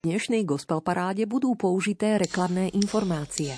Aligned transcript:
Dnešnej 0.00 0.48
gospel 0.48 0.80
paráde 0.80 1.28
budú 1.28 1.52
použité 1.60 2.16
reklamné 2.16 2.72
informácie. 2.72 3.52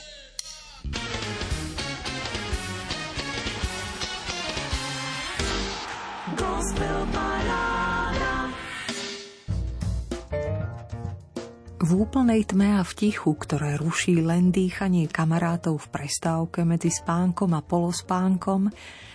V 11.79 11.91
úplnej 11.95 12.43
tme 12.50 12.74
a 12.74 12.82
v 12.82 12.90
tichu, 12.90 13.38
ktoré 13.38 13.79
ruší 13.79 14.18
len 14.18 14.50
dýchanie 14.50 15.06
kamarátov 15.06 15.79
v 15.86 15.86
prestávke 15.95 16.66
medzi 16.66 16.90
spánkom 16.90 17.54
a 17.54 17.62
polospánkom, 17.62 18.66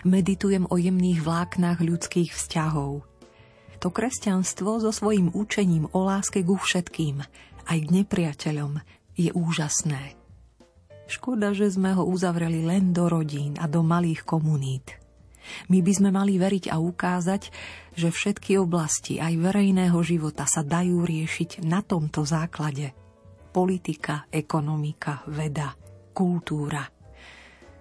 meditujem 0.08 0.64
o 0.72 0.80
jemných 0.80 1.20
vláknach 1.20 1.84
ľudských 1.84 2.32
vzťahov– 2.32 3.04
to 3.78 3.94
kresťanstvo 3.94 4.82
so 4.82 4.92
svojím 4.92 5.30
učením 5.34 5.88
o 5.94 6.00
láske 6.06 6.42
ku 6.42 6.58
všetkým, 6.58 7.22
aj 7.68 7.78
k 7.78 7.90
nepriateľom, 7.90 8.82
je 9.18 9.30
úžasné. 9.34 10.18
Škoda, 11.08 11.56
že 11.56 11.72
sme 11.72 11.96
ho 11.96 12.04
uzavreli 12.04 12.68
len 12.68 12.92
do 12.92 13.08
rodín 13.08 13.56
a 13.58 13.66
do 13.66 13.80
malých 13.82 14.28
komunít. 14.28 15.00
My 15.72 15.80
by 15.80 15.94
sme 15.96 16.10
mali 16.12 16.36
veriť 16.36 16.68
a 16.68 16.76
ukázať, 16.76 17.48
že 17.96 18.12
všetky 18.12 18.60
oblasti 18.60 19.16
aj 19.16 19.40
verejného 19.40 19.96
života 20.04 20.44
sa 20.44 20.60
dajú 20.60 21.08
riešiť 21.08 21.64
na 21.64 21.80
tomto 21.80 22.28
základe. 22.28 22.92
Politika, 23.56 24.28
ekonomika, 24.28 25.24
veda, 25.32 25.72
kultúra– 26.12 26.84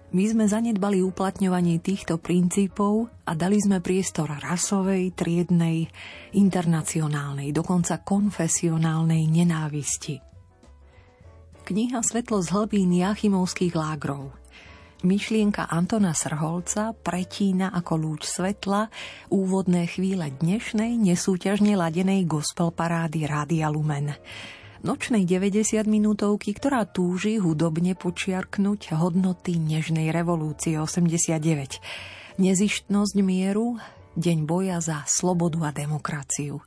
my 0.07 0.23
sme 0.23 0.47
zanedbali 0.47 1.03
uplatňovanie 1.03 1.83
týchto 1.83 2.15
princípov 2.15 3.11
a 3.27 3.35
dali 3.35 3.59
sme 3.59 3.83
priestor 3.83 4.31
rasovej, 4.39 5.11
triednej, 5.11 5.83
internacionálnej, 6.31 7.51
dokonca 7.51 7.99
konfesionálnej 7.99 9.27
nenávisti. 9.27 10.23
Kniha 11.67 11.99
Svetlo 11.99 12.39
z 12.39 12.47
hlbín 12.55 12.95
Jachimovských 12.95 13.75
lágrov 13.75 14.31
Myšlienka 15.03 15.67
Antona 15.67 16.15
Srholca 16.15 16.95
pretína 16.95 17.69
ako 17.75 17.93
lúč 17.99 18.25
svetla 18.31 18.87
úvodné 19.29 19.91
chvíle 19.91 20.31
dnešnej 20.31 20.95
nesúťažne 20.95 21.75
ladenej 21.75 22.23
gospel 22.23 22.71
parády 22.71 23.27
Rádia 23.27 23.67
Lumen– 23.67 24.15
nočnej 24.85 25.25
90 25.25 25.87
minútovky, 25.89 26.53
ktorá 26.53 26.85
túži 26.85 27.41
hudobne 27.41 27.97
počiarknúť 27.97 28.93
hodnoty 28.93 29.57
nežnej 29.57 30.13
revolúcie 30.13 30.77
89. 30.77 32.37
Nezištnosť 32.37 33.15
mieru, 33.25 33.81
deň 34.17 34.37
boja 34.45 34.77
za 34.77 35.01
slobodu 35.09 35.69
a 35.69 35.71
demokraciu. 35.73 36.61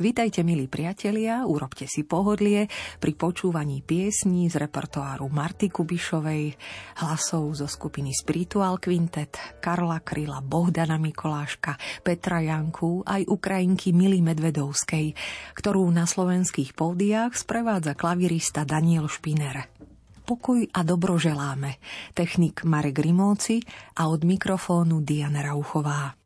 Vítajte, 0.00 0.42
milí 0.42 0.66
priatelia, 0.66 1.46
urobte 1.46 1.86
si 1.86 2.02
pohodlie 2.02 2.66
pri 2.98 3.12
počúvaní 3.14 3.84
piesní 3.84 4.48
z 4.50 4.58
repertoáru 4.58 5.28
Marty 5.30 5.70
Kubišovej, 5.70 6.56
hlasov 7.04 7.54
zo 7.54 7.70
skupiny 7.70 8.10
Spiritual 8.10 8.80
Quintet, 8.80 9.60
Karla 9.62 10.00
Kryla, 10.00 10.42
Bohdana 10.42 10.96
Mikoláška, 10.96 11.76
Petra 12.02 12.40
Janku 12.40 13.04
aj 13.04 13.28
Ukrajinky 13.28 13.94
Mily 13.94 14.24
Medvedovskej, 14.24 15.12
ktorú 15.54 15.86
na 15.92 16.08
slovenských 16.08 16.72
pódiách 16.72 17.36
sprevádza 17.36 17.92
klavirista 17.94 18.66
Daniel 18.66 19.06
Špiner. 19.06 19.68
Pokoj 20.24 20.64
a 20.72 20.80
dobro 20.80 21.20
želáme. 21.20 21.76
Technik 22.16 22.64
Marek 22.64 22.96
Rimóci 22.96 23.60
a 24.00 24.08
od 24.08 24.24
mikrofónu 24.24 25.04
Diana 25.04 25.44
Rauchová. 25.44 26.23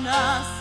on. 0.00 0.51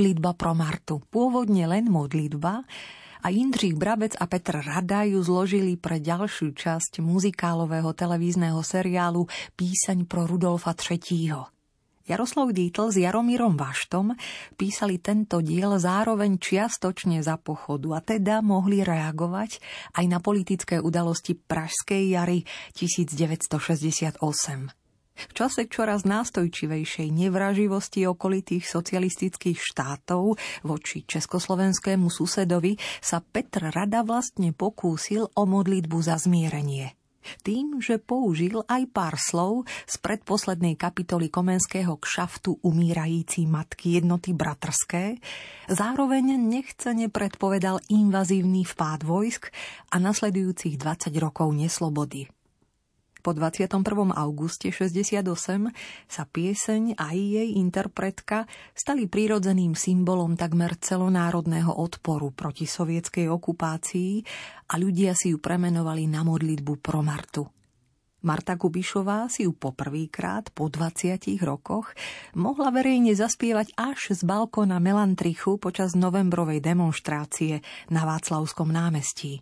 Modlitba 0.00 0.32
pro 0.32 0.56
Martu. 0.56 1.04
Pôvodne 1.12 1.68
len 1.68 1.92
modlitba, 1.92 2.64
a 3.20 3.28
Jindřich 3.28 3.76
Brabec 3.76 4.16
a 4.16 4.24
Petr 4.24 4.64
Rada 4.64 5.04
zložili 5.04 5.76
pre 5.76 6.00
ďalšiu 6.00 6.56
časť 6.56 7.04
muzikálového 7.04 7.92
televízneho 7.92 8.64
seriálu 8.64 9.28
Písaň 9.60 10.08
pro 10.08 10.24
Rudolfa 10.24 10.72
III. 10.72 11.52
Jaroslav 12.08 12.48
Dietl 12.56 12.88
s 12.88 12.96
Jaromírom 12.96 13.60
Vaštom 13.60 14.16
písali 14.56 15.04
tento 15.04 15.44
diel 15.44 15.76
zároveň 15.76 16.40
čiastočne 16.40 17.20
za 17.20 17.36
pochodu 17.36 17.92
a 17.92 18.00
teda 18.00 18.40
mohli 18.40 18.80
reagovať 18.80 19.60
aj 20.00 20.04
na 20.08 20.16
politické 20.24 20.80
udalosti 20.80 21.36
Pražskej 21.36 22.16
jary 22.16 22.48
1968. 22.72 24.79
V 25.28 25.32
čase 25.36 25.68
čoraz 25.68 26.08
nástojčivejšej 26.08 27.12
nevraživosti 27.12 28.08
okolitých 28.08 28.64
socialistických 28.64 29.60
štátov 29.60 30.40
voči 30.64 31.04
československému 31.04 32.08
susedovi 32.08 32.80
sa 33.04 33.20
Petr 33.20 33.68
Rada 33.68 34.00
vlastne 34.00 34.56
pokúsil 34.56 35.28
o 35.36 35.42
modlitbu 35.44 35.98
za 36.00 36.16
zmierenie. 36.16 36.96
Tým, 37.44 37.84
že 37.84 38.00
použil 38.00 38.64
aj 38.64 38.82
pár 38.96 39.14
slov 39.20 39.68
z 39.84 40.00
predposlednej 40.00 40.74
kapitoly 40.80 41.28
Komenského 41.28 42.00
kšaftu 42.00 42.64
umírající 42.64 43.44
matky 43.44 44.00
jednoty 44.00 44.32
bratrské, 44.32 45.20
zároveň 45.68 46.40
nechcene 46.40 47.12
predpovedal 47.12 47.84
invazívny 47.92 48.64
vpád 48.64 49.04
vojsk 49.04 49.52
a 49.92 50.00
nasledujúcich 50.00 50.80
20 50.80 51.12
rokov 51.20 51.52
neslobody. 51.52 52.39
Po 53.20 53.36
21. 53.36 53.84
auguste 54.16 54.72
68 54.72 55.20
sa 56.08 56.22
pieseň 56.24 56.96
a 56.96 57.12
jej 57.12 57.52
interpretka 57.60 58.48
stali 58.72 59.04
prírodzeným 59.04 59.76
symbolom 59.76 60.40
takmer 60.40 60.80
celonárodného 60.80 61.76
odporu 61.76 62.32
proti 62.32 62.64
sovietskej 62.64 63.28
okupácii 63.28 64.24
a 64.72 64.80
ľudia 64.80 65.12
si 65.12 65.36
ju 65.36 65.38
premenovali 65.38 66.08
na 66.08 66.24
modlitbu 66.24 66.72
pro 66.80 67.04
Martu. 67.04 67.44
Marta 68.20 68.56
Kubišová 68.56 69.32
si 69.32 69.48
ju 69.48 69.56
poprvýkrát 69.56 70.52
po 70.52 70.68
20 70.68 71.20
rokoch 71.40 71.92
mohla 72.36 72.68
verejne 72.68 73.16
zaspievať 73.16 73.72
až 73.80 74.12
z 74.16 74.24
balkóna 74.28 74.76
Melantrichu 74.76 75.56
počas 75.56 75.96
novembrovej 75.96 76.60
demonstrácie 76.60 77.64
na 77.88 78.04
Václavskom 78.04 78.68
námestí 78.68 79.40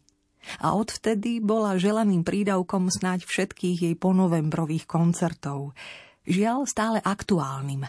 a 0.60 0.74
odvtedy 0.74 1.38
bola 1.38 1.76
želaným 1.76 2.24
prídavkom 2.24 2.88
snáď 2.88 3.28
všetkých 3.28 3.78
jej 3.88 3.94
ponovembrových 3.94 4.88
koncertov. 4.88 5.76
Žiaľ 6.28 6.58
stále 6.68 6.98
aktuálnym, 7.00 7.88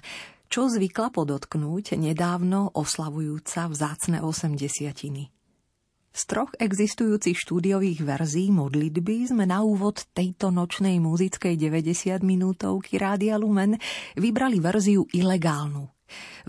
čo 0.50 0.71
zvykla 0.71 1.11
podotknúť 1.11 2.00
nedávno 2.00 2.71
oslavujúca 2.73 3.69
vzácne 3.69 4.23
80 4.23 5.39
z 6.09 6.25
troch 6.25 6.50
existujúcich 6.57 7.38
štúdiových 7.38 8.01
verzií 8.01 8.50
modlitby 8.50 9.29
sme 9.29 9.45
na 9.45 9.61
úvod 9.61 10.09
tejto 10.17 10.50
nočnej 10.50 10.97
muzickej 10.97 11.53
90 11.53 12.25
minútovky 12.25 12.97
Rádia 12.97 13.38
Lumen 13.38 13.77
vybrali 14.17 14.57
verziu 14.57 15.06
ilegálnu. 15.13 15.85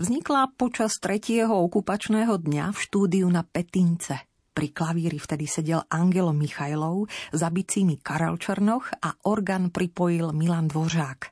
Vznikla 0.01 0.57
počas 0.57 0.97
tretieho 0.97 1.53
okupačného 1.53 2.41
dňa 2.41 2.73
v 2.73 2.77
štúdiu 2.81 3.29
na 3.29 3.45
Petince– 3.45 4.25
pri 4.51 4.67
klavíri 4.75 5.17
vtedy 5.17 5.47
sedel 5.47 5.81
Angelo 5.87 6.35
Michajlov, 6.35 7.07
za 7.31 7.47
bicími 7.47 7.99
Karel 8.03 8.35
Černoch 8.35 8.91
a 8.99 9.15
orgán 9.27 9.71
pripojil 9.71 10.35
Milan 10.35 10.67
Dvořák. 10.67 11.31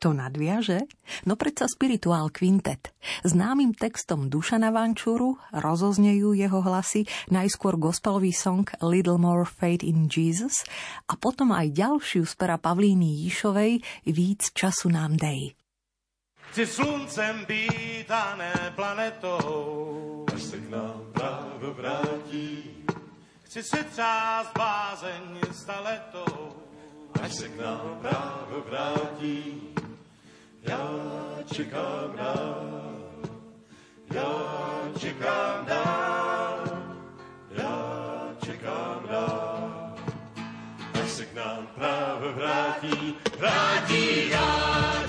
Kto 0.00 0.16
nadviaže? 0.16 0.88
No 1.28 1.36
predsa 1.36 1.68
Spirituál 1.68 2.32
Quintet. 2.32 2.94
Známym 3.20 3.76
textom 3.76 4.32
Dušana 4.32 4.72
Vančuru 4.72 5.36
rozoznejú 5.52 6.32
jeho 6.32 6.64
hlasy 6.64 7.04
najskôr 7.28 7.76
gospelový 7.76 8.32
song 8.32 8.64
Little 8.80 9.20
More 9.20 9.44
Faith 9.44 9.84
in 9.84 10.08
Jesus 10.08 10.64
a 11.04 11.20
potom 11.20 11.52
aj 11.52 11.76
ďalšiu 11.76 12.24
z 12.24 12.32
pera 12.32 12.56
Pavlíny 12.56 13.28
Jíšovej 13.28 13.72
Víc 14.08 14.56
času 14.56 14.88
nám 14.88 15.20
dej. 15.20 15.59
Chci 16.50 16.66
sluncem 16.66 17.46
ne 18.36 18.72
planetou, 18.74 20.26
až 20.34 20.42
se 20.42 20.56
k 20.58 20.70
nám 20.70 21.02
právo 21.12 21.74
vrátí. 21.74 22.70
Chci 23.42 23.62
si 23.62 23.84
třást 23.84 24.50
bázeň 24.58 25.40
staletou, 25.52 26.52
až 27.22 27.34
se 27.34 27.48
k 27.48 27.56
nám 27.56 27.98
právo 28.00 28.64
vrátí. 28.66 29.62
Já 30.62 30.90
čekám 31.54 32.16
dál, 32.16 32.82
já 34.14 34.32
čekám 34.98 35.66
dál, 35.66 36.64
já 37.50 38.34
čekám 38.44 39.06
dál. 39.10 39.94
Až 41.02 41.10
se 41.10 41.26
k 41.26 41.34
nám 41.34 41.66
právo 41.74 42.32
vrátí, 42.32 43.14
vrátí, 43.38 44.28
já 44.30 44.99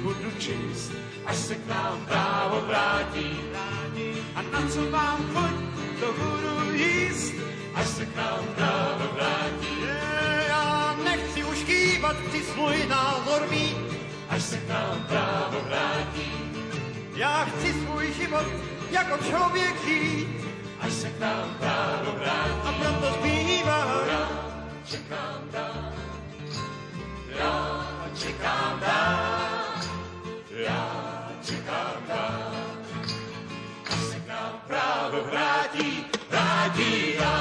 budu 0.00 0.30
číst, 0.38 0.92
až 1.26 1.36
se 1.36 1.54
k 1.54 1.66
nám 1.66 2.06
právo 2.06 2.60
vrátí. 2.60 3.40
A 4.34 4.42
na 4.42 4.68
co 4.68 4.90
vám 4.90 5.18
choď, 5.34 5.56
to 6.00 6.06
budu 6.12 6.72
jíst, 6.72 7.34
až 7.74 7.86
se 7.86 8.06
k 8.06 8.16
nám 8.16 8.44
právo 8.56 9.04
vrátí. 9.14 9.76
Já 10.48 10.96
nechci 11.04 11.44
už 11.44 11.62
kývat, 11.62 12.16
chci 12.28 12.42
svůj 12.42 12.86
názor 12.88 13.46
mít, 13.50 13.76
až 14.28 14.42
se 14.42 14.56
k 14.56 14.68
nám 14.68 15.04
právo 15.08 15.60
vrátí. 15.68 16.32
Já 17.14 17.44
chci 17.44 17.72
svůj 17.72 18.12
život 18.12 18.46
jako 18.90 19.24
člověk 19.24 19.84
žít, 19.86 20.28
až 20.80 20.92
se 20.92 21.10
k 21.10 21.20
nám 21.20 21.56
právo 21.58 22.12
vrátí. 22.12 22.60
A 22.64 22.72
proto 22.72 23.14
zpívám, 23.14 23.88
já 24.10 24.28
čekám 24.84 25.42
dál. 25.52 25.92
Já 27.38 27.86
čekám 28.18 28.80
dál, 28.80 29.59
já 30.62 31.30
čekám 31.42 32.02
dál. 32.08 32.52
Až 33.90 33.98
se 33.98 34.20
k 34.20 34.26
nám 34.28 34.62
právo 34.66 35.20
vrátí, 35.30 36.04
vrátí, 36.30 37.14
já 37.20 37.39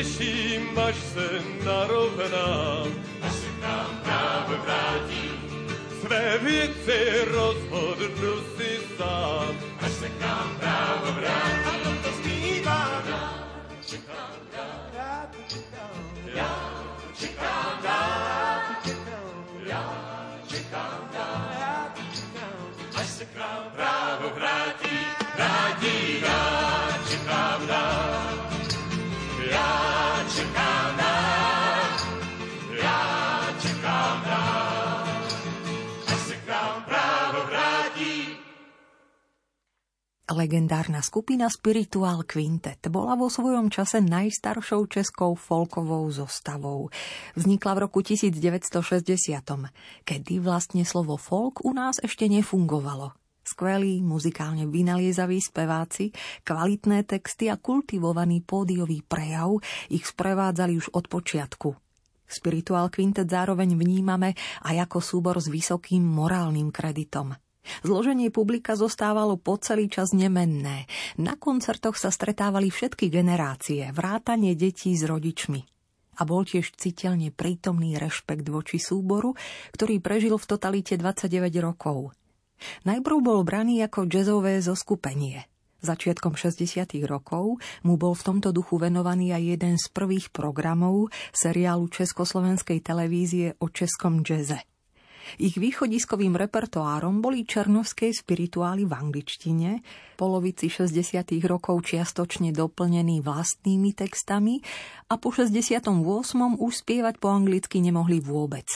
Už 0.00 0.06
se 0.06 0.24
těším, 0.24 0.78
až 0.78 0.96
se 0.96 1.28
narovnám, 1.64 2.88
až 3.22 3.32
se 3.32 3.46
k 3.46 3.62
nám 3.62 4.00
právo 4.04 4.54
vrátí. 4.64 5.30
Své 6.00 6.38
věci 6.38 7.24
rozhodnu 7.24 8.32
si 8.56 8.69
Legendárna 40.30 41.02
skupina 41.02 41.50
Spiritual 41.50 42.22
Quintet 42.22 42.78
bola 42.86 43.18
vo 43.18 43.26
svojom 43.26 43.66
čase 43.66 43.98
najstaršou 43.98 44.86
českou 44.86 45.34
folkovou 45.34 46.06
zostavou. 46.14 46.86
Vznikla 47.34 47.74
v 47.74 47.78
roku 47.90 47.98
1960, 47.98 48.78
kedy 50.06 50.32
vlastne 50.38 50.86
slovo 50.86 51.18
folk 51.18 51.66
u 51.66 51.74
nás 51.74 51.98
ešte 51.98 52.30
nefungovalo. 52.30 53.10
Skvelí, 53.42 53.98
muzikálne 54.06 54.70
vynaliezaví 54.70 55.42
speváci, 55.42 56.14
kvalitné 56.46 57.02
texty 57.10 57.50
a 57.50 57.58
kultivovaný 57.58 58.46
pódiový 58.46 59.02
prejav 59.02 59.58
ich 59.90 60.06
sprevádzali 60.06 60.78
už 60.78 60.94
od 60.94 61.10
počiatku. 61.10 61.74
Spiritual 62.30 62.86
Quintet 62.94 63.26
zároveň 63.26 63.74
vnímame 63.74 64.38
aj 64.62 64.86
ako 64.86 65.02
súbor 65.02 65.42
s 65.42 65.50
vysokým 65.50 66.06
morálnym 66.06 66.70
kreditom– 66.70 67.34
Zloženie 67.84 68.32
publika 68.32 68.76
zostávalo 68.76 69.36
po 69.36 69.56
celý 69.60 69.88
čas 69.88 70.12
nemenné. 70.16 70.88
Na 71.20 71.36
koncertoch 71.36 71.96
sa 71.96 72.12
stretávali 72.12 72.68
všetky 72.72 73.08
generácie, 73.12 73.92
vrátanie 73.92 74.56
detí 74.56 74.92
s 74.96 75.04
rodičmi. 75.04 75.62
A 76.20 76.28
bol 76.28 76.44
tiež 76.44 76.76
citeľne 76.76 77.32
prítomný 77.32 77.96
rešpekt 77.96 78.44
voči 78.52 78.76
súboru, 78.76 79.32
ktorý 79.72 80.04
prežil 80.04 80.36
v 80.36 80.44
totalite 80.44 81.00
29 81.00 81.32
rokov. 81.64 82.12
Najprv 82.84 83.16
bol 83.24 83.40
braný 83.40 83.80
ako 83.88 84.04
jazzové 84.04 84.60
zoskupenie. 84.60 85.48
Začiatkom 85.80 86.36
60. 86.36 86.92
rokov 87.08 87.56
mu 87.88 87.96
bol 87.96 88.12
v 88.12 88.20
tomto 88.20 88.52
duchu 88.52 88.76
venovaný 88.76 89.32
aj 89.32 89.42
jeden 89.56 89.74
z 89.80 89.88
prvých 89.88 90.28
programov 90.28 91.08
seriálu 91.32 91.88
Československej 91.88 92.84
televízie 92.84 93.56
o 93.56 93.72
českom 93.72 94.20
jazze. 94.20 94.60
Ich 95.38 95.54
východiskovým 95.54 96.34
repertoárom 96.34 97.22
boli 97.22 97.46
černovské 97.46 98.10
spirituály 98.10 98.88
v 98.88 98.92
angličtine, 98.96 99.70
polovici 100.18 100.66
60. 100.66 101.38
rokov 101.46 101.86
čiastočne 101.86 102.50
doplnený 102.50 103.22
vlastnými 103.22 103.94
textami 103.94 104.58
a 105.06 105.14
po 105.20 105.30
68. 105.30 105.86
už 106.58 106.72
spievať 106.72 107.14
po 107.22 107.30
anglicky 107.30 107.78
nemohli 107.78 108.18
vôbec. 108.18 108.66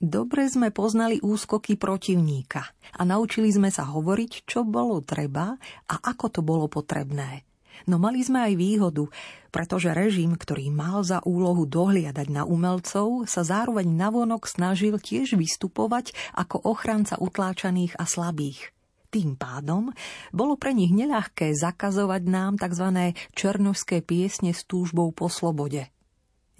Dobre 0.00 0.48
sme 0.48 0.72
poznali 0.72 1.20
úskoky 1.20 1.76
protivníka 1.76 2.64
a 2.96 3.04
naučili 3.04 3.52
sme 3.52 3.68
sa 3.68 3.84
hovoriť, 3.84 4.48
čo 4.48 4.64
bolo 4.64 5.04
treba 5.04 5.60
a 5.90 5.94
ako 6.00 6.26
to 6.32 6.40
bolo 6.40 6.72
potrebné. 6.72 7.49
No 7.88 7.96
mali 8.02 8.20
sme 8.20 8.50
aj 8.50 8.54
výhodu, 8.58 9.04
pretože 9.54 9.92
režim, 9.94 10.36
ktorý 10.36 10.68
mal 10.68 11.04
za 11.04 11.22
úlohu 11.24 11.64
dohliadať 11.64 12.28
na 12.28 12.42
umelcov, 12.44 13.24
sa 13.24 13.46
zároveň 13.46 13.88
navonok 13.88 14.44
snažil 14.48 15.00
tiež 15.00 15.38
vystupovať 15.38 16.12
ako 16.36 16.64
ochranca 16.68 17.16
utláčaných 17.16 17.96
a 17.96 18.04
slabých. 18.04 18.74
Tým 19.10 19.34
pádom 19.34 19.90
bolo 20.30 20.54
pre 20.54 20.70
nich 20.70 20.94
neľahké 20.94 21.50
zakazovať 21.50 22.22
nám 22.30 22.62
tzv. 22.62 23.10
černovské 23.34 24.06
piesne 24.06 24.54
s 24.54 24.62
túžbou 24.62 25.10
po 25.10 25.26
slobode. 25.26 25.90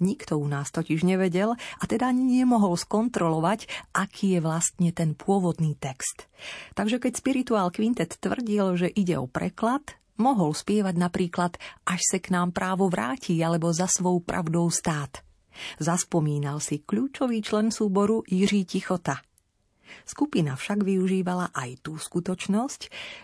Nikto 0.01 0.41
u 0.41 0.49
nás 0.49 0.73
totiž 0.73 1.05
nevedel 1.05 1.53
a 1.53 1.83
teda 1.85 2.09
ani 2.09 2.41
nemohol 2.41 2.73
skontrolovať, 2.73 3.69
aký 3.93 4.35
je 4.35 4.39
vlastne 4.41 4.89
ten 4.89 5.13
pôvodný 5.13 5.77
text. 5.77 6.25
Takže 6.73 6.97
keď 6.97 7.13
Spiritual 7.21 7.69
Quintet 7.69 8.17
tvrdil, 8.17 8.81
že 8.81 8.89
ide 8.89 9.21
o 9.21 9.29
preklad, 9.29 10.00
Mohol 10.21 10.53
spievať 10.53 10.95
napríklad 11.01 11.57
Až 11.81 12.01
se 12.05 12.21
k 12.21 12.29
nám 12.29 12.53
právo 12.53 12.85
vráti 12.93 13.41
alebo 13.41 13.73
Za 13.73 13.89
svou 13.89 14.21
pravdou 14.21 14.69
stát. 14.69 15.25
Zaspomínal 15.81 16.61
si 16.61 16.85
kľúčový 16.85 17.41
člen 17.41 17.73
súboru 17.73 18.21
Jiří 18.29 18.69
Tichota. 18.69 19.19
Skupina 20.07 20.55
však 20.55 20.87
využívala 20.87 21.51
aj 21.51 21.83
tú 21.83 21.99
skutočnosť, 21.99 22.81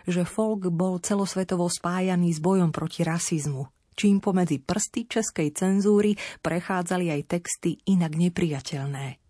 že 0.10 0.28
folk 0.28 0.68
bol 0.68 1.00
celosvetovo 1.00 1.72
spájaný 1.72 2.36
s 2.36 2.44
bojom 2.44 2.76
proti 2.76 3.08
rasizmu, 3.08 3.72
čím 3.96 4.20
pomedzi 4.20 4.60
prsty 4.60 5.08
českej 5.08 5.56
cenzúry 5.56 6.20
prechádzali 6.44 7.14
aj 7.14 7.22
texty 7.30 7.80
inak 7.88 8.20
nepriateľné. 8.20 9.27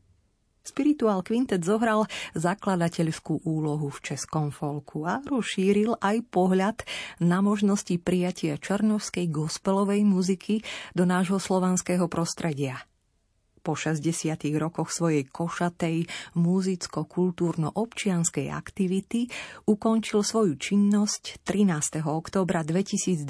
Spiritual 0.67 1.23
Quintet 1.23 1.63
zohral 1.63 2.03
zakladateľskú 2.35 3.47
úlohu 3.47 3.87
v 3.87 4.03
českom 4.03 4.51
folku 4.51 5.07
a 5.07 5.23
rozšíril 5.23 5.95
aj 6.03 6.27
pohľad 6.27 6.83
na 7.23 7.39
možnosti 7.39 7.95
prijatia 8.03 8.59
černovskej 8.59 9.31
gospelovej 9.31 10.03
muziky 10.03 10.59
do 10.91 11.07
nášho 11.07 11.39
slovanského 11.39 12.11
prostredia. 12.11 12.83
Po 13.63 13.79
60 13.79 14.35
rokoch 14.59 14.91
svojej 14.91 15.23
košatej 15.23 16.03
muzicko-kultúrno-občianskej 16.35 18.51
aktivity 18.51 19.31
ukončil 19.71 20.19
svoju 20.23 20.55
činnosť 20.59 21.47
13. 21.47 22.03
oktobra 22.03 22.67
2021 22.67 23.23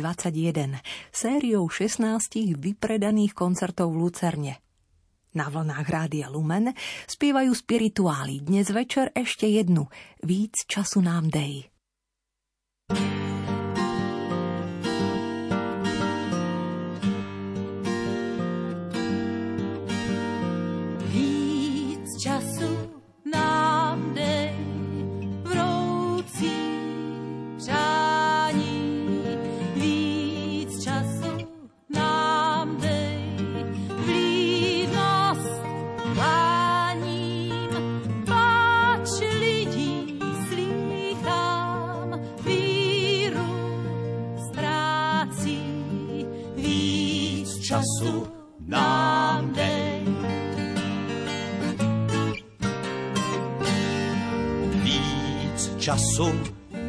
sériou 1.14 1.70
16 1.70 2.58
vypredaných 2.58 3.38
koncertov 3.38 3.94
v 3.94 4.10
Lucerne– 4.10 4.58
na 5.36 5.52
vlnách 5.52 5.88
Rádia 5.88 6.28
Lumen 6.32 6.72
spievajú 7.08 7.52
spirituáli. 7.52 8.44
Dnes 8.44 8.72
večer 8.72 9.12
ešte 9.12 9.48
jednu. 9.48 9.92
Víc 10.24 10.64
času 10.68 11.04
nám 11.04 11.32
dej. 11.32 11.77
Času 55.88 56.36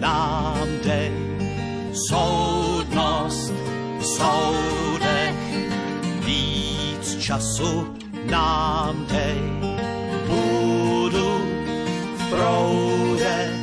nám 0.02 0.67
dej. 0.83 1.14
Soudnost 2.11 3.55
v 3.99 4.05
soudech, 4.05 5.38
víc 6.26 7.07
času 7.23 7.95
nám 8.26 9.07
dej. 9.07 9.38
Budu 10.26 11.31
v 12.19 12.23
proudech, 12.31 13.62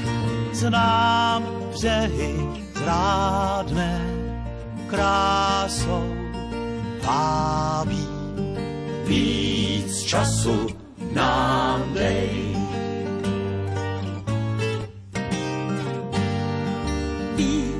znám 0.55 1.43
břehy 1.71 2.35
zrádné, 2.79 4.07
krásou 4.87 6.07
vábí. 7.03 8.07
Víc 9.03 10.03
času 10.03 10.67
nám 11.11 11.83
dej. 11.93 12.64
Bị 17.37 17.74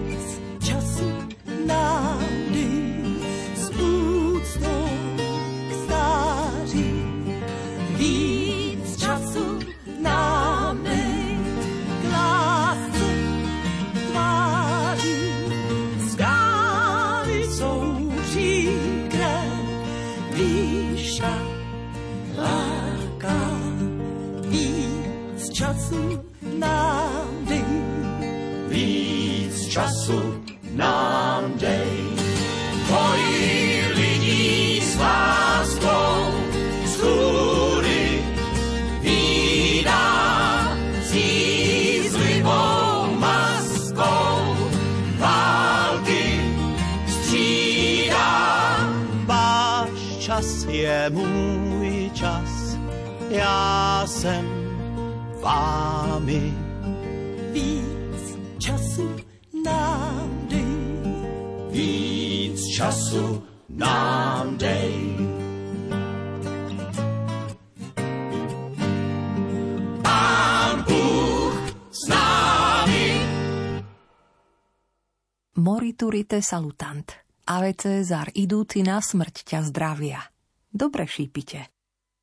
Moriturite 75.55 76.41
salutant. 76.41 77.05
Ave 77.45 77.73
Cezar, 77.73 78.29
idúci 78.33 78.81
na 78.85 79.01
smrť 79.01 79.35
ťa 79.45 79.59
zdravia. 79.69 80.21
Dobre 80.69 81.05
šípite. 81.09 81.74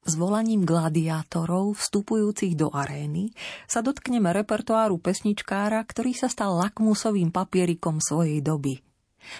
S 0.03 0.19
volaním 0.19 0.67
gladiátorov 0.67 1.79
vstupujúcich 1.79 2.59
do 2.59 2.71
arény 2.75 3.31
sa 3.71 3.81
dotkneme 3.81 4.35
repertoáru 4.35 4.99
pesničkára, 4.99 5.79
ktorý 5.87 6.13
sa 6.13 6.27
stal 6.27 6.59
lakmusovým 6.59 7.31
papierikom 7.31 8.03
svojej 8.03 8.43
doby– 8.43 8.79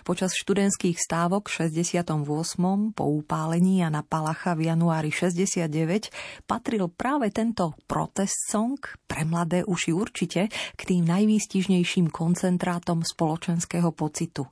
Počas 0.07 0.35
študentských 0.39 0.99
stávok 0.99 1.51
v 1.51 1.67
68. 1.69 2.95
po 2.95 3.05
upálení 3.07 3.83
Jana 3.83 4.07
Palacha 4.07 4.55
v 4.55 4.71
januári 4.71 5.11
69 5.11 6.47
patril 6.47 6.87
práve 6.91 7.35
tento 7.35 7.75
protest 7.91 8.51
song, 8.51 8.79
pre 9.11 9.27
mladé 9.27 9.67
uši 9.67 9.91
určite, 9.91 10.49
k 10.51 10.81
tým 10.81 11.03
najvýstižnejším 11.07 12.15
koncentrátom 12.15 13.03
spoločenského 13.03 13.91
pocitu. 13.93 14.47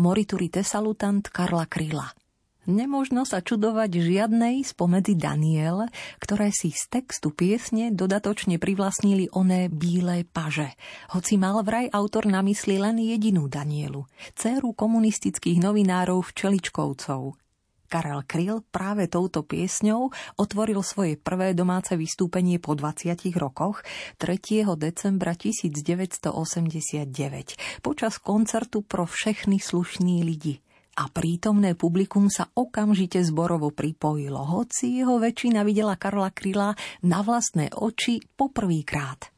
Morituri 0.00 0.48
Tesalutant 0.48 1.28
Karla 1.28 1.68
Kryla. 1.68 2.27
Nemožno 2.68 3.24
sa 3.24 3.40
čudovať 3.40 3.96
žiadnej 3.96 4.60
spomedzi 4.60 5.16
Daniel, 5.16 5.88
ktoré 6.20 6.52
si 6.52 6.68
z 6.68 7.00
textu 7.00 7.32
piesne 7.32 7.88
dodatočne 7.88 8.60
privlastnili 8.60 9.32
oné 9.32 9.72
bílé 9.72 10.28
paže. 10.28 10.76
Hoci 11.16 11.40
mal 11.40 11.64
vraj 11.64 11.88
autor 11.88 12.28
na 12.28 12.44
mysli 12.44 12.76
len 12.76 13.00
jedinú 13.00 13.48
Danielu, 13.48 14.04
dceru 14.36 14.76
komunistických 14.76 15.64
novinárov 15.64 16.20
Včeličkovcov. 16.28 17.40
Karel 17.88 18.20
Kryl 18.28 18.60
práve 18.68 19.08
touto 19.08 19.48
piesňou 19.48 20.12
otvoril 20.36 20.84
svoje 20.84 21.16
prvé 21.16 21.56
domáce 21.56 21.96
vystúpenie 21.96 22.60
po 22.60 22.76
20 22.76 23.16
rokoch 23.40 23.80
3. 24.20 24.68
decembra 24.76 25.32
1989 25.32 27.16
počas 27.80 28.20
koncertu 28.20 28.84
pro 28.84 29.08
všechny 29.08 29.56
slušní 29.56 30.20
lidi 30.20 30.60
a 30.98 31.06
prítomné 31.06 31.78
publikum 31.78 32.26
sa 32.26 32.50
okamžite 32.50 33.22
zborovo 33.22 33.70
pripojilo, 33.70 34.42
hoci 34.42 34.98
jeho 34.98 35.22
väčšina 35.22 35.62
videla 35.62 35.94
Karla 35.94 36.34
Kryla 36.34 36.74
na 37.06 37.22
vlastné 37.22 37.70
oči 37.70 38.18
poprvýkrát. 38.34 39.30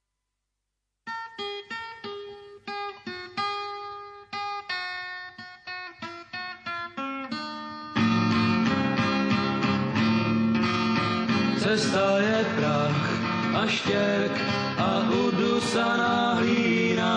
Cesta 11.60 12.18
je 12.18 12.40
prach 12.56 13.04
a 13.54 13.62
štěrk 13.68 14.34
a 14.80 14.90
udusaná 15.12 16.40
hlína 16.40 17.16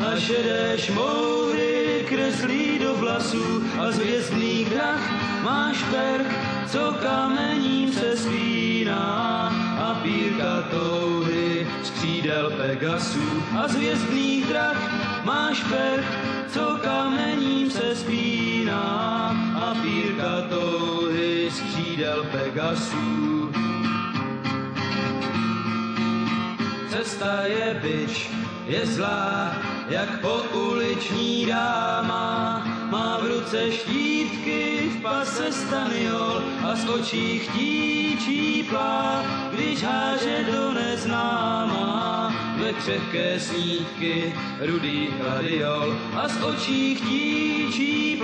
a 0.00 0.08
šedé 0.16 0.78
šmoury 0.78 2.06
kreslí 2.08 2.75
vlasů 2.96 3.62
a 3.78 3.90
z 3.90 3.98
hvězdných 3.98 4.70
drah 4.70 5.00
máš 5.42 5.82
perk, 5.82 6.26
co 6.66 6.94
kamením 7.02 7.92
se 7.92 8.16
spíná 8.16 9.52
a 9.78 9.94
pírka 10.02 10.62
touhy 10.70 11.66
z 11.82 11.90
křídel 11.90 12.50
Pegasů 12.56 13.42
a 13.58 13.68
z 13.68 13.74
hvězdných 13.74 14.46
drah 14.46 14.78
máš 15.24 15.62
perk, 15.62 16.06
co 16.48 16.78
kamením 16.82 17.70
se 17.70 17.96
spíná 17.96 18.82
a 19.54 19.74
pírka 19.82 20.42
touhy 20.48 21.50
z 21.50 21.60
křídel 21.60 22.24
Pegasů. 22.32 23.52
Cesta 26.90 27.42
je 27.42 27.80
byč, 27.82 28.30
je 28.66 28.86
zlá, 28.86 29.56
jak 29.88 30.20
pouliční 30.20 31.46
dáma. 31.46 32.66
Má 32.90 33.18
v 33.22 33.26
ruce 33.26 33.72
štítky, 33.72 34.90
v 34.98 35.02
pase 35.02 35.52
staniol 35.52 36.42
a 36.64 36.76
z 36.76 36.88
očí 36.88 37.38
chtíčí 37.38 38.68
když 39.52 39.82
háže 39.82 40.44
do 40.52 40.72
neznáma. 40.72 42.34
Ve 42.58 42.72
křehké 42.72 43.40
snídky 43.40 44.34
rudý 44.60 45.08
gladiol 45.20 45.96
a 46.14 46.28
z 46.28 46.42
očí 46.42 46.94
chtíčí 46.94 48.22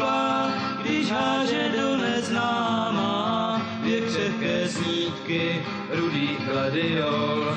když 0.82 1.10
háže 1.10 1.72
do 1.80 1.96
neznáma. 1.96 3.62
Ve 3.82 4.00
křehké 4.00 4.68
snídky 4.68 5.62
rudý 5.90 6.36
gladiol. 6.46 7.54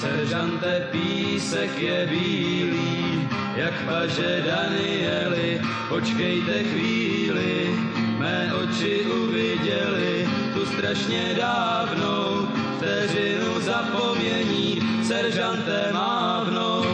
Seržante 0.00 0.88
písek 0.90 1.78
je 1.78 2.06
bílý, 2.06 3.28
jak 3.56 3.84
paže 3.84 4.42
Danieli, 4.46 5.60
počkejte 5.88 6.64
chvíli, 6.64 7.76
mé 8.18 8.48
oči 8.54 9.04
uviděli 9.04 10.28
tu 10.54 10.66
strašně 10.66 11.36
dávnou 11.36 12.48
vteřinu 12.76 13.60
zapomnění, 13.60 14.80
seržante 15.04 15.92
mávnou 15.92 16.84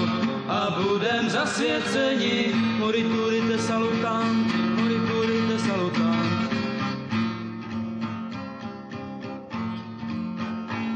a 0.48 0.74
budem 0.82 1.30
zasvěceni, 1.30 2.50
moriturite 2.78 3.58
salutant, 3.58 4.50
moriturite 4.82 5.58
salutant. 5.58 6.50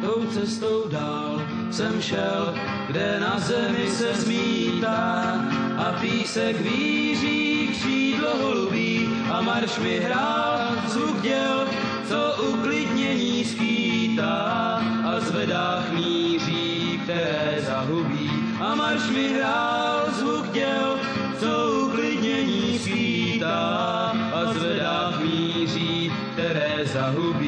Tou 0.03 0.27
cestou 0.27 0.89
dál 0.89 1.50
jsem 1.71 2.03
šel, 2.03 2.55
kde 2.87 3.21
na 3.21 3.39
zemi 3.39 3.91
se 3.91 4.15
zmítá 4.15 5.35
a 5.77 5.93
písek 6.01 6.61
víří 6.61 7.69
křídlo 7.73 8.37
holubí 8.37 9.09
a 9.33 9.41
marš 9.41 9.79
mi 9.79 9.99
hrál 9.99 10.61
zvuk 10.89 11.23
děl, 11.23 11.67
co 12.09 12.43
uklidnění 12.43 13.45
skýtá 13.45 14.83
a 15.05 15.21
zvedách 15.21 15.93
míří, 15.93 17.01
které 17.05 17.59
zahubí. 17.67 18.31
A 18.61 18.75
marš 18.75 19.11
mi 19.11 19.29
hrál 19.29 20.05
zvuk 20.19 20.53
děl, 20.53 20.99
co 21.41 21.73
uklidnění 21.87 22.79
skýtá 22.79 24.13
a 24.33 24.53
zvedách 24.53 25.21
míří, 25.21 26.13
které 26.33 26.85
zahubí. 26.85 27.40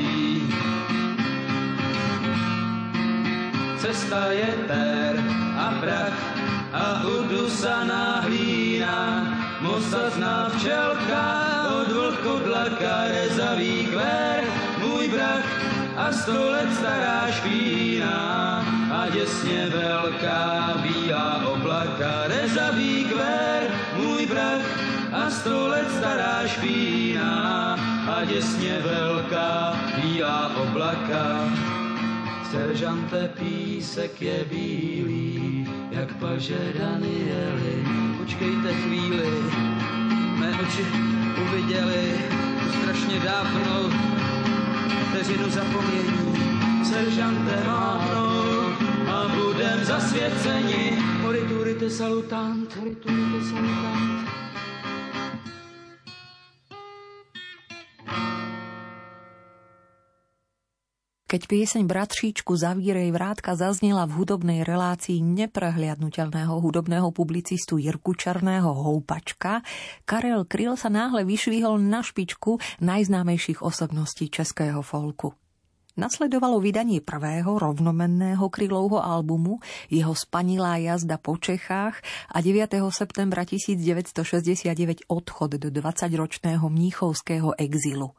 Cesta 3.83 4.31
je 4.31 4.47
tér 4.71 5.18
a 5.59 5.75
prach 5.83 6.14
a 6.71 7.03
udusaná 7.03 8.23
hlína, 8.23 9.27
mosazná 9.59 10.55
včelka 10.55 11.27
od 11.66 11.90
vlkodlaka 11.90 13.11
rezavý 13.11 13.90
kvér, 13.90 14.47
můj 14.79 15.11
brach 15.11 15.51
a 15.99 16.12
sto 16.14 16.51
let 16.55 16.71
stará 16.79 17.27
špína 17.31 18.18
a 18.95 19.11
děsně 19.11 19.66
velká 19.75 20.79
bílá 20.79 21.42
oblaka, 21.51 22.31
rezavý 22.31 23.11
kvér, 23.11 23.62
můj 23.99 24.27
brach 24.27 24.66
a 25.11 25.31
sto 25.31 25.68
let 25.68 25.90
stará 25.99 26.47
špína 26.47 27.75
a 28.07 28.25
děsně 28.25 28.79
velká 28.79 29.75
bílá 29.99 30.55
oblaka. 30.55 31.51
Seržante 32.52 33.30
písek 33.38 34.22
je 34.22 34.44
bílý, 34.44 35.66
jak 35.90 36.16
paže 36.16 36.72
Danieli. 36.78 37.84
Počkejte 38.18 38.72
chvíli, 38.72 39.30
mé 40.36 40.50
oči 40.60 40.84
uviděli 41.42 42.14
strašně 42.80 43.20
dávnou 43.20 43.90
vteřinu 45.10 45.50
zapomnění. 45.50 46.84
Seržante 46.84 47.62
mávnou 47.66 48.72
a 49.08 49.28
budem 49.28 49.84
zasvěceni. 49.84 50.98
Moriturite 51.22 51.90
salutant, 51.90 52.76
moriturite 52.76 53.44
salutant. 53.48 54.21
Keď 61.33 61.49
pieseň 61.49 61.88
Bratříčku 61.88 62.53
zavírej 62.61 63.09
vrátka 63.09 63.57
zaznela 63.57 64.05
v 64.05 64.21
hudobnej 64.21 64.68
relácii 64.68 65.25
neprehliadnutelného 65.25 66.61
hudobného 66.61 67.09
publicistu 67.09 67.81
Jirku 67.81 68.12
Černého 68.12 68.68
Houpačka, 68.68 69.64
Karel 70.05 70.45
Kryl 70.45 70.77
sa 70.77 70.92
náhle 70.92 71.25
vyšvihol 71.25 71.81
na 71.81 72.05
špičku 72.05 72.61
najznámejších 72.85 73.64
osobností 73.64 74.29
českého 74.29 74.85
folku. 74.85 75.33
Nasledovalo 75.97 76.61
vydanie 76.61 77.01
prvého 77.01 77.57
rovnomenného 77.57 78.53
krylovho 78.53 79.01
albumu, 79.01 79.57
jeho 79.88 80.12
spanilá 80.12 80.85
jazda 80.85 81.16
po 81.16 81.40
Čechách 81.40 81.97
a 82.29 82.45
9. 82.45 82.77
septembra 82.92 83.49
1969 83.49 85.09
odchod 85.09 85.57
do 85.57 85.73
20-ročného 85.73 86.68
mníchovského 86.68 87.57
exilu. 87.57 88.12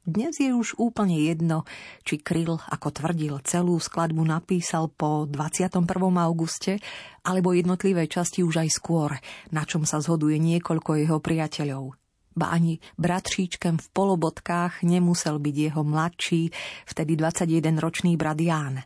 Dnes 0.00 0.32
je 0.40 0.48
už 0.56 0.80
úplne 0.80 1.20
jedno, 1.20 1.68
či 2.08 2.16
Kryl, 2.16 2.56
ako 2.56 2.88
tvrdil, 2.88 3.36
celú 3.44 3.76
skladbu 3.76 4.24
napísal 4.24 4.88
po 4.88 5.28
21. 5.28 5.84
auguste, 6.24 6.80
alebo 7.20 7.52
jednotlivé 7.52 8.08
časti 8.08 8.40
už 8.40 8.64
aj 8.64 8.68
skôr, 8.72 9.20
na 9.52 9.68
čom 9.68 9.84
sa 9.84 10.00
zhoduje 10.00 10.40
niekoľko 10.40 11.04
jeho 11.04 11.20
priateľov. 11.20 12.00
Ba 12.32 12.48
ani 12.48 12.80
bratříčkem 12.96 13.76
v 13.76 13.88
polobodkách 13.92 14.80
nemusel 14.88 15.36
byť 15.36 15.56
jeho 15.68 15.84
mladší, 15.84 16.48
vtedy 16.88 17.20
21-ročný 17.20 18.16
brat 18.16 18.40
Ján. 18.40 18.80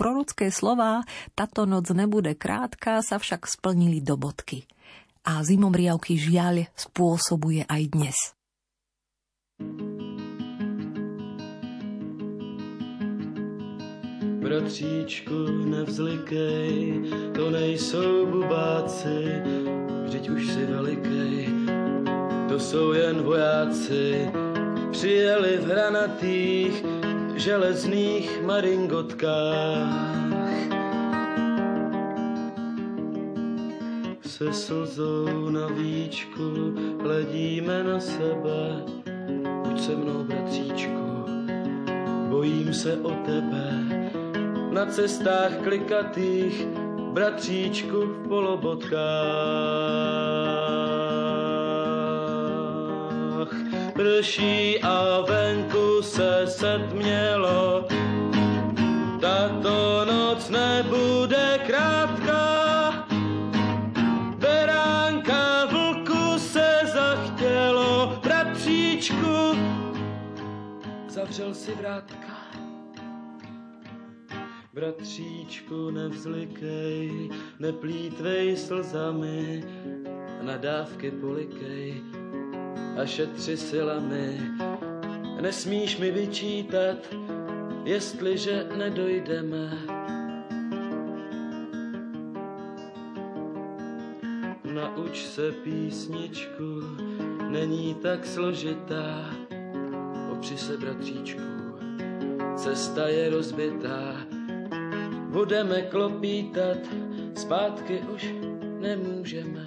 Prorocké 0.00 0.48
slová, 0.48 1.04
táto 1.36 1.68
noc 1.68 1.92
nebude 1.92 2.32
krátka, 2.32 3.04
sa 3.04 3.20
však 3.20 3.44
splnili 3.44 4.00
do 4.00 4.16
bodky. 4.16 4.64
A 5.28 5.44
zimomriavky 5.44 6.16
žiaľ 6.16 6.72
spôsobuje 6.72 7.68
aj 7.68 7.82
dnes. 7.92 8.16
thank 9.58 10.00
you 10.00 10.07
Bratříčku, 14.38 15.46
nevzlikej, 15.64 17.02
to 17.34 17.50
nejsou 17.50 18.26
bubáci, 18.26 19.42
vždyť 20.04 20.30
už 20.30 20.46
si 20.46 20.66
velikej. 20.66 21.48
To 22.48 22.58
jsou 22.58 22.92
jen 22.92 23.22
vojáci, 23.22 24.30
přijeli 24.90 25.56
v 25.56 25.64
hranatých 25.64 26.84
železných 27.36 28.42
maringotkách. 28.42 30.18
Se 34.26 34.52
slzou 34.52 35.50
na 35.50 35.66
víčku 35.66 36.74
hledíme 37.02 37.84
na 37.84 38.00
sebe, 38.00 38.82
buď 39.64 39.80
se 39.80 39.96
mnou, 39.96 40.24
bratříčku, 40.24 41.24
bojím 42.28 42.74
se 42.74 42.96
o 42.96 43.10
tebe. 43.10 43.97
Na 44.70 44.86
cestách 44.86 45.56
klikatých, 45.62 46.66
bratříčku 47.12 48.00
v 48.00 48.28
polobotkách. 48.28 48.98
Prší 53.92 54.78
a 54.82 55.20
venku 55.20 56.02
se 56.02 56.46
setmělo, 56.46 57.88
tato 59.20 60.04
noc 60.04 60.50
nebude 60.50 61.60
krátká. 61.66 63.08
Beránka 64.36 65.66
se 66.38 66.80
zachtělo, 66.92 68.20
bratříčku, 68.22 69.58
zavřel 71.08 71.54
si 71.54 71.74
vrátka. 71.74 72.07
Bratříčku, 74.78 75.90
nevzlikej, 75.90 77.30
neplítvej 77.58 78.56
slzami, 78.56 79.64
nadávky 80.42 81.10
polikej 81.10 82.02
a 83.02 83.06
šetři 83.06 83.56
silami. 83.56 84.40
Nesmíš 85.40 85.98
mi 85.98 86.10
vyčítat, 86.10 86.96
jestliže 87.84 88.66
nedojdeme. 88.76 89.78
Nauč 94.74 95.26
se 95.26 95.52
písničku, 95.52 96.80
není 97.48 97.94
tak 97.94 98.26
složitá, 98.26 99.30
opři 100.32 100.58
se 100.58 100.76
bratříčku, 100.76 101.42
cesta 102.56 103.08
je 103.08 103.30
rozbitá, 103.30 104.37
budeme 105.28 105.82
klopítat, 105.82 106.78
zpátky 107.34 107.98
už 108.14 108.34
nemůžeme. 108.80 109.64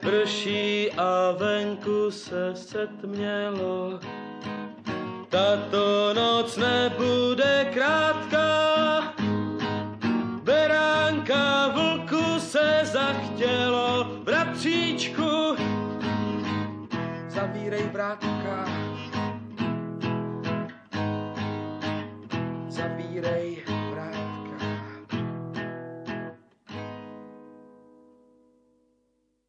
Prší 0.00 0.90
a 0.92 1.32
venku 1.38 2.10
se 2.10 2.54
setmělo, 2.54 4.00
tato 5.28 6.14
noc 6.14 6.56
nebude 6.56 7.70
krátká. 7.74 9.14
Beránka 10.42 11.68
vlku 11.68 12.40
se 12.40 12.80
zachtělo, 12.84 14.04
bratříčku, 14.24 15.56
zavírej 17.28 17.88
vrátka. 17.92 18.73
Zavírej 23.24 23.64
vrátka. 23.64 24.56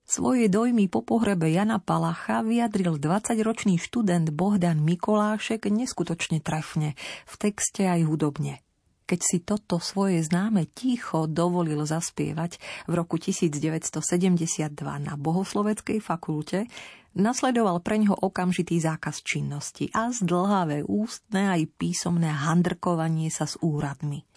Svoje 0.07 0.47
dojmy 0.47 0.87
po 0.87 1.03
pohrebe 1.03 1.51
Jana 1.51 1.83
Palacha 1.83 2.39
vyjadril 2.39 2.95
20-ročný 2.95 3.75
študent 3.75 4.31
Bohdan 4.31 4.79
Mikolášek 4.79 5.67
neskutočne 5.67 6.39
trefne, 6.39 6.95
v 7.27 7.33
texte 7.35 7.83
aj 7.83 8.07
hudobne. 8.07 8.63
Keď 9.11 9.19
si 9.19 9.37
toto 9.43 9.83
svoje 9.83 10.23
známe 10.23 10.71
ticho 10.71 11.27
dovolil 11.27 11.83
zaspievať 11.83 12.57
v 12.87 12.93
roku 12.95 13.19
1972 13.19 14.71
na 15.03 15.13
Bohosloveckej 15.19 15.99
fakulte, 15.99 16.71
nasledoval 17.15 17.79
preňho 17.79 18.13
okamžitý 18.13 18.77
zákaz 18.83 19.23
činnosti 19.23 19.89
a 19.95 20.11
zdlhavé 20.11 20.83
ústne 20.83 21.49
aj 21.49 21.71
písomné 21.79 22.29
handrkovanie 22.29 23.31
sa 23.31 23.47
s 23.47 23.55
úradmi. 23.63 24.27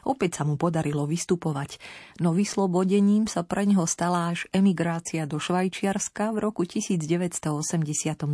Opäť 0.00 0.40
sa 0.40 0.48
mu 0.48 0.56
podarilo 0.56 1.04
vystupovať, 1.04 1.76
no 2.24 2.32
vyslobodením 2.32 3.28
sa 3.28 3.44
pre 3.44 3.68
neho 3.68 3.84
stala 3.84 4.32
až 4.32 4.48
emigrácia 4.48 5.28
do 5.28 5.36
Švajčiarska 5.36 6.32
v 6.32 6.38
roku 6.40 6.64
1982. 6.64 8.24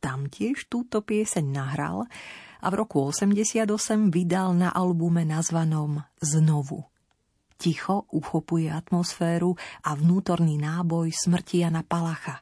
Tam 0.00 0.18
tiež 0.26 0.66
túto 0.66 1.04
pieseň 1.06 1.44
nahral 1.44 2.08
a 2.60 2.66
v 2.68 2.74
roku 2.76 2.98
88 3.04 4.10
vydal 4.10 4.58
na 4.58 4.74
albume 4.74 5.22
nazvanom 5.22 6.02
Znovu. 6.18 6.82
Ticho 7.60 8.08
uchopuje 8.10 8.72
atmosféru 8.72 9.52
a 9.84 9.92
vnútorný 9.92 10.56
náboj 10.56 11.12
smrti 11.12 11.60
Jana 11.60 11.84
Palacha. 11.84 12.40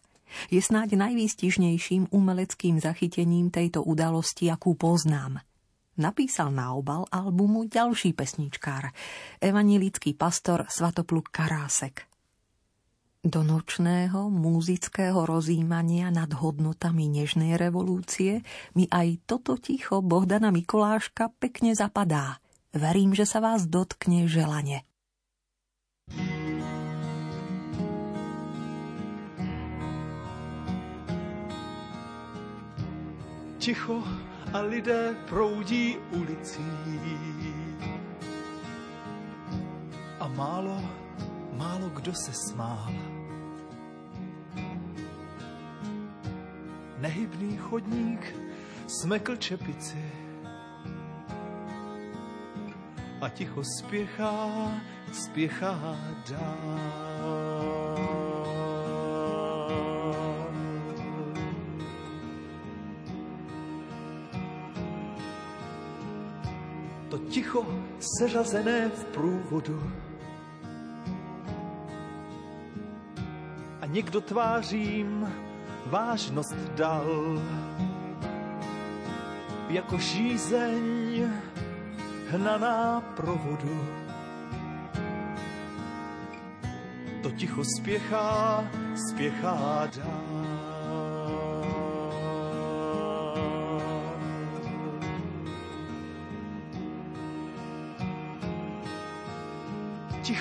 Je 0.48 0.60
snáď 0.62 0.98
najvýstižnejším 0.98 2.10
umeleckým 2.12 2.78
zachytením 2.78 3.52
tejto 3.52 3.84
udalosti, 3.84 4.48
akú 4.48 4.78
poznám– 4.78 5.40
napísal 5.98 6.54
na 6.54 6.72
obal 6.72 7.04
albumu 7.10 7.66
ďalší 7.66 8.14
pesničkár, 8.14 8.94
evanilický 9.42 10.14
pastor 10.14 10.64
Svatopluk 10.70 11.28
Karásek. 11.34 12.06
Do 13.18 13.42
nočného 13.42 14.30
múzického 14.30 15.26
rozímania 15.26 16.08
nad 16.14 16.30
hodnotami 16.30 17.10
nežnej 17.10 17.58
revolúcie 17.58 18.46
mi 18.78 18.86
aj 18.86 19.26
toto 19.26 19.58
ticho 19.58 19.98
Bohdana 20.00 20.54
Mikoláška 20.54 21.34
pekne 21.42 21.74
zapadá. 21.74 22.38
Verím, 22.70 23.18
že 23.18 23.26
sa 23.26 23.42
vás 23.42 23.66
dotkne 23.66 24.30
želanie. 24.30 24.86
Ticho 33.58 34.02
a 34.52 34.60
lidé 34.60 35.16
proudí 35.28 35.96
ulicí. 36.10 36.64
A 40.20 40.28
málo, 40.28 40.80
málo 41.52 41.88
kdo 41.88 42.14
se 42.14 42.32
smál. 42.32 42.92
Nehybný 46.98 47.56
chodník 47.56 48.34
smekl 48.86 49.36
čepici 49.36 50.04
a 53.20 53.28
ticho 53.28 53.62
spěchá, 53.64 54.48
spěchá 55.12 55.96
dál. 56.30 57.57
Ticho 67.38 67.66
seřazené 68.18 68.88
v 68.88 69.04
průvodu. 69.04 69.92
A 73.80 73.86
někdo 73.86 74.20
tvářím 74.20 75.32
vážnost 75.86 76.54
dal, 76.74 77.42
jako 79.68 79.98
žízeň 79.98 81.30
hnaná 82.28 83.00
provodu. 83.00 83.84
To 87.22 87.30
ticho 87.30 87.62
spěchá, 87.78 88.64
spěchá 89.10 89.88
dál. 89.96 90.27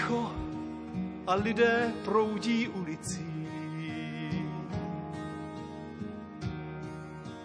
Ticho 0.08 0.32
a 1.28 1.36
lidé 1.36 1.94
proudí 2.06 2.68
ulicí. 2.68 3.28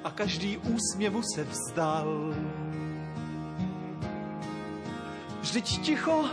A 0.04 0.10
každý 0.10 0.58
úsměvu 0.58 1.22
se 1.34 1.44
vzdal. 1.44 2.34
Vždyť 5.40 5.80
ticho 5.80 6.24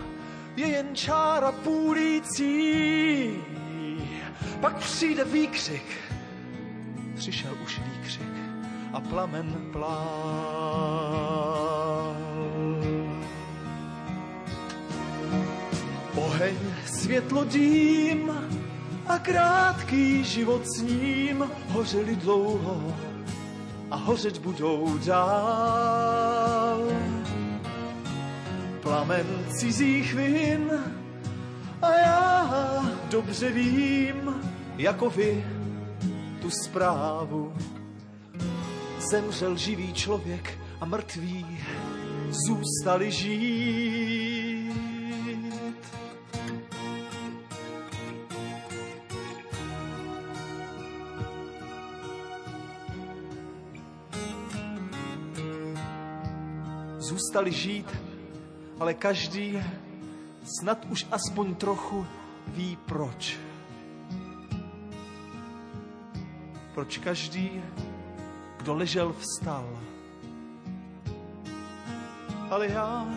je 0.55 0.67
jen 0.67 0.95
čára 0.95 1.51
půlící. 1.51 3.33
Pak 4.61 4.77
přijde 4.77 5.23
výkřik. 5.23 5.97
Přišel 7.15 7.57
už 7.63 7.79
výkřik 7.79 8.33
a 8.93 8.99
plamen 8.99 9.69
plál. 9.71 11.28
Oheň, 16.39 16.55
světlo, 16.85 17.43
dým 17.43 18.31
a 19.07 19.19
krátký 19.19 20.23
život 20.23 20.63
s 20.67 20.81
ním 20.81 21.43
hořeli 21.67 22.15
dlouho 22.15 22.95
a 23.91 23.95
hořet 23.95 24.37
budou 24.37 24.97
dál. 25.05 26.79
Plamen 28.81 29.25
cizích 29.49 30.13
vin 30.13 30.71
a 31.81 31.93
já 31.93 32.85
dobře 33.11 33.51
vím, 33.51 34.35
jako 34.77 35.09
vy, 35.09 35.45
tu 36.41 36.49
zprávu. 36.49 37.53
Zemřel 39.11 39.57
živý 39.57 39.93
člověk 39.93 40.57
a 40.81 40.85
mrtví 40.85 41.59
zůstali 42.47 43.11
žít. 43.11 43.88
Zůstali 57.09 57.51
žít, 57.51 57.97
ale 58.79 58.93
každý 58.93 59.63
snad 60.43 60.85
už 60.89 61.07
aspoň 61.11 61.55
trochu 61.55 62.05
ví 62.47 62.77
proč. 62.85 63.37
Proč 66.73 66.97
každý, 66.97 67.63
kdo 68.57 68.73
ležel, 68.73 69.15
vstal. 69.19 69.79
Ale 72.49 72.67
já, 72.67 73.07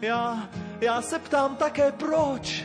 já, 0.00 0.48
já 0.80 1.02
se 1.02 1.18
ptám 1.18 1.56
také 1.56 1.92
proč. 1.92 2.64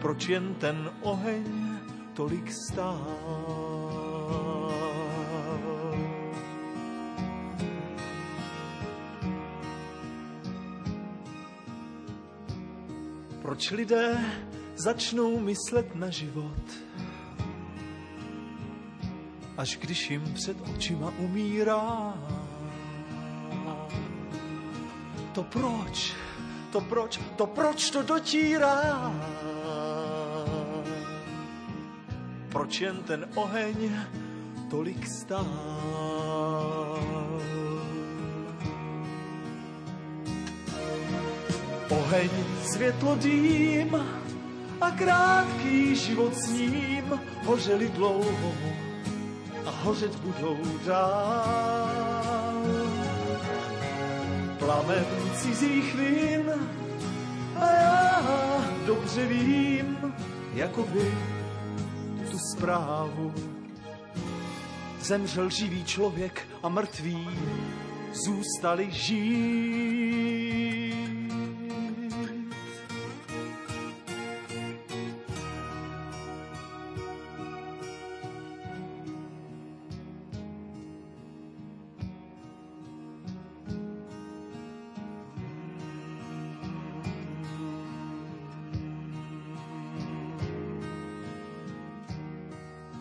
Proč 0.00 0.28
jen 0.28 0.54
ten 0.54 0.90
oheň 1.02 1.78
tolik 2.14 2.52
stál? 2.52 4.57
Proč 13.58 13.70
lidé 13.70 14.24
začnou 14.76 15.38
myslet 15.40 15.94
na 15.94 16.10
život, 16.10 16.62
až 19.56 19.76
když 19.76 20.10
jim 20.10 20.34
před 20.34 20.56
očima 20.74 21.12
umírá? 21.18 22.14
To 25.34 25.42
proč, 25.42 26.14
to 26.72 26.80
proč, 26.80 27.20
to 27.36 27.46
proč 27.46 27.90
to 27.90 28.02
dotírá? 28.02 29.12
Proč 32.48 32.80
jen 32.80 33.02
ten 33.02 33.26
oheň 33.34 33.90
tolik 34.70 35.06
stál? 35.06 36.07
Oheň, 42.08 42.30
světlo, 42.64 43.14
dým 43.14 43.96
a 44.80 44.90
krátký 44.90 45.96
život 45.96 46.34
s 46.34 46.48
ním 46.50 47.20
hořeli 47.44 47.88
dlouho 47.88 48.54
a 49.66 49.70
hořet 49.70 50.16
budou 50.16 50.58
dál. 50.86 52.64
Plamen 54.58 55.04
cizích 55.34 55.94
vin 55.94 56.52
a 57.56 57.72
já 57.72 58.24
dobře 58.86 59.26
vím, 59.26 60.14
jako 60.54 60.82
vy, 60.82 61.14
tu 62.30 62.38
zprávu. 62.56 63.34
Zemřel 65.00 65.50
živý 65.50 65.84
člověk 65.84 66.48
a 66.62 66.68
mrtvý 66.68 67.28
zůstali 68.12 68.90
žít. 68.90 69.97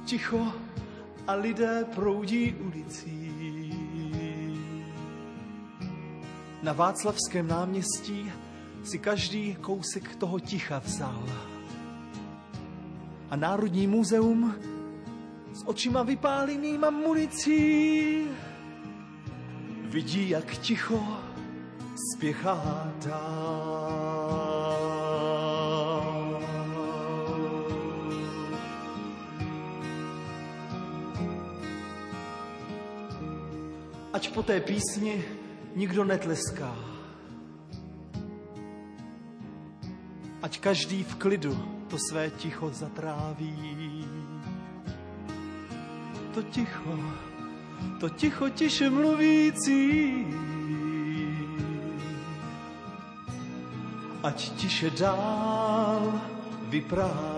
Ticho 0.07 0.53
a 1.27 1.33
lidé 1.35 1.85
proudí 1.95 2.55
ulicí. 2.55 3.27
Na 6.63 6.73
Václavském 6.73 7.47
náměstí 7.47 8.31
si 8.83 8.99
každý 8.99 9.55
kousek 9.55 10.15
toho 10.15 10.39
ticha 10.39 10.79
vzal. 10.79 11.23
A 13.29 13.35
Národní 13.35 13.87
muzeum 13.87 14.55
s 15.53 15.67
očima 15.67 16.03
vypálenýma 16.03 16.89
municí 16.89 18.27
vidí, 19.89 20.29
jak 20.29 20.57
ticho 20.57 21.03
spěchá 22.13 22.93
dál. 23.05 24.06
Ať 34.17 34.34
po 34.34 34.41
té 34.41 34.58
písni 34.58 35.21
nikdo 35.77 36.01
netleská. 36.01 36.73
Ať 40.41 40.58
každý 40.58 41.06
v 41.06 41.15
klidu 41.15 41.53
to 41.86 41.97
své 42.10 42.34
ticho 42.34 42.69
zatráví. 42.73 44.10
To 46.34 46.41
ticho, 46.49 46.97
to 48.01 48.10
ticho 48.10 48.49
tiše 48.49 48.89
mluvící. 48.89 50.25
Ať 54.23 54.38
tiše 54.58 54.89
dál 54.97 56.21
vypráví. 56.73 57.37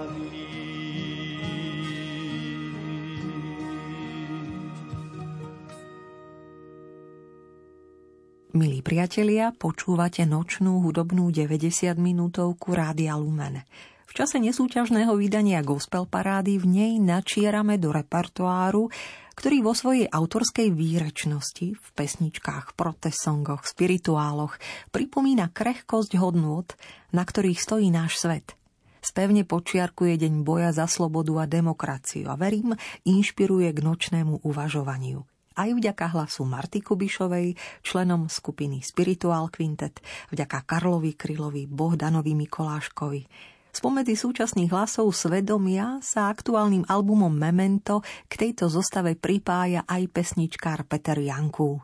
Milí 8.80 8.96
priatelia, 8.96 9.52
počúvate 9.52 10.24
nočnú 10.24 10.80
hudobnú 10.80 11.36
90 11.36 12.00
minútovku 12.00 12.72
Rádia 12.72 13.12
Lumen. 13.20 13.60
V 14.08 14.12
čase 14.16 14.40
nesúťažného 14.40 15.20
vydania 15.20 15.60
Gospel 15.68 16.08
Parády 16.08 16.56
v 16.56 16.80
nej 16.80 16.94
načierame 16.96 17.76
do 17.76 17.92
repertoáru, 17.92 18.88
ktorý 19.36 19.68
vo 19.68 19.76
svojej 19.76 20.08
autorskej 20.08 20.72
výrečnosti 20.72 21.76
v 21.76 21.88
pesničkách, 21.92 22.80
protesongoch, 22.80 23.68
spirituáloch 23.68 24.56
pripomína 24.96 25.52
krehkosť 25.52 26.16
hodnôt, 26.16 26.72
na 27.12 27.28
ktorých 27.28 27.60
stojí 27.60 27.92
náš 27.92 28.24
svet. 28.24 28.56
Spevne 29.04 29.44
počiarkuje 29.44 30.16
deň 30.16 30.48
boja 30.48 30.72
za 30.72 30.88
slobodu 30.88 31.44
a 31.44 31.52
demokraciu 31.52 32.32
a 32.32 32.40
verím, 32.40 32.80
inšpiruje 33.04 33.76
k 33.76 33.80
nočnému 33.84 34.40
uvažovaniu– 34.48 35.28
aj 35.60 35.76
vďaka 35.76 36.16
hlasu 36.16 36.48
Marty 36.48 36.80
Kubišovej, 36.80 37.60
členom 37.84 38.32
skupiny 38.32 38.80
Spiritual 38.80 39.52
Quintet, 39.52 40.00
vďaka 40.32 40.64
Karlovi 40.64 41.20
Krylovi, 41.20 41.68
Bohdanovi 41.68 42.32
Mikoláškovi. 42.40 43.22
Spomedzi 43.70 44.18
súčasných 44.18 44.72
hlasov 44.72 45.12
Svedomia 45.12 46.00
sa 46.00 46.32
aktuálnym 46.32 46.88
albumom 46.88 47.30
Memento 47.30 48.02
k 48.26 48.34
tejto 48.48 48.72
zostave 48.72 49.14
pripája 49.14 49.86
aj 49.86 50.10
pesničkár 50.10 50.88
Peter 50.88 51.20
Janku. 51.20 51.78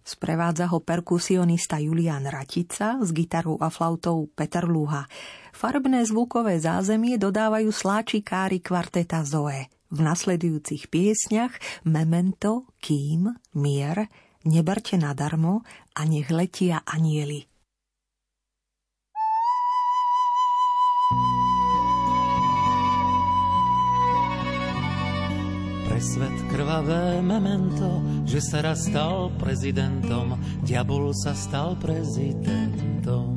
Sprevádza 0.00 0.64
ho 0.72 0.80
perkusionista 0.80 1.76
Julian 1.76 2.24
Ratica 2.24 2.96
s 3.04 3.12
gitarou 3.12 3.60
a 3.60 3.68
flautou 3.68 4.32
Peter 4.32 4.64
Luha. 4.64 5.04
Farbné 5.60 6.08
zvukové 6.08 6.56
zázemie 6.56 7.20
dodávajú 7.20 7.68
sláčikári 7.68 8.64
kvarteta 8.64 9.20
Zoe– 9.28 9.68
v 9.92 10.00
nasledujúcich 10.00 10.88
piesňach 10.88 11.52
Memento, 11.84 12.64
Kým, 12.80 13.28
Mier, 13.60 14.08
Neberte 14.40 14.96
nadarmo 14.96 15.60
a 15.92 16.00
nech 16.08 16.32
letia 16.32 16.80
anieli. 16.88 17.44
Pre 25.84 26.00
svet 26.00 26.36
krvavé 26.48 27.20
memento, 27.20 28.00
že 28.24 28.40
sa 28.40 28.64
raz 28.64 28.88
stal 28.88 29.28
prezidentom, 29.36 30.40
diabol 30.64 31.12
sa 31.12 31.36
stal 31.36 31.76
prezidentom. 31.76 33.36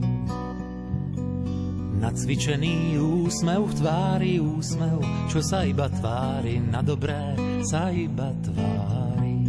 Nacvičený 2.03 2.99
úsmev 2.99 3.63
v 3.63 3.73
tvári, 3.79 4.33
úsmev, 4.35 4.99
čo 5.31 5.39
sa 5.39 5.63
iba 5.63 5.87
tvári, 5.87 6.59
na 6.59 6.83
dobré 6.83 7.31
sa 7.63 7.95
iba 7.95 8.27
tvári. 8.43 9.39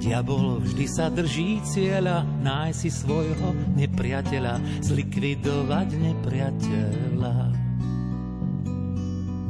Diabol 0.00 0.64
vždy 0.64 0.86
sa 0.88 1.12
drží 1.12 1.60
cieľa, 1.60 2.24
nájsť 2.40 2.72
si 2.72 2.88
svojho 2.88 3.52
nepriateľa, 3.76 4.80
zlikvidovať 4.80 5.88
nepriateľa. 5.92 7.36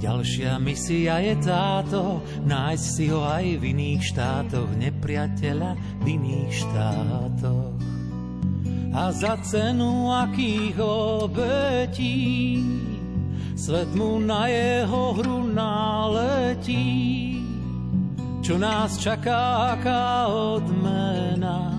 Ďalšia 0.03 0.59
misia 0.59 1.23
je 1.23 1.35
táto, 1.38 2.19
nájsť 2.51 2.87
si 2.99 3.05
ho 3.14 3.23
aj 3.23 3.62
v 3.62 3.62
iných 3.62 4.03
štátoch, 4.11 4.75
nepriateľa 4.75 5.71
v 6.03 6.07
iných 6.19 6.51
štátoch 6.66 7.96
a 8.97 9.13
za 9.13 9.37
cenu 9.45 10.09
akých 10.09 10.81
obetí 10.81 12.17
svet 13.53 13.93
mu 13.93 14.17
na 14.17 14.49
jeho 14.49 15.13
hru 15.21 15.45
naletí. 15.53 17.37
Čo 18.41 18.57
nás 18.57 18.97
čaká, 18.97 19.75
aká 19.77 20.31
odmena, 20.33 21.77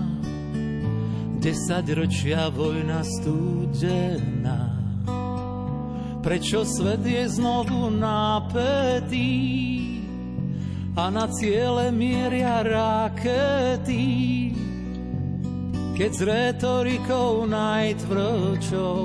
desať 1.42 1.96
ročia 1.96 2.54
vojna 2.54 3.02
studená. 3.02 4.78
Prečo 6.22 6.62
svet 6.68 7.02
je 7.02 7.24
znovu 7.30 7.88
napätý 7.88 9.32
a 10.92 11.08
na 11.08 11.26
ciele 11.34 11.88
mieria 11.88 12.62
rakety? 12.62 14.57
Keď 15.98 16.12
s 16.14 16.22
retorikou 16.22 17.42
najtvrdšou 17.50 19.02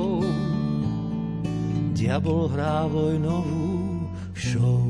diabol 1.97 2.53
hrá 2.53 2.85
vojnovú 2.85 4.05
show. 4.37 4.85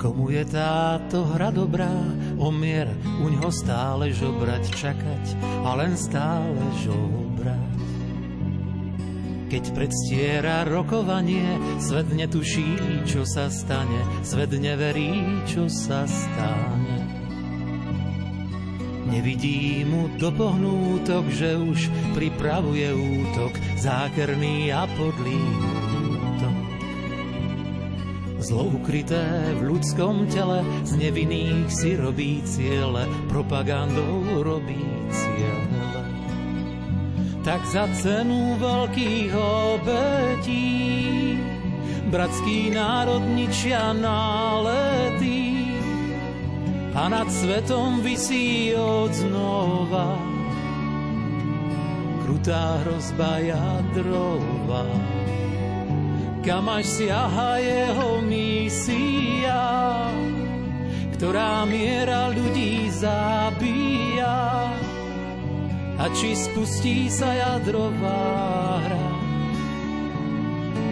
Komu 0.00 0.32
je 0.32 0.48
táto 0.48 1.28
hra 1.36 1.52
dobrá, 1.52 1.92
omier 2.40 2.88
u 3.20 3.28
ňoho 3.28 3.52
stále 3.52 4.16
žobrať, 4.16 4.64
čakať 4.72 5.24
a 5.68 5.76
len 5.76 5.92
stále 5.92 6.64
žobrať. 6.88 7.76
Keď 9.52 9.64
predstiera 9.76 10.64
rokovanie, 10.64 11.76
svet 11.84 12.08
netuší, 12.16 13.04
čo 13.04 13.28
sa 13.28 13.52
stane, 13.52 14.24
svet 14.24 14.56
neverí, 14.56 15.44
čo 15.44 15.68
sa 15.68 16.08
stane. 16.08 17.03
Nevidí 19.14 19.86
mu 19.86 20.10
do 20.18 20.34
pohnútok, 20.34 21.30
že 21.30 21.54
už 21.54 21.86
pripravuje 22.18 22.90
útok, 22.90 23.54
zákerný 23.78 24.74
a 24.74 24.90
podlý 24.90 25.38
útok. 26.02 26.56
Zlo 28.42 28.74
ukryté 28.74 29.54
v 29.54 29.70
ľudskom 29.70 30.26
tele, 30.26 30.66
z 30.82 30.98
nevinných 30.98 31.70
si 31.70 31.94
robí 31.94 32.42
ciele, 32.42 33.06
propagandou 33.30 34.42
robí 34.42 34.82
ciele. 35.14 35.86
Tak 37.46 37.62
za 37.70 37.86
cenu 37.94 38.58
veľkých 38.58 39.30
obetí 39.38 40.74
bratský 42.10 42.74
národ 42.74 43.22
ničia 43.22 43.94
nálety 43.94 45.43
a 46.94 47.10
nad 47.10 47.26
svetom 47.26 48.06
vysí 48.06 48.70
od 48.78 49.10
znova 49.10 50.14
krutá 52.22 52.80
hrozba 52.84 53.42
jadrová. 53.42 54.86
Kam 56.44 56.68
až 56.68 56.86
siaha 56.86 57.56
jeho 57.56 58.20
misia, 58.20 59.64
ktorá 61.16 61.64
miera 61.64 62.28
ľudí 62.30 62.92
zabíja. 62.92 64.68
A 65.94 66.04
či 66.12 66.36
spustí 66.36 67.08
sa 67.08 67.32
jadrová 67.32 68.76
hra, 68.84 69.08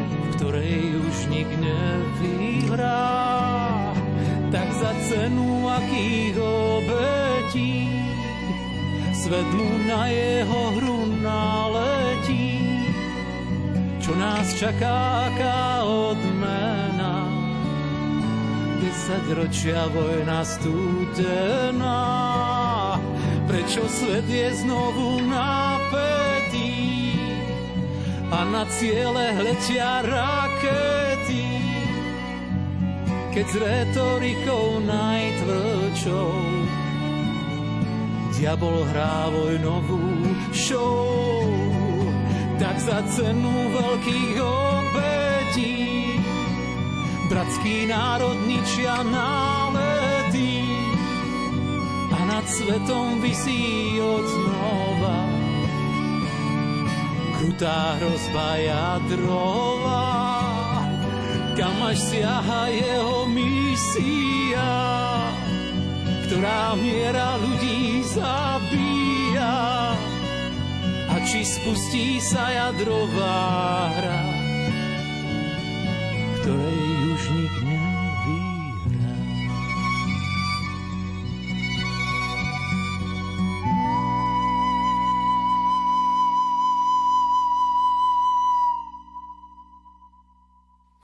v 0.09 0.25
ktorej 0.41 1.05
už 1.05 1.17
nik 1.29 1.51
nevyhrá 1.61 3.52
tak 4.53 4.69
za 4.77 4.93
cenu 5.09 5.65
akých 5.65 6.37
obetí 6.37 7.89
svet 9.23 9.49
mu 9.55 9.71
na 9.89 10.13
jeho 10.13 10.63
hru 10.77 10.99
naletí. 11.25 12.61
Čo 14.03 14.13
nás 14.19 14.53
čaká, 14.59 15.31
aká 15.31 15.87
odmena, 15.87 17.31
desať 18.83 19.25
ročia 19.33 19.87
vojna 19.95 20.43
studená. 20.45 22.03
Prečo 23.47 23.89
svet 23.89 24.27
je 24.27 24.53
znovu 24.59 25.23
napätý 25.33 26.77
a 28.29 28.43
na 28.53 28.67
ciele 28.69 29.33
hletia 29.39 30.03
rakety? 30.03 30.92
Keď 33.33 33.47
s 33.49 33.57
retorikou 33.57 34.85
najtvrdšou 34.85 36.37
diabol 38.37 38.85
hrá 38.93 39.33
vojnovú 39.33 40.05
show, 40.53 41.49
tak 42.61 42.77
za 42.77 43.01
cenu 43.17 43.73
veľkých 43.73 44.37
obetí 44.37 45.81
bratský 47.33 47.89
národ 47.89 48.37
ničia 48.45 49.01
nálety 49.01 50.69
a 52.13 52.19
nad 52.29 52.45
svetom 52.45 53.25
vysí 53.25 53.97
od 53.97 54.25
znova 54.29 55.21
krutá 57.41 57.97
hrozba 57.97 58.49
jadrová 58.61 60.22
kam 61.53 61.77
až 61.85 61.99
siaha 62.01 62.73
jeho 62.73 63.29
misia, 63.29 64.73
ktorá 66.29 66.73
miera 66.81 67.37
ľudí 67.37 68.01
zabíja. 68.09 69.57
A 71.13 71.15
či 71.29 71.45
spustí 71.45 72.17
sa 72.25 72.49
jadrová 72.49 73.93
hra, 73.93 74.25
ktorej 76.41 76.83
už 77.13 77.23
nik 77.37 77.92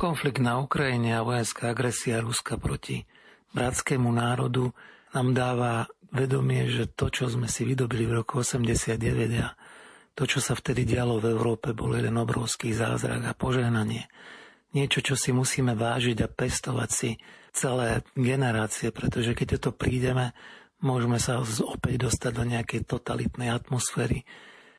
Konflikt 0.09 0.41
na 0.41 0.57
Ukrajine 0.57 1.21
a 1.21 1.27
vojenská 1.27 1.77
agresia 1.77 2.25
Ruska 2.25 2.57
proti 2.57 3.05
bratskému 3.53 4.09
národu 4.09 4.73
nám 5.13 5.37
dáva 5.37 5.85
vedomie, 6.09 6.65
že 6.65 6.89
to, 6.89 7.13
čo 7.13 7.29
sme 7.29 7.45
si 7.45 7.69
vydobili 7.69 8.09
v 8.09 8.25
roku 8.25 8.41
89 8.41 9.05
a 9.37 9.53
to, 10.17 10.25
čo 10.25 10.41
sa 10.41 10.57
vtedy 10.57 10.89
dialo 10.89 11.21
v 11.21 11.29
Európe, 11.29 11.77
bol 11.77 11.93
jeden 11.93 12.17
obrovský 12.17 12.73
zázrak 12.73 13.21
a 13.21 13.37
požehnanie. 13.37 14.09
Niečo, 14.73 15.05
čo 15.05 15.13
si 15.13 15.29
musíme 15.29 15.77
vážiť 15.77 16.25
a 16.25 16.33
pestovať 16.33 16.89
si 16.89 17.21
celé 17.53 18.01
generácie, 18.17 18.89
pretože 18.89 19.37
keď 19.37 19.61
to 19.61 19.77
prídeme, 19.77 20.33
môžeme 20.81 21.21
sa 21.21 21.37
opäť 21.45 22.09
dostať 22.09 22.33
do 22.33 22.49
nejakej 22.49 22.89
totalitnej 22.89 23.53
atmosféry. 23.53 24.25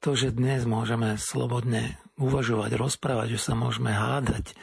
To, 0.01 0.17
že 0.17 0.33
dnes 0.33 0.65
môžeme 0.65 1.21
slobodne 1.21 2.01
uvažovať, 2.17 2.81
rozprávať, 2.81 3.37
že 3.37 3.45
sa 3.45 3.53
môžeme 3.53 3.93
hádať, 3.93 4.57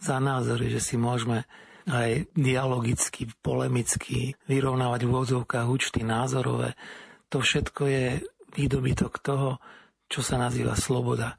za 0.00 0.16
názory, 0.18 0.72
že 0.72 0.80
si 0.80 0.96
môžeme 0.96 1.44
aj 1.88 2.32
dialogicky, 2.36 3.28
polemicky 3.44 4.34
vyrovnávať 4.48 5.00
v 5.04 5.10
úvodzovkách 5.12 5.66
účty 5.68 6.00
názorové. 6.02 6.74
To 7.30 7.40
všetko 7.40 7.82
je 7.86 8.06
výdobytok 8.56 9.22
toho, 9.22 9.62
čo 10.10 10.20
sa 10.24 10.40
nazýva 10.40 10.74
sloboda. 10.74 11.38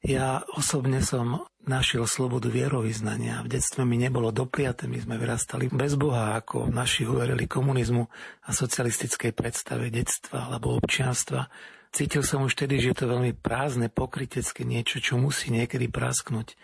Ja 0.00 0.42
osobne 0.56 1.04
som 1.04 1.44
našiel 1.68 2.08
slobodu 2.08 2.48
vierovýznania. 2.48 3.44
V 3.44 3.52
detstve 3.52 3.84
mi 3.84 4.00
nebolo 4.00 4.32
dopriate, 4.32 4.88
my 4.88 4.96
sme 4.96 5.20
vyrastali 5.20 5.68
bez 5.68 5.92
Boha, 6.00 6.40
ako 6.40 6.72
naši 6.72 7.04
uverili 7.04 7.44
komunizmu 7.44 8.08
a 8.48 8.50
socialistickej 8.50 9.36
predstave 9.36 9.92
detstva 9.92 10.48
alebo 10.48 10.80
občianstva. 10.80 11.52
Cítil 11.92 12.24
som 12.24 12.48
už 12.48 12.56
tedy, 12.56 12.80
že 12.80 12.94
je 12.94 12.98
to 13.04 13.12
veľmi 13.12 13.36
prázdne, 13.36 13.92
pokrytecké 13.92 14.64
niečo, 14.64 15.02
čo 15.04 15.20
musí 15.20 15.52
niekedy 15.52 15.92
prasknúť. 15.92 16.56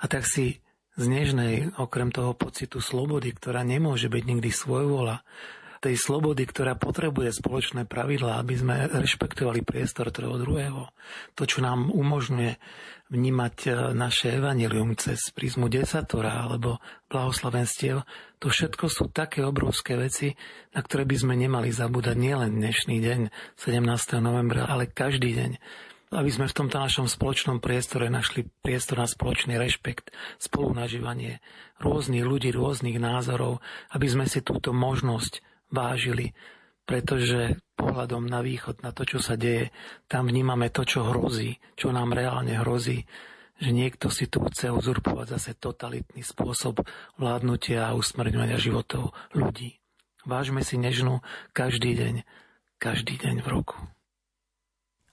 A 0.00 0.04
tak 0.10 0.26
si 0.26 0.64
z 0.94 1.04
nežnej, 1.10 1.74
okrem 1.74 2.14
toho 2.14 2.38
pocitu 2.38 2.78
slobody, 2.78 3.34
ktorá 3.34 3.66
nemôže 3.66 4.06
byť 4.06 4.22
nikdy 4.24 4.50
svojvola, 4.54 5.26
tej 5.84 6.00
slobody, 6.00 6.48
ktorá 6.48 6.80
potrebuje 6.80 7.44
spoločné 7.44 7.84
pravidlá, 7.84 8.40
aby 8.40 8.56
sme 8.56 8.88
rešpektovali 8.88 9.60
priestor 9.60 10.08
toho 10.08 10.40
druhého. 10.40 10.88
To, 11.36 11.44
čo 11.44 11.60
nám 11.60 11.92
umožňuje 11.92 12.56
vnímať 13.12 13.56
e, 13.68 13.70
naše 13.92 14.40
evanilium 14.40 14.96
cez 14.96 15.28
prízmu 15.36 15.68
desatora 15.68 16.48
alebo 16.48 16.80
blahoslavenstiev, 17.12 18.00
to 18.40 18.48
všetko 18.48 18.88
sú 18.88 19.12
také 19.12 19.44
obrovské 19.44 20.00
veci, 20.00 20.32
na 20.72 20.80
ktoré 20.80 21.04
by 21.04 21.16
sme 21.20 21.36
nemali 21.36 21.68
zabúdať 21.68 22.16
nielen 22.16 22.56
dnešný 22.56 23.04
deň, 23.04 23.20
17. 23.60 23.84
novembra, 24.24 24.64
ale 24.64 24.88
každý 24.88 25.36
deň 25.36 25.50
aby 26.12 26.30
sme 26.30 26.50
v 26.50 26.56
tomto 26.64 26.76
našom 26.76 27.06
spoločnom 27.08 27.62
priestore 27.62 28.12
našli 28.12 28.44
priestor 28.60 29.00
na 29.00 29.08
spoločný 29.08 29.56
rešpekt, 29.56 30.12
spolunažívanie 30.42 31.40
rôznych 31.80 32.24
ľudí, 32.26 32.52
rôznych 32.52 33.00
názorov, 33.00 33.64
aby 33.94 34.06
sme 34.10 34.24
si 34.28 34.44
túto 34.44 34.76
možnosť 34.76 35.40
vážili, 35.72 36.36
pretože 36.84 37.56
pohľadom 37.74 38.28
na 38.28 38.44
východ, 38.44 38.84
na 38.84 38.92
to, 38.92 39.08
čo 39.08 39.18
sa 39.18 39.34
deje, 39.34 39.72
tam 40.06 40.28
vnímame 40.28 40.68
to, 40.68 40.84
čo 40.84 41.08
hrozí, 41.08 41.58
čo 41.74 41.90
nám 41.90 42.12
reálne 42.12 42.60
hrozí, 42.60 43.08
že 43.58 43.70
niekto 43.70 44.10
si 44.10 44.26
tu 44.26 44.42
chce 44.44 44.70
uzurpovať 44.74 45.38
zase 45.38 45.50
totalitný 45.56 46.26
spôsob 46.26 46.82
vládnutia 47.16 47.90
a 47.90 47.96
usmrňovania 47.96 48.58
životov 48.58 49.14
ľudí. 49.32 49.78
Vážme 50.24 50.64
si 50.64 50.80
nežnú 50.80 51.20
každý 51.52 51.94
deň, 51.94 52.14
každý 52.80 53.20
deň 53.20 53.44
v 53.44 53.48
roku. 53.48 53.76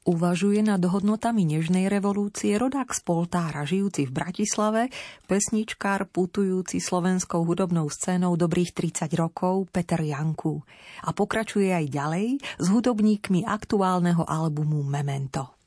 Uvažuje 0.02 0.66
nad 0.66 0.82
hodnotami 0.82 1.46
nežnej 1.46 1.86
revolúcie 1.86 2.58
rodák 2.58 2.90
z 2.90 3.06
Poltára, 3.06 3.62
žijúci 3.70 4.10
v 4.10 4.18
Bratislave, 4.18 4.90
pesničkár 5.30 6.10
putujúci 6.10 6.82
slovenskou 6.82 7.46
hudobnou 7.46 7.86
scénou 7.86 8.34
dobrých 8.34 8.74
30 8.74 9.14
rokov 9.14 9.70
Peter 9.70 10.02
Janku. 10.02 10.66
A 11.06 11.14
pokračuje 11.14 11.70
aj 11.70 11.86
ďalej 11.94 12.28
s 12.42 12.66
hudobníkmi 12.74 13.46
aktuálneho 13.46 14.26
albumu 14.26 14.82
Memento. 14.82 15.61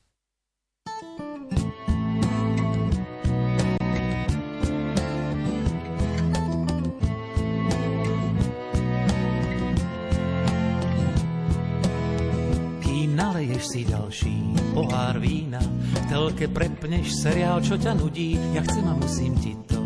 Naleješ 13.15 13.63
si 13.63 13.81
ďalší 13.87 14.37
pohár 14.75 15.23
vína, 15.23 15.63
v 15.63 16.03
telke 16.11 16.51
prepneš 16.51 17.15
seriál, 17.23 17.63
čo 17.63 17.79
ťa 17.79 17.95
nudí, 17.95 18.35
ja 18.51 18.59
chcem 18.67 18.83
a 18.83 18.93
musím 18.99 19.33
ti 19.39 19.55
to 19.71 19.79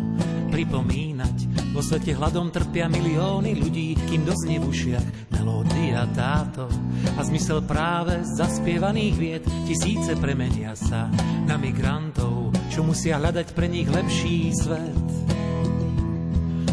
pripomínať. 0.50 1.70
Vo 1.70 1.78
svete 1.78 2.18
hladom 2.18 2.50
trpia 2.50 2.90
milióny 2.90 3.54
ľudí, 3.54 3.94
kým 4.10 4.26
dosnie 4.26 4.58
v 4.58 4.66
ušiach 4.66 5.06
melódia 5.38 6.02
táto. 6.10 6.66
A 7.14 7.22
zmysel 7.22 7.62
práve 7.62 8.18
zaspievaných 8.26 9.14
vied 9.14 9.44
tisíce 9.70 10.18
premenia 10.18 10.74
sa 10.74 11.06
na 11.46 11.54
migrantov, 11.54 12.50
čo 12.74 12.82
musia 12.82 13.22
hľadať 13.22 13.54
pre 13.54 13.70
nich 13.70 13.86
lepší 13.86 14.50
svet. 14.58 15.06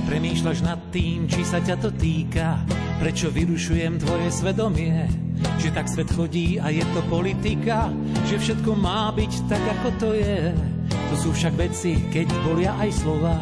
Premýšľaš 0.07 0.63
nad 0.63 0.79
tým, 0.95 1.27
či 1.27 1.43
sa 1.43 1.59
ťa 1.59 1.83
to 1.83 1.91
týka, 1.91 2.63
prečo 3.03 3.27
vyrušujem 3.27 3.99
tvoje 3.99 4.31
svedomie, 4.31 5.03
že 5.59 5.75
tak 5.75 5.91
svet 5.91 6.07
chodí 6.15 6.55
a 6.63 6.71
je 6.71 6.79
to 6.95 7.03
politika, 7.11 7.91
že 8.31 8.39
všetko 8.39 8.71
má 8.79 9.11
byť 9.11 9.33
tak, 9.51 9.59
ako 9.59 9.87
to 9.99 10.09
je. 10.15 10.55
To 10.87 11.15
sú 11.19 11.29
však 11.35 11.59
veci, 11.59 11.99
keď 12.07 12.27
bolia 12.47 12.71
aj 12.79 13.03
slova. 13.03 13.35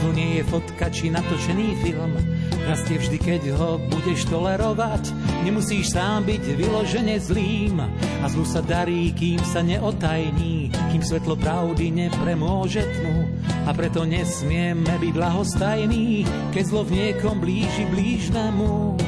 Zlo 0.00 0.12
nie 0.12 0.40
je 0.40 0.44
fotka 0.44 0.92
či 0.92 1.08
natočený 1.08 1.68
film. 1.80 2.12
Rastie 2.68 3.00
vždy, 3.00 3.16
keď 3.16 3.42
ho 3.56 3.80
budeš 3.88 4.28
tolerovať. 4.28 5.12
Nemusíš 5.48 5.96
sám 5.96 6.28
byť 6.28 6.44
vyložene 6.52 7.16
zlým. 7.16 7.80
A 8.20 8.28
zlu 8.28 8.44
sa 8.44 8.60
darí, 8.60 9.16
kým 9.16 9.40
sa 9.40 9.64
neotajní, 9.64 10.68
kým 10.92 11.02
svetlo 11.02 11.40
pravdy 11.40 11.88
nepremôže 11.88 12.84
tmu. 12.84 13.28
A 13.64 13.72
preto 13.72 14.04
nesmieme 14.04 15.00
byť 15.00 15.14
lahostajní, 15.16 16.28
keď 16.52 16.62
zlo 16.68 16.84
v 16.84 16.90
niekom 16.96 17.40
blíži 17.40 17.88
blížnemu. 17.88 19.00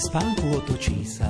spánku 0.00 0.56
otočí 0.56 1.04
sa 1.04 1.28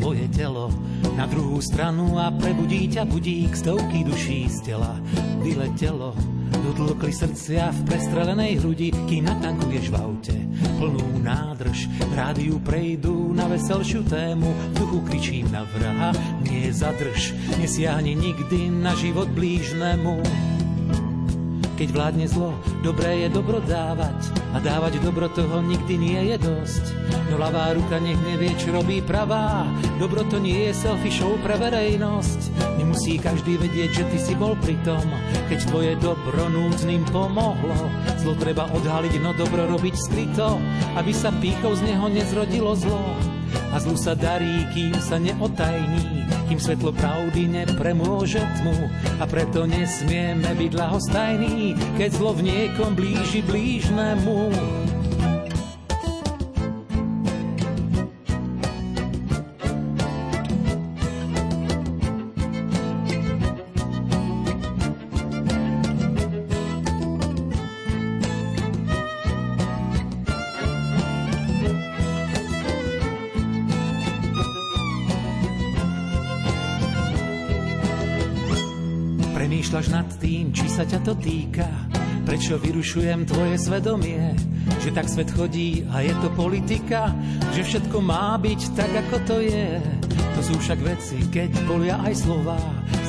tvoje 0.00 0.24
telo 0.32 0.72
na 1.12 1.28
druhú 1.28 1.60
stranu 1.60 2.16
a 2.16 2.32
prebudí 2.32 2.88
ťa 2.88 3.04
budík 3.04 3.52
stovky 3.52 4.00
duší 4.00 4.48
z 4.48 4.72
tela. 4.72 4.96
Vyletelo 5.44 6.16
do 6.64 6.72
tlokli 6.72 7.12
srdcia 7.12 7.68
v 7.68 7.80
prestrelenej 7.84 8.64
hrudi, 8.64 8.88
kým 9.04 9.28
natankuješ 9.28 9.92
v 9.92 9.96
aute 10.00 10.36
plnú 10.80 11.20
nádrž. 11.20 11.84
V 12.00 12.12
rádiu 12.16 12.56
prejdú 12.64 13.36
na 13.36 13.44
veselšiu 13.44 14.00
tému, 14.08 14.48
v 14.48 14.74
duchu 14.80 14.98
kričím 15.04 15.46
na 15.52 15.68
vraha, 15.68 16.16
nie 16.48 16.72
zadrž, 16.72 17.36
nesiahni 17.60 18.16
nikdy 18.16 18.72
na 18.72 18.96
život 18.96 19.28
blížnemu. 19.36 20.24
Keď 21.80 21.96
vládne 21.96 22.28
zlo, 22.28 22.52
dobré 22.84 23.24
je 23.24 23.32
dobro 23.32 23.56
dávať 23.64 24.12
a 24.52 24.60
dávať 24.60 25.00
dobro 25.00 25.32
toho 25.32 25.64
nikdy 25.64 25.96
nie 25.96 26.20
je 26.28 26.36
dosť. 26.36 26.84
No 27.32 27.40
ľavá 27.40 27.72
ruka 27.72 27.96
nech 27.96 28.20
nevie, 28.20 28.52
čo 28.60 28.76
robí 28.76 29.00
pravá. 29.00 29.64
Dobro 29.96 30.20
to 30.28 30.36
nie 30.36 30.68
je 30.68 30.76
selfie 30.76 31.08
show 31.08 31.40
pre 31.40 31.56
verejnosť. 31.56 32.52
Nemusí 32.76 33.16
každý 33.16 33.56
vedieť, 33.56 33.96
že 33.96 34.04
ty 34.12 34.18
si 34.20 34.36
bol 34.36 34.60
pri 34.60 34.76
tom, 34.84 35.08
keď 35.48 35.58
tvoje 35.72 35.92
dobro 36.04 36.52
núdznym 36.52 37.00
pomohlo. 37.08 37.88
Zlo 38.20 38.36
treba 38.36 38.68
odhaliť, 38.76 39.16
no 39.24 39.32
dobro 39.32 39.64
robiť 39.64 39.96
skryto, 39.96 40.60
aby 41.00 41.16
sa 41.16 41.32
pýchou 41.32 41.80
z 41.80 41.88
neho 41.88 42.12
nezrodilo 42.12 42.76
zlo. 42.76 43.29
A 43.70 43.76
zlu 43.78 43.94
sa 43.94 44.18
darí, 44.18 44.66
kým 44.74 44.94
sa 44.98 45.16
neotajní, 45.16 46.26
kým 46.50 46.58
svetlo 46.58 46.90
pravdy 46.90 47.46
nepremôže 47.46 48.42
tmu. 48.58 48.90
A 49.22 49.24
preto 49.30 49.64
nesmieme 49.64 50.50
byť 50.58 50.72
lahostajní, 50.74 51.78
keď 51.94 52.10
zlo 52.18 52.34
v 52.34 52.50
niekom 52.50 52.98
blíži 52.98 53.46
blížnemu. 53.46 54.89
Sa 80.80 80.96
ťa 80.96 81.04
to 81.04 81.14
týka, 81.20 81.68
prečo 82.24 82.56
vyrušujem 82.56 83.28
tvoje 83.28 83.60
svedomie, 83.60 84.32
že 84.80 84.88
tak 84.96 85.12
svet 85.12 85.28
chodí 85.28 85.84
a 85.92 86.00
je 86.00 86.16
to 86.24 86.32
politika, 86.32 87.12
že 87.52 87.68
všetko 87.68 88.00
má 88.00 88.40
byť 88.40 88.60
tak, 88.72 88.88
ako 88.88 89.16
to 89.28 89.36
je. 89.44 89.76
To 90.08 90.40
sú 90.40 90.56
však 90.56 90.80
veci, 90.80 91.20
keď 91.28 91.52
bolia 91.68 92.00
aj 92.00 92.24
slova, 92.24 92.56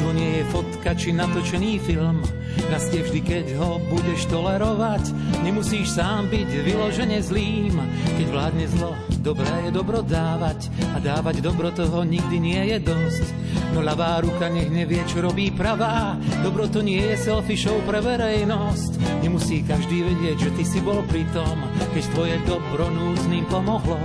zlo 0.02 0.18
nie 0.18 0.42
je 0.42 0.50
fotka 0.50 0.98
či 0.98 1.14
natočený 1.14 1.78
film, 1.78 2.26
rastie 2.74 3.06
vždy, 3.06 3.22
keď 3.22 3.46
ho 3.62 3.78
budeš 3.94 4.26
tolerovať, 4.34 5.14
nemusíš 5.46 5.94
sám 5.94 6.26
byť 6.26 6.50
vyložene 6.66 7.22
zlým, 7.22 7.78
keď 8.18 8.28
vládne 8.34 8.66
zlo, 8.74 8.98
dobré 9.22 9.70
je 9.70 9.70
dobro 9.70 10.02
dávať 10.02 10.74
a 10.98 10.98
dávať 10.98 11.46
dobro 11.46 11.70
toho 11.70 12.02
nikdy 12.02 12.42
nie 12.42 12.74
je 12.74 12.82
dosť. 12.82 13.26
No 13.78 13.86
ľavá 13.86 14.26
ruka 14.26 14.50
nech 14.50 14.74
nevie, 14.74 15.06
čo 15.06 15.22
robí 15.22 15.54
pravá. 15.54 16.18
Dobro 16.42 16.66
to 16.66 16.82
nie 16.82 17.14
je 17.14 17.22
selfie 17.22 17.54
show 17.54 17.78
pre 17.86 18.02
verejnosť. 18.02 19.22
Nemusí 19.22 19.62
každý 19.62 20.02
vedieť, 20.02 20.50
že 20.50 20.54
ty 20.58 20.64
si 20.66 20.82
bol 20.82 21.06
pri 21.06 21.30
tom, 21.30 21.62
keď 21.94 22.04
tvoje 22.10 22.36
dobro 22.50 22.90
núzným 22.90 23.46
pomohlo. 23.54 24.02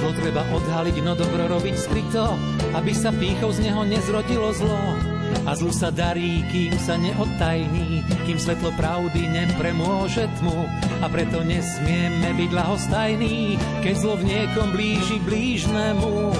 Zlo 0.00 0.10
treba 0.16 0.42
odhaliť, 0.48 0.96
no 1.04 1.12
dobro 1.12 1.44
robiť 1.44 1.76
skryto, 1.76 2.24
aby 2.72 2.96
sa 2.96 3.12
pýchou 3.12 3.52
z 3.52 3.68
neho 3.68 3.84
nezrodilo 3.84 4.48
zlo. 4.56 5.15
A 5.44 5.52
zlu 5.52 5.68
sa 5.74 5.92
darí, 5.92 6.40
kým 6.48 6.72
sa 6.80 6.96
neodtajní, 6.96 8.06
kým 8.24 8.38
svetlo 8.40 8.72
pravdy 8.78 9.28
nepremôže 9.28 10.30
tmu. 10.40 10.64
A 11.02 11.06
preto 11.12 11.44
nesmieme 11.44 12.32
byť 12.32 12.50
lahostajní, 12.54 13.60
keď 13.84 13.94
zlo 14.00 14.14
v 14.16 14.24
niekom 14.24 14.72
blíži 14.72 15.20
blížnemu. 15.26 16.32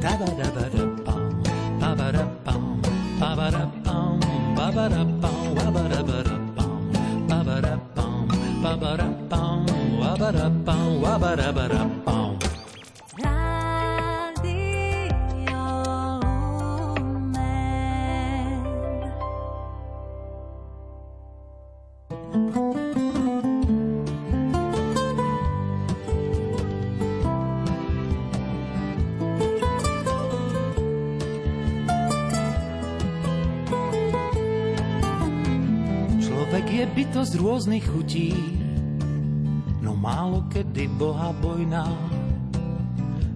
Da-da-da-da-da. 0.00 0.86
Radio 11.56 11.95
Boha 41.26 41.42
bojná, 41.42 41.90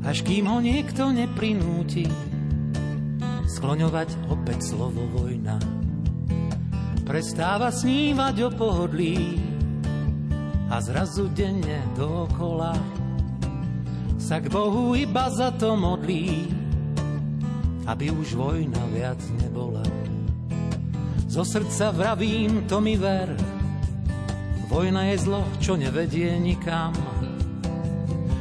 až 0.06 0.22
kým 0.22 0.46
ho 0.46 0.62
niekto 0.62 1.10
neprinúti, 1.10 2.06
skloňovať 3.50 4.30
opäť 4.30 4.70
slovo 4.70 5.10
vojna. 5.10 5.58
Prestáva 7.02 7.74
snívať 7.74 8.46
o 8.46 8.50
pohodlí 8.54 9.42
a 10.70 10.78
zrazu 10.78 11.34
denne 11.34 11.82
dokola 11.98 12.78
sa 14.22 14.38
k 14.38 14.46
Bohu 14.54 14.94
iba 14.94 15.26
za 15.34 15.50
to 15.58 15.74
modlí, 15.74 16.46
aby 17.90 18.06
už 18.14 18.38
vojna 18.38 18.86
viac 18.94 19.18
nebola. 19.42 19.82
Zo 21.26 21.42
srdca 21.42 21.90
vravím, 21.90 22.70
to 22.70 22.78
mi 22.78 22.94
ver, 22.94 23.34
vojna 24.70 25.10
je 25.10 25.26
zlo, 25.26 25.42
čo 25.58 25.74
nevedie 25.74 26.38
nikam. 26.38 26.94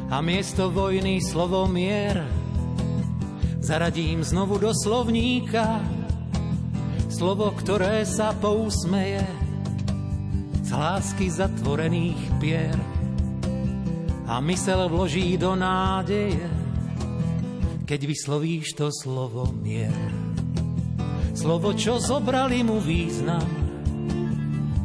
A 0.10 0.26
miesto 0.26 0.74
vojny 0.74 1.22
slovo 1.22 1.70
mier 1.70 2.26
zaradím 3.62 4.26
znovu 4.26 4.58
do 4.58 4.74
slovníka. 4.74 5.86
Slovo, 7.14 7.54
ktoré 7.54 8.02
sa 8.10 8.34
pousmeje 8.34 9.22
z 10.66 10.70
lásky 10.74 11.30
zatvorených 11.30 12.22
pier 12.42 12.74
a 14.26 14.42
mysel 14.42 14.90
vloží 14.90 15.38
do 15.38 15.54
nádeje, 15.54 16.46
keď 17.86 18.00
vyslovíš 18.10 18.74
to 18.74 18.90
slovo 18.90 19.54
mier. 19.62 19.94
Slovo, 21.38 21.78
čo 21.78 22.02
zobrali 22.02 22.66
mu 22.66 22.82
význam, 22.82 23.46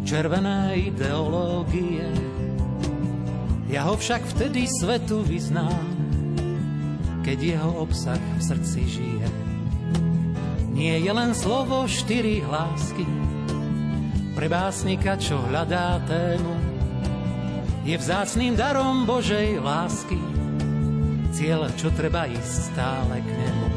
červené 0.05 0.93
ideológie. 0.93 2.34
Ja 3.75 3.91
ho 3.91 3.99
však 3.99 4.23
vtedy 4.39 4.71
svetu 4.71 5.27
vyznám, 5.27 5.83
keď 7.27 7.59
jeho 7.59 7.83
obsah 7.83 8.23
v 8.39 8.43
srdci 8.47 8.81
žije. 8.87 9.29
Nie 10.71 11.03
je 11.03 11.11
len 11.11 11.35
slovo 11.35 11.83
štyri 11.91 12.39
hlásky, 12.39 13.03
pre 14.39 14.47
básnika, 14.47 15.19
čo 15.19 15.43
hľadá 15.51 15.99
tému, 16.07 16.55
je 17.83 17.99
vzácným 17.99 18.55
darom 18.55 19.11
Božej 19.11 19.59
lásky, 19.59 20.23
cieľ, 21.35 21.67
čo 21.75 21.91
treba 21.99 22.31
ísť 22.31 22.55
stále 22.71 23.27
k 23.27 23.27
nemu. 23.27 23.69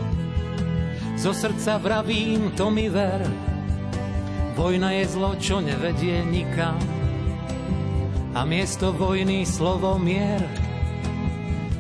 Zo 1.18 1.34
srdca 1.34 1.82
vravím, 1.82 2.54
to 2.54 2.70
mi 2.70 2.86
ver. 2.86 3.26
Vojna 4.54 4.94
je 4.94 5.10
zlo, 5.10 5.34
čo 5.42 5.58
nevedie 5.58 6.22
nikam. 6.22 6.97
A 8.38 8.46
miesto 8.46 8.94
vojny 8.94 9.50
slovo 9.50 9.98
mier 9.98 10.46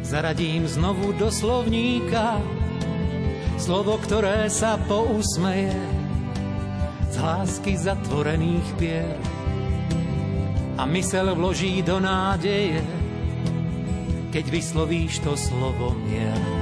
zaradím 0.02 0.66
znovu 0.66 1.14
do 1.14 1.30
slovníka. 1.30 2.42
Slovo, 3.62 4.02
ktoré 4.02 4.50
sa 4.50 4.82
pousmeje 4.90 5.78
z 7.14 7.16
lásky 7.22 7.78
zatvorených 7.78 8.70
pier. 8.82 9.22
A 10.82 10.90
mysel 10.90 11.30
vloží 11.38 11.86
do 11.86 12.02
nádeje, 12.02 12.82
keď 14.34 14.46
vyslovíš 14.50 15.22
to 15.22 15.38
slovo 15.38 15.94
mier. 16.10 16.57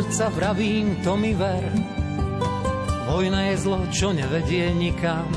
Srdca 0.00 0.28
vravím, 0.32 0.96
to 1.04 1.12
mi 1.16 1.36
ver. 1.36 1.60
Vojna 3.12 3.52
je 3.52 3.56
zlo, 3.60 3.84
čo 3.92 4.16
nevedie 4.16 4.72
nikam. 4.72 5.28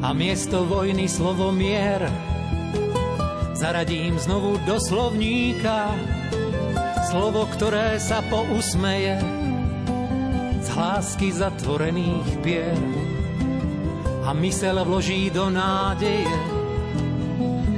A 0.00 0.16
miesto 0.16 0.64
vojny 0.64 1.04
slovo 1.04 1.52
mier 1.52 2.08
zaradím 3.52 4.16
znovu 4.16 4.56
do 4.64 4.80
slovníka. 4.80 5.92
Slovo, 7.12 7.44
ktoré 7.44 8.00
sa 8.00 8.24
pousmeje 8.24 9.20
z 10.64 10.66
hlásky 10.72 11.28
zatvorených 11.28 12.30
pier. 12.40 12.80
A 14.24 14.32
mysel 14.32 14.80
vloží 14.80 15.28
do 15.28 15.52
nádeje, 15.52 16.32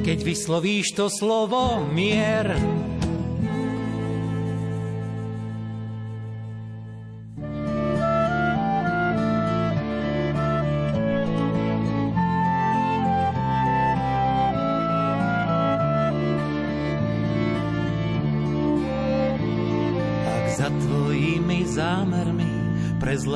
keď 0.07 0.19
vyslovíš 0.23 0.95
to 0.95 1.11
slovo 1.11 1.83
mier. 1.91 2.82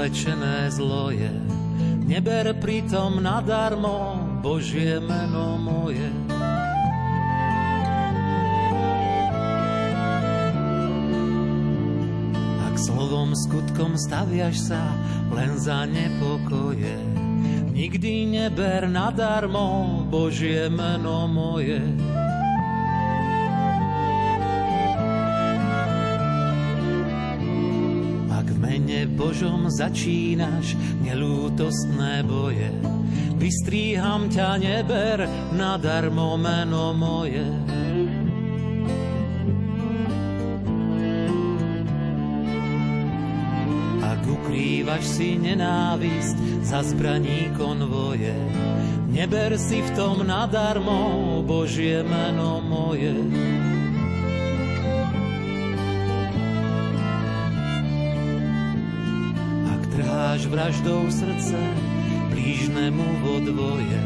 Prezlečené 0.07 0.71
zloje. 0.71 1.35
Neber 2.07 2.55
pritom 2.63 3.19
nadarmo 3.19 4.23
Božie 4.39 5.03
meno 5.03 5.59
moje. 5.59 6.07
Ak 12.71 12.75
slovom, 12.79 13.35
skutkom 13.35 13.99
staviaš 13.99 14.71
sa 14.71 14.95
len 15.35 15.59
za 15.59 15.83
nepokoje, 15.91 17.03
nikdy 17.75 18.31
neber 18.31 18.87
nadarmo 18.87 20.07
Božie 20.07 20.71
meno 20.71 21.27
moje. 21.27 21.83
Božom 29.37 29.69
začínaš 29.69 30.81
nelútostné 31.05 32.25
boje. 32.25 32.73
Vystríham 33.37 34.33
ťa, 34.33 34.57
neber 34.57 35.29
nadarmo 35.53 36.41
meno 36.41 36.97
moje. 36.97 37.45
Ak 44.01 44.25
ukrývaš 44.25 45.05
si 45.05 45.37
nenávisť 45.37 46.65
za 46.65 46.81
zbraní 46.81 47.53
konvoje, 47.61 48.33
neber 49.13 49.61
si 49.61 49.85
v 49.85 49.91
tom 50.01 50.25
nadarmo 50.25 51.45
Božie 51.45 52.01
meno 52.01 52.65
moje. 52.65 53.13
Trháš 60.37 60.53
vraždou 60.53 61.11
srdce 61.11 61.57
blížnemu 62.31 63.05
vo 63.25 63.41
dvoje. 63.41 64.01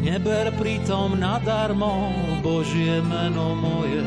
Neber 0.00 0.52
pritom 0.56 1.20
nadarmo 1.20 2.16
Božie 2.40 3.04
meno 3.04 3.52
moje. 3.60 4.00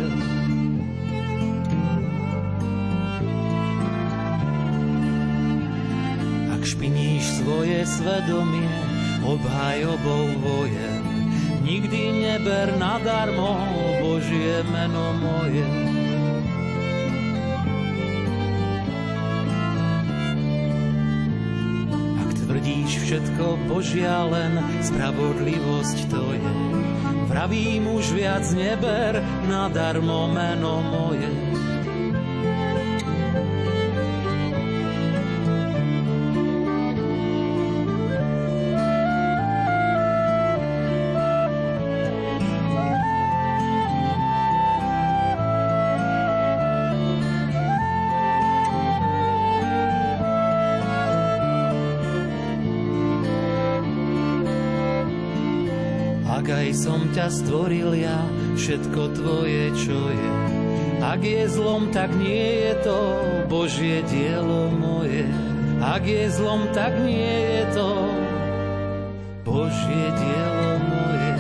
Ak 6.57 6.65
špiníš 6.65 7.45
svoje 7.45 7.85
svedomie 7.85 8.73
obhajobou 9.21 10.33
voje, 10.41 10.89
nikdy 11.61 12.17
neber 12.17 12.73
nadarmo 12.81 13.61
Božie 14.01 14.65
meno 14.73 15.13
moje. 15.21 15.92
Všetko 22.63 23.67
Božia 23.67 24.23
len 24.23 24.55
spravodlivosť 24.79 25.97
to 26.07 26.23
je. 26.31 26.53
Vravím 27.27 27.91
už 27.91 28.15
viac 28.15 28.47
neber 28.55 29.19
nadarmo 29.51 30.31
meno 30.31 30.79
moje. 30.79 31.42
Som 56.73 57.05
ťa 57.13 57.29
stvoril 57.29 57.93
ja, 57.93 58.17
všetko 58.57 59.01
tvoje, 59.13 59.69
čo 59.77 59.93
je. 60.09 60.31
Ak 61.05 61.21
je 61.21 61.45
zlom, 61.45 61.93
tak 61.93 62.09
nie 62.17 62.65
je 62.65 62.73
to 62.81 62.99
Božie 63.45 64.01
dielo 64.09 64.73
moje. 64.73 65.29
Ak 65.77 66.01
je 66.01 66.25
zlom, 66.33 66.65
tak 66.73 66.97
nie 66.97 67.29
je 67.29 67.63
to 67.77 67.89
Božie 69.45 70.05
dielo 70.17 70.71
moje. 70.81 71.31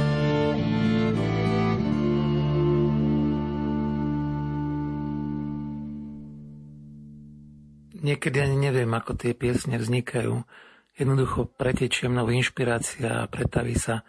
Niekedy 8.05 8.37
ani 8.37 8.57
neviem, 8.69 8.91
ako 8.93 9.17
tie 9.17 9.33
piesne 9.33 9.81
vznikajú. 9.81 10.45
Jednoducho 10.93 11.49
pretečie 11.49 12.05
mnou 12.05 12.29
inšpirácia 12.29 13.25
a 13.25 13.31
pretaví 13.31 13.73
sa 13.73 14.05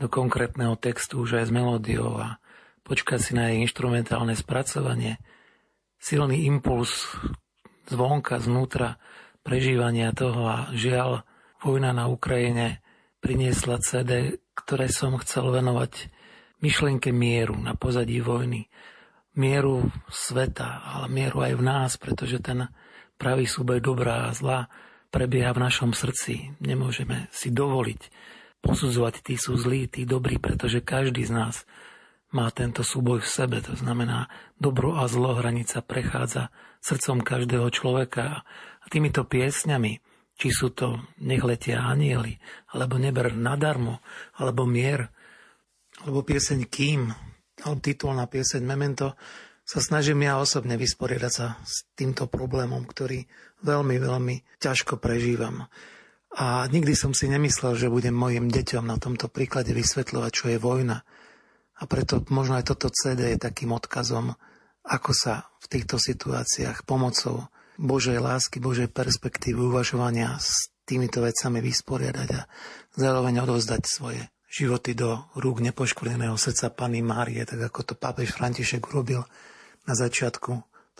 do 0.00 0.06
konkrétneho 0.08 0.76
textu 0.78 1.22
už 1.24 1.42
aj 1.42 1.44
s 1.48 1.52
melódiou 1.52 2.16
a 2.18 2.42
počkať 2.82 3.20
si 3.20 3.32
na 3.32 3.52
jej 3.52 3.62
instrumentálne 3.62 4.34
spracovanie. 4.34 5.20
Silný 6.02 6.48
impuls 6.50 7.14
zvonka, 7.86 8.42
znútra, 8.42 8.98
prežívania 9.42 10.14
toho 10.14 10.46
a 10.46 10.56
žiaľ, 10.74 11.26
vojna 11.62 11.94
na 11.94 12.10
Ukrajine 12.10 12.82
priniesla 13.22 13.78
CD, 13.78 14.42
ktoré 14.58 14.90
som 14.90 15.14
chcel 15.22 15.50
venovať 15.54 16.10
myšlienke 16.62 17.14
mieru 17.14 17.54
na 17.58 17.78
pozadí 17.78 18.18
vojny. 18.18 18.66
Mieru 19.38 19.88
sveta, 20.10 20.82
ale 20.84 21.06
mieru 21.08 21.40
aj 21.40 21.52
v 21.56 21.62
nás, 21.62 21.90
pretože 21.96 22.42
ten 22.42 22.68
pravý 23.16 23.46
súboj 23.46 23.80
dobrá 23.80 24.28
a 24.28 24.34
zla 24.34 24.66
prebieha 25.14 25.54
v 25.54 25.62
našom 25.62 25.94
srdci. 25.94 26.58
Nemôžeme 26.58 27.30
si 27.30 27.54
dovoliť 27.54 28.00
posudzovať, 28.62 29.26
tí 29.26 29.34
sú 29.34 29.58
zlí, 29.58 29.90
tí 29.90 30.06
dobrí, 30.06 30.38
pretože 30.38 30.80
každý 30.80 31.26
z 31.26 31.34
nás 31.34 31.54
má 32.32 32.48
tento 32.48 32.80
súboj 32.80 33.20
v 33.20 33.28
sebe. 33.28 33.56
To 33.60 33.76
znamená, 33.76 34.32
dobro 34.56 34.96
a 34.96 35.04
zlo 35.10 35.36
hranica 35.36 35.84
prechádza 35.84 36.48
srdcom 36.80 37.20
každého 37.20 37.68
človeka. 37.68 38.46
A 38.82 38.86
týmito 38.88 39.26
piesňami, 39.28 40.00
či 40.38 40.48
sú 40.48 40.72
to 40.72 40.98
Nech 41.20 41.44
letia 41.44 41.84
anieli, 41.84 42.40
alebo 42.72 42.96
Neber 42.96 43.36
nadarmo, 43.36 44.00
alebo 44.40 44.64
Mier, 44.64 45.12
alebo 46.02 46.24
pieseň 46.24 46.60
Kým, 46.66 47.12
alebo 47.62 47.78
titulná 47.84 48.24
pieseň 48.26 48.62
Memento, 48.64 49.14
sa 49.62 49.78
snažím 49.78 50.26
ja 50.26 50.42
osobne 50.42 50.74
vysporiadať 50.74 51.32
sa 51.32 51.54
s 51.62 51.86
týmto 51.94 52.26
problémom, 52.26 52.82
ktorý 52.82 53.22
veľmi, 53.62 53.96
veľmi 54.02 54.36
ťažko 54.58 54.98
prežívam. 54.98 55.70
A 56.32 56.64
nikdy 56.64 56.96
som 56.96 57.12
si 57.12 57.28
nemyslel, 57.28 57.76
že 57.76 57.92
budem 57.92 58.16
mojim 58.16 58.48
deťom 58.48 58.88
na 58.88 58.96
tomto 58.96 59.28
príklade 59.28 59.76
vysvetľovať, 59.76 60.30
čo 60.32 60.46
je 60.48 60.58
vojna. 60.58 61.04
A 61.76 61.82
preto 61.84 62.24
možno 62.32 62.56
aj 62.56 62.72
toto 62.72 62.88
CD 62.88 63.36
je 63.36 63.38
takým 63.42 63.74
odkazom, 63.76 64.32
ako 64.86 65.12
sa 65.12 65.52
v 65.60 65.66
týchto 65.68 66.00
situáciách 66.00 66.88
pomocou 66.88 67.52
Božej 67.76 68.16
lásky, 68.16 68.64
Božej 68.64 68.88
perspektívy 68.88 69.60
uvažovania 69.60 70.36
s 70.40 70.72
týmito 70.88 71.20
vecami 71.20 71.60
vysporiadať 71.60 72.28
a 72.32 72.42
zároveň 72.96 73.44
odovzdať 73.44 73.82
svoje 73.84 74.20
životy 74.52 74.92
do 74.92 75.32
rúk 75.40 75.64
nepoškvrneného 75.64 76.36
srdca 76.36 76.68
Pany 76.72 77.00
Márie, 77.00 77.44
tak 77.48 77.72
ako 77.72 77.92
to 77.92 77.94
pápež 77.96 78.36
František 78.36 78.84
urobil 78.92 79.24
na 79.88 79.94
začiatku 79.96 80.52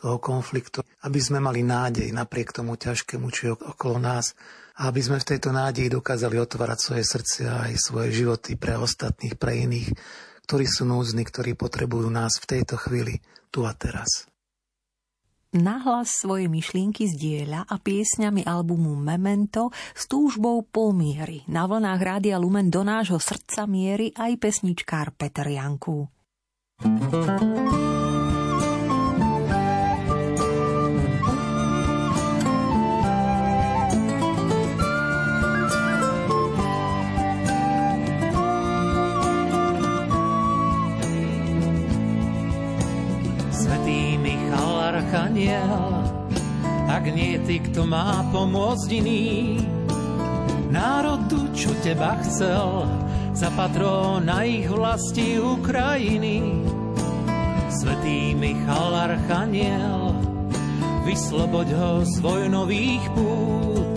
toho 0.02 0.16
konfliktu, 0.16 0.80
aby 1.04 1.20
sme 1.20 1.38
mali 1.38 1.60
nádej 1.60 2.08
napriek 2.16 2.56
tomu 2.56 2.80
ťažkému, 2.80 3.28
čo 3.28 3.42
je 3.44 3.52
okolo 3.52 4.00
nás 4.00 4.32
aby 4.80 5.00
sme 5.04 5.20
v 5.20 5.28
tejto 5.36 5.52
nádeji 5.52 5.92
dokázali 5.92 6.40
otvárať 6.40 6.78
svoje 6.80 7.04
srdcia 7.04 7.50
aj 7.68 7.72
svoje 7.76 8.24
životy 8.24 8.56
pre 8.56 8.80
ostatných, 8.80 9.36
pre 9.36 9.68
iných, 9.68 9.92
ktorí 10.48 10.64
sú 10.64 10.88
núzni, 10.88 11.24
ktorí 11.28 11.52
potrebujú 11.52 12.08
nás 12.08 12.40
v 12.40 12.58
tejto 12.58 12.80
chvíli, 12.80 13.20
tu 13.52 13.68
a 13.68 13.76
teraz. 13.76 14.30
Nahlas 15.52 16.16
svoje 16.16 16.48
myšlienky 16.48 17.12
zdieľa 17.12 17.68
a 17.68 17.76
piesňami 17.76 18.48
albumu 18.48 18.96
Memento 18.96 19.68
s 19.92 20.08
túžbou 20.08 20.64
polmiery. 20.64 21.44
Na 21.44 21.68
vlnách 21.68 22.00
Rádia 22.00 22.40
Lumen 22.40 22.72
do 22.72 22.80
nášho 22.80 23.20
srdca 23.20 23.68
miery 23.68 24.16
aj 24.16 24.40
pesničkár 24.40 25.12
Peter 25.12 25.44
Janku. 25.44 26.08
thank 26.82 27.72
you 27.72 28.01
aniel, 45.32 46.04
ak 46.92 47.08
nie 47.08 47.40
ty, 47.48 47.56
kto 47.64 47.88
má 47.88 48.20
pomôcť 48.36 48.88
iný. 49.00 49.56
Národu, 50.68 51.48
čo 51.56 51.72
teba 51.80 52.20
chcel, 52.20 52.84
za 53.32 53.48
patrona 53.56 54.44
ich 54.44 54.68
vlasti 54.68 55.40
Ukrajiny. 55.40 56.68
Svetý 57.72 58.36
Michal 58.36 58.92
Archaniel, 58.92 60.12
vysloboď 61.08 61.68
ho 61.80 61.92
z 62.04 62.14
vojnových 62.20 63.04
pút. 63.16 63.96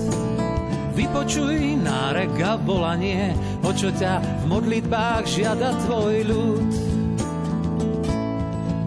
Vypočuj 0.96 1.84
nárek 1.84 2.32
a 2.40 2.56
volanie, 2.56 3.36
o 3.60 3.76
čo 3.76 3.92
ťa 3.92 4.24
v 4.24 4.44
modlitbách 4.56 5.28
žiada 5.28 5.76
tvoj 5.84 6.16
ľud 6.32 6.85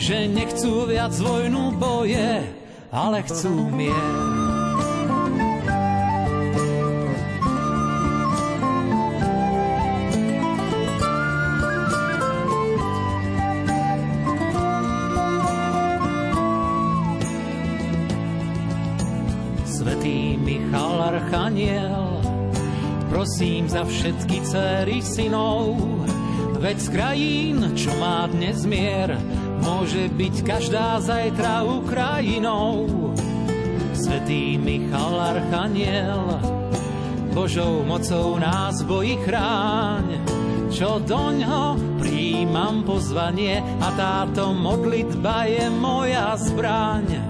že 0.00 0.24
nechcú 0.24 0.88
viac 0.88 1.12
vojnu 1.12 1.76
boje, 1.76 2.40
ale 2.88 3.20
chcú 3.28 3.68
mier. 3.68 4.40
Archaniel, 21.30 22.18
prosím 23.06 23.70
za 23.70 23.86
všetky 23.86 24.42
céry 24.42 24.98
synov, 24.98 25.78
veď 26.58 26.76
z 26.78 26.88
krajín, 26.90 27.56
čo 27.78 27.94
má 28.02 28.26
dnes 28.30 28.66
mier, 28.66 29.14
Môže 29.60 30.08
byť 30.12 30.34
každá 30.44 30.98
zajtra 31.00 31.64
Ukrajinou. 31.64 32.88
Svetý 33.94 34.56
Michal 34.56 35.38
Archaniel, 35.38 36.40
Božou 37.30 37.86
mocou 37.86 38.40
nás 38.42 38.82
bojí 38.82 39.20
chráň, 39.22 40.18
čo 40.72 40.98
doňho 40.98 41.78
príjmam 42.02 42.82
pozvanie 42.82 43.60
a 43.60 43.88
táto 43.94 44.50
modlitba 44.50 45.46
je 45.46 45.64
moja 45.70 46.34
zbraň. 46.40 47.29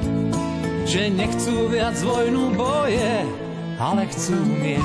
že 0.91 1.07
nechcú 1.07 1.71
viac 1.71 1.95
vojnu 2.03 2.51
boje, 2.51 3.23
ale 3.79 4.03
chcú 4.11 4.35
mier. 4.43 4.83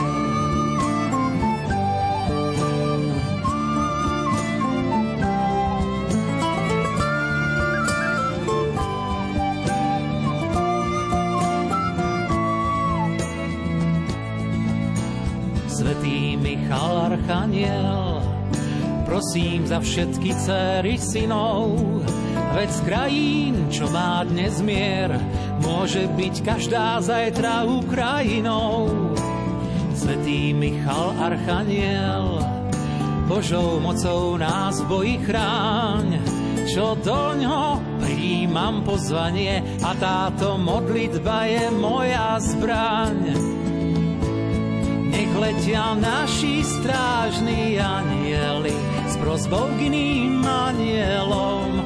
Svetý 15.66 16.38
Michal 16.38 17.18
Archaniel, 17.18 18.22
prosím 19.10 19.66
za 19.66 19.82
všetky 19.82 20.30
céry 20.38 21.02
synov, 21.02 21.74
veď 22.56 22.70
z 22.72 22.80
krajín, 22.88 23.54
čo 23.68 23.84
má 23.92 24.24
dnes 24.24 24.64
mier, 24.64 25.12
môže 25.60 26.08
byť 26.08 26.34
každá 26.40 27.04
zajtra 27.04 27.68
Ukrajinou. 27.68 28.88
Svetý 29.92 30.56
Michal 30.56 31.12
Archaniel, 31.20 32.40
Božou 33.28 33.76
mocou 33.76 34.40
nás 34.40 34.80
bojí 34.88 35.20
chráň, 35.20 36.16
čo 36.64 36.96
do 36.96 37.36
ňo 37.36 37.76
príjmam 38.00 38.80
pozvanie 38.88 39.60
a 39.84 39.92
táto 40.00 40.56
modlitba 40.56 41.44
je 41.52 41.64
moja 41.76 42.40
zbraň. 42.40 43.36
Nech 45.12 45.32
letia 45.36 45.92
naši 45.92 46.64
strážni 46.64 47.76
anieli 47.76 48.72
s 49.04 49.14
prozbou 49.20 49.68
k 49.76 49.92
iným 49.92 50.40
anielom, 50.40 51.85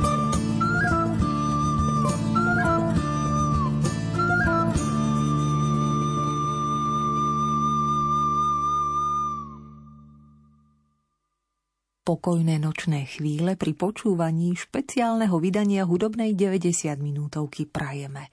Pokojné 12.11 12.59
nočné 12.59 13.07
chvíle 13.07 13.55
pri 13.55 13.71
počúvaní 13.71 14.51
špeciálneho 14.59 15.31
vydania 15.39 15.87
hudobnej 15.87 16.35
90 16.35 16.99
minútovky 16.99 17.63
prajeme. 17.63 18.27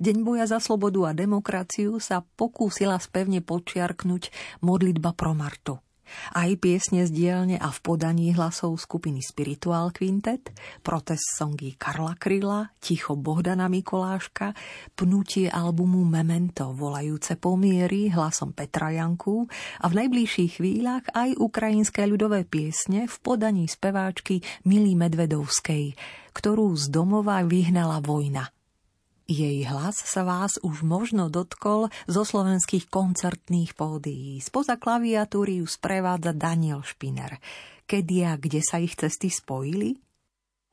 Deň 0.00 0.24
boja 0.24 0.48
za 0.48 0.64
slobodu 0.64 1.12
a 1.12 1.12
demokraciu 1.12 2.00
sa 2.00 2.24
pokúsila 2.24 2.96
spevne 2.96 3.44
počiarknúť 3.44 4.32
modlitba 4.64 5.12
pro 5.12 5.36
Martu. 5.36 5.76
Aj 6.34 6.50
piesne 6.60 7.06
z 7.06 7.10
dielne 7.14 7.56
a 7.56 7.68
v 7.70 7.78
podaní 7.84 8.34
hlasov 8.34 8.76
skupiny 8.80 9.24
Spiritual 9.24 9.94
Quintet, 9.94 10.50
protest 10.82 11.38
songy 11.38 11.78
Karla 11.78 12.18
Kryla, 12.18 12.74
Ticho 12.82 13.14
Bohdana 13.14 13.70
Mikoláška, 13.70 14.52
pnutie 14.96 15.46
albumu 15.48 16.02
Memento 16.04 16.74
volajúce 16.74 17.38
pomiery 17.38 18.10
hlasom 18.10 18.52
Petra 18.52 18.92
Janku 18.92 19.46
a 19.82 19.86
v 19.86 20.04
najbližších 20.04 20.60
chvíľach 20.60 21.06
aj 21.14 21.38
ukrajinské 21.38 22.04
ľudové 22.04 22.44
piesne 22.44 23.06
v 23.06 23.16
podaní 23.22 23.70
speváčky 23.70 24.42
Milí 24.66 24.98
Medvedovskej, 24.98 25.94
ktorú 26.34 26.74
z 26.74 26.90
domova 26.90 27.40
vyhnala 27.46 28.02
vojna– 28.02 28.50
jej 29.28 29.60
hlas 29.68 30.00
sa 30.00 30.24
vás 30.24 30.56
už 30.64 30.80
možno 30.80 31.28
dotkol 31.28 31.92
zo 32.08 32.22
slovenských 32.24 32.88
koncertných 32.88 33.76
pódií. 33.76 34.40
Spoza 34.40 34.80
klaviatúry 34.80 35.60
ju 35.60 35.68
sprevádza 35.68 36.32
Daniel 36.32 36.80
Špiner. 36.80 37.36
Kedy 37.84 38.16
a 38.24 38.40
kde 38.40 38.64
sa 38.64 38.80
ich 38.80 38.96
cesty 38.96 39.28
spojili? 39.28 40.00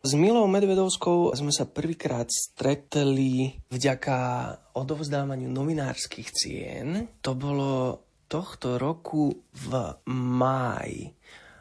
S 0.05 0.13
Milou 0.13 0.45
Medvedovskou 0.45 1.33
sme 1.33 1.49
sa 1.49 1.65
prvýkrát 1.65 2.29
stretli 2.29 3.57
vďaka 3.73 4.17
odovzdávaniu 4.77 5.49
novinárskych 5.49 6.29
cien. 6.29 7.09
To 7.25 7.33
bolo 7.33 7.99
tohto 8.29 8.77
roku 8.77 9.33
v 9.49 9.71
máji. 10.11 11.14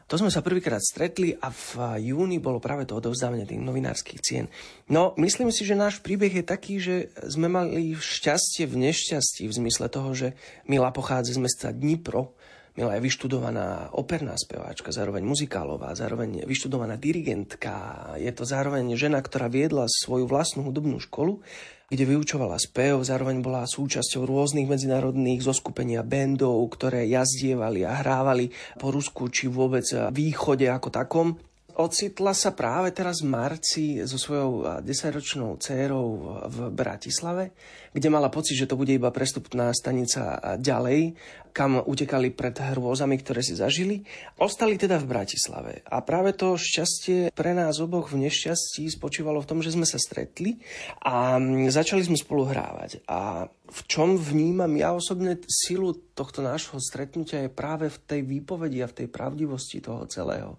To 0.05 0.21
sme 0.21 0.29
sa 0.29 0.45
prvýkrát 0.45 0.85
stretli 0.85 1.33
a 1.33 1.49
v 1.49 1.97
júni 2.13 2.37
bolo 2.37 2.61
práve 2.61 2.85
to 2.85 2.93
odovzdávanie 2.93 3.49
tých 3.49 3.57
novinárskych 3.57 4.21
cien. 4.21 4.45
No, 4.85 5.17
myslím 5.17 5.49
si, 5.49 5.65
že 5.65 5.73
náš 5.73 5.97
príbeh 5.97 6.29
je 6.29 6.45
taký, 6.45 6.77
že 6.77 7.09
sme 7.25 7.49
mali 7.49 7.97
šťastie 7.97 8.69
v 8.69 8.85
nešťastí 8.85 9.49
v 9.49 9.57
zmysle 9.57 9.89
toho, 9.89 10.13
že 10.13 10.37
Mila 10.69 10.93
pochádza 10.93 11.33
z 11.33 11.41
mesta 11.41 11.73
Dnipro, 11.73 12.37
Mila 12.75 12.99
je 12.99 13.07
vyštudovaná 13.07 13.95
operná 13.95 14.35
speváčka, 14.35 14.91
zároveň 14.91 15.23
muzikálová, 15.23 15.95
zároveň 15.95 16.43
vyštudovaná 16.43 16.99
dirigentka. 16.99 17.71
Je 18.19 18.27
to 18.35 18.43
zároveň 18.43 18.99
žena, 18.99 19.23
ktorá 19.23 19.47
viedla 19.47 19.87
svoju 19.87 20.27
vlastnú 20.27 20.67
hudobnú 20.67 20.99
školu 20.99 21.39
kde 21.85 22.03
vyučovala 22.05 22.57
spev, 22.57 23.05
zároveň 23.05 23.45
bola 23.45 23.69
súčasťou 23.69 24.25
rôznych 24.25 24.65
medzinárodných 24.65 25.45
zoskupenia 25.45 26.01
bandov, 26.01 26.65
ktoré 26.73 27.05
jazdievali 27.05 27.85
a 27.85 28.01
hrávali 28.01 28.49
po 28.81 28.89
Rusku 28.89 29.29
či 29.29 29.45
vôbec 29.45 29.85
východe 30.09 30.65
ako 30.65 30.89
takom. 30.89 31.27
Ocitla 31.75 32.31
sa 32.31 32.55
práve 32.55 32.95
teraz 32.95 33.19
v 33.19 33.35
marci 33.35 33.99
so 34.07 34.15
svojou 34.15 34.79
10-ročnou 34.79 35.59
dcérou 35.59 36.39
v 36.47 36.57
Bratislave, 36.71 37.51
kde 37.91 38.07
mala 38.07 38.31
pocit, 38.31 38.55
že 38.55 38.67
to 38.67 38.79
bude 38.79 38.95
iba 38.95 39.11
prestupná 39.11 39.75
stanica 39.75 40.55
ďalej, 40.55 41.19
kam 41.55 41.79
utekali 41.79 42.35
pred 42.35 42.55
hrôzami, 42.55 43.15
ktoré 43.19 43.39
si 43.39 43.55
zažili. 43.55 44.03
Ostali 44.39 44.75
teda 44.75 44.99
v 44.99 45.07
Bratislave. 45.07 45.83
A 45.87 46.03
práve 46.03 46.35
to 46.35 46.59
šťastie 46.59 47.31
pre 47.31 47.51
nás 47.55 47.79
oboch 47.79 48.11
v 48.11 48.27
nešťastí 48.27 48.91
spočívalo 48.91 49.39
v 49.43 49.47
tom, 49.47 49.59
že 49.63 49.71
sme 49.75 49.87
sa 49.87 49.95
stretli 49.95 50.59
a 51.03 51.39
začali 51.71 52.03
sme 52.03 52.19
spolu 52.19 52.51
hrávať. 52.51 53.03
A 53.07 53.47
v 53.51 53.79
čom 53.87 54.19
vnímam 54.19 54.71
ja 54.75 54.91
osobne 54.95 55.39
silu 55.47 55.95
tohto 56.15 56.39
nášho 56.39 56.79
stretnutia 56.79 57.43
je 57.45 57.51
práve 57.51 57.91
v 57.91 57.97
tej 58.07 58.21
výpovedi 58.23 58.79
a 58.79 58.87
v 58.87 59.03
tej 59.03 59.07
pravdivosti 59.11 59.83
toho 59.83 60.07
celého. 60.07 60.55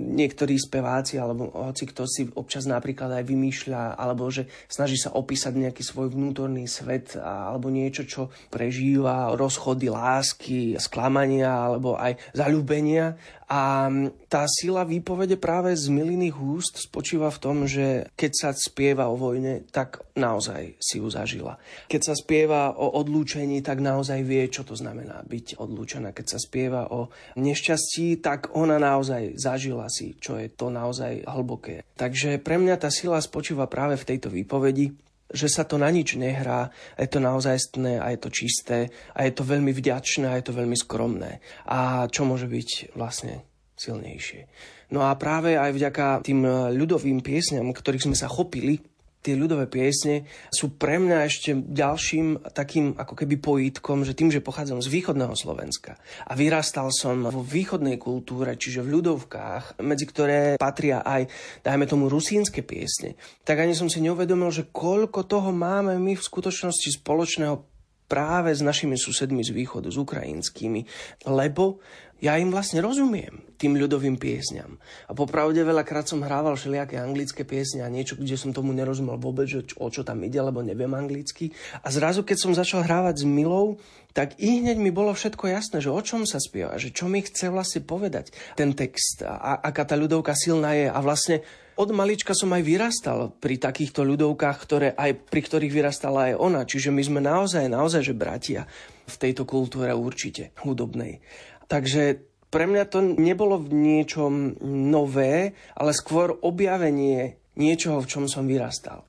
Niektorí 0.00 0.58
speváci 0.58 1.20
alebo 1.20 1.52
hoci 1.54 1.86
kto 1.86 2.02
si 2.08 2.26
občas 2.34 2.66
napríklad 2.66 3.12
aj 3.20 3.24
vymýšľa 3.28 3.94
alebo 3.94 4.26
že 4.32 4.48
snaží 4.66 4.98
sa 4.98 5.14
opísať 5.14 5.54
nejaký 5.54 5.84
svoj 5.84 6.10
vnútorný 6.10 6.66
svet 6.66 7.14
alebo 7.20 7.70
niečo, 7.70 8.08
čo 8.08 8.32
prežíva, 8.48 9.36
rozchody, 9.36 9.92
lásky, 9.92 10.74
sklamania 10.80 11.52
alebo 11.52 11.94
aj 11.94 12.18
zalúbenia 12.32 13.14
a 13.54 13.86
tá 14.26 14.50
sila 14.50 14.82
výpovede 14.82 15.38
práve 15.38 15.70
z 15.78 15.86
miliných 15.86 16.34
úst 16.34 16.90
spočíva 16.90 17.30
v 17.30 17.38
tom, 17.38 17.56
že 17.70 18.10
keď 18.18 18.32
sa 18.34 18.50
spieva 18.50 19.06
o 19.06 19.14
vojne, 19.14 19.62
tak 19.70 20.02
naozaj 20.18 20.74
si 20.82 20.98
ju 20.98 21.06
zažila. 21.06 21.62
Keď 21.86 22.00
sa 22.02 22.14
spieva 22.18 22.74
o 22.74 22.98
odlúčení, 22.98 23.62
tak 23.62 23.78
naozaj 23.78 24.26
vie, 24.26 24.50
čo 24.50 24.66
to 24.66 24.74
znamená 24.74 25.22
byť 25.22 25.62
odlúčená. 25.62 26.10
Keď 26.10 26.26
sa 26.34 26.42
spieva 26.42 26.90
o 26.90 27.14
nešťastí, 27.38 28.18
tak 28.18 28.50
ona 28.58 28.82
naozaj 28.82 29.38
zažila 29.38 29.86
si, 29.86 30.18
čo 30.18 30.34
je 30.34 30.50
to 30.50 30.74
naozaj 30.74 31.22
hlboké. 31.22 31.86
Takže 31.94 32.42
pre 32.42 32.58
mňa 32.58 32.74
tá 32.74 32.90
sila 32.90 33.22
spočíva 33.22 33.70
práve 33.70 33.94
v 33.94 34.08
tejto 34.10 34.34
výpovedi, 34.34 34.90
že 35.32 35.48
sa 35.48 35.64
to 35.64 35.80
na 35.80 35.88
nič 35.88 36.14
nehrá, 36.20 36.68
je 37.00 37.08
to 37.08 37.18
naozajstné 37.22 38.00
a 38.00 38.12
je 38.12 38.18
to 38.20 38.30
čisté 38.30 38.78
a 39.16 39.24
je 39.24 39.32
to 39.32 39.42
veľmi 39.42 39.72
vďačné 39.72 40.28
a 40.28 40.36
je 40.38 40.44
to 40.44 40.52
veľmi 40.52 40.76
skromné. 40.76 41.40
A 41.68 42.04
čo 42.12 42.28
môže 42.28 42.46
byť 42.46 42.94
vlastne 42.94 43.44
silnejšie. 43.74 44.46
No 44.94 45.02
a 45.02 45.16
práve 45.18 45.58
aj 45.58 45.74
vďaka 45.74 46.06
tým 46.22 46.46
ľudovým 46.76 47.18
piesňam, 47.24 47.74
ktorých 47.74 48.06
sme 48.06 48.16
sa 48.16 48.30
chopili, 48.30 48.78
tie 49.24 49.40
ľudové 49.40 49.64
piesne 49.64 50.28
sú 50.52 50.76
pre 50.76 51.00
mňa 51.00 51.18
ešte 51.24 51.56
ďalším 51.56 52.52
takým 52.52 52.92
ako 52.92 53.16
keby 53.16 53.40
pojítkom, 53.40 54.04
že 54.04 54.12
tým, 54.12 54.28
že 54.28 54.44
pochádzam 54.44 54.84
z 54.84 54.92
východného 54.92 55.32
Slovenska 55.32 55.96
a 56.28 56.36
vyrastal 56.36 56.92
som 56.92 57.24
vo 57.24 57.40
východnej 57.40 57.96
kultúre, 57.96 58.60
čiže 58.60 58.84
v 58.84 59.00
ľudovkách, 59.00 59.80
medzi 59.80 60.04
ktoré 60.04 60.60
patria 60.60 61.00
aj, 61.00 61.32
dajme 61.64 61.88
tomu, 61.88 62.12
rusínske 62.12 62.60
piesne, 62.60 63.16
tak 63.48 63.64
ani 63.64 63.72
som 63.72 63.88
si 63.88 64.04
neuvedomil, 64.04 64.52
že 64.52 64.68
koľko 64.68 65.24
toho 65.24 65.48
máme 65.48 65.96
my 65.96 66.12
v 66.12 66.26
skutočnosti 66.28 67.00
spoločného 67.00 67.74
práve 68.04 68.52
s 68.52 68.60
našimi 68.60 69.00
susedmi 69.00 69.40
z 69.40 69.56
východu, 69.56 69.88
s 69.88 69.96
ukrajinskými, 69.96 70.84
lebo 71.32 71.80
ja 72.22 72.38
im 72.38 72.54
vlastne 72.54 72.82
rozumiem, 72.82 73.44
tým 73.58 73.78
ľudovým 73.78 74.18
piesňam. 74.18 74.76
A 75.08 75.12
popravde 75.14 75.62
veľakrát 75.62 76.06
som 76.06 76.22
hrával 76.22 76.58
všelijaké 76.58 76.98
anglické 76.98 77.46
piesne 77.46 77.86
a 77.86 77.92
niečo, 77.92 78.18
kde 78.18 78.36
som 78.36 78.52
tomu 78.52 78.74
nerozumel 78.74 79.16
vôbec, 79.16 79.46
že 79.48 79.64
o 79.78 79.88
čo 79.88 80.02
tam 80.02 80.20
ide, 80.26 80.38
lebo 80.38 80.60
neviem 80.60 80.90
anglicky. 80.92 81.54
A 81.82 81.88
zrazu, 81.88 82.26
keď 82.26 82.36
som 82.38 82.52
začal 82.52 82.84
hrávať 82.84 83.22
s 83.22 83.24
Milou, 83.24 83.78
tak 84.14 84.38
i 84.38 84.62
hneď 84.62 84.78
mi 84.78 84.94
bolo 84.94 85.10
všetko 85.10 85.50
jasné, 85.50 85.82
že 85.82 85.90
o 85.90 85.98
čom 85.98 86.22
sa 86.22 86.38
spieva, 86.38 86.78
že 86.78 86.94
čo 86.94 87.10
mi 87.10 87.18
chce 87.18 87.50
vlastne 87.50 87.82
povedať 87.82 88.30
ten 88.54 88.70
text 88.70 89.26
a 89.26 89.58
aká 89.58 89.82
tá 89.82 89.98
ľudovka 89.98 90.38
silná 90.38 90.70
je. 90.78 90.86
A 90.86 90.98
vlastne 91.02 91.42
od 91.74 91.90
malička 91.90 92.30
som 92.38 92.54
aj 92.54 92.62
vyrastal 92.62 93.34
pri 93.42 93.58
takýchto 93.58 94.06
ľudovkách, 94.06 94.56
ktoré 94.62 94.88
aj, 94.94 95.26
pri 95.26 95.40
ktorých 95.42 95.74
vyrastala 95.74 96.30
aj 96.30 96.34
ona. 96.38 96.62
Čiže 96.62 96.94
my 96.94 97.02
sme 97.02 97.18
naozaj, 97.18 97.66
naozaj, 97.66 98.06
že 98.06 98.14
bratia 98.14 98.62
v 99.10 99.16
tejto 99.18 99.42
kultúre 99.42 99.90
určite 99.90 100.54
hudobnej. 100.62 101.18
Takže 101.68 102.22
pre 102.52 102.70
mňa 102.70 102.84
to 102.86 103.02
nebolo 103.02 103.58
v 103.58 103.74
niečom 103.74 104.62
nové, 104.62 105.58
ale 105.74 105.90
skôr 105.90 106.38
objavenie 106.38 107.40
niečoho, 107.58 107.98
v 107.98 108.10
čom 108.10 108.24
som 108.30 108.46
vyrastal. 108.46 109.06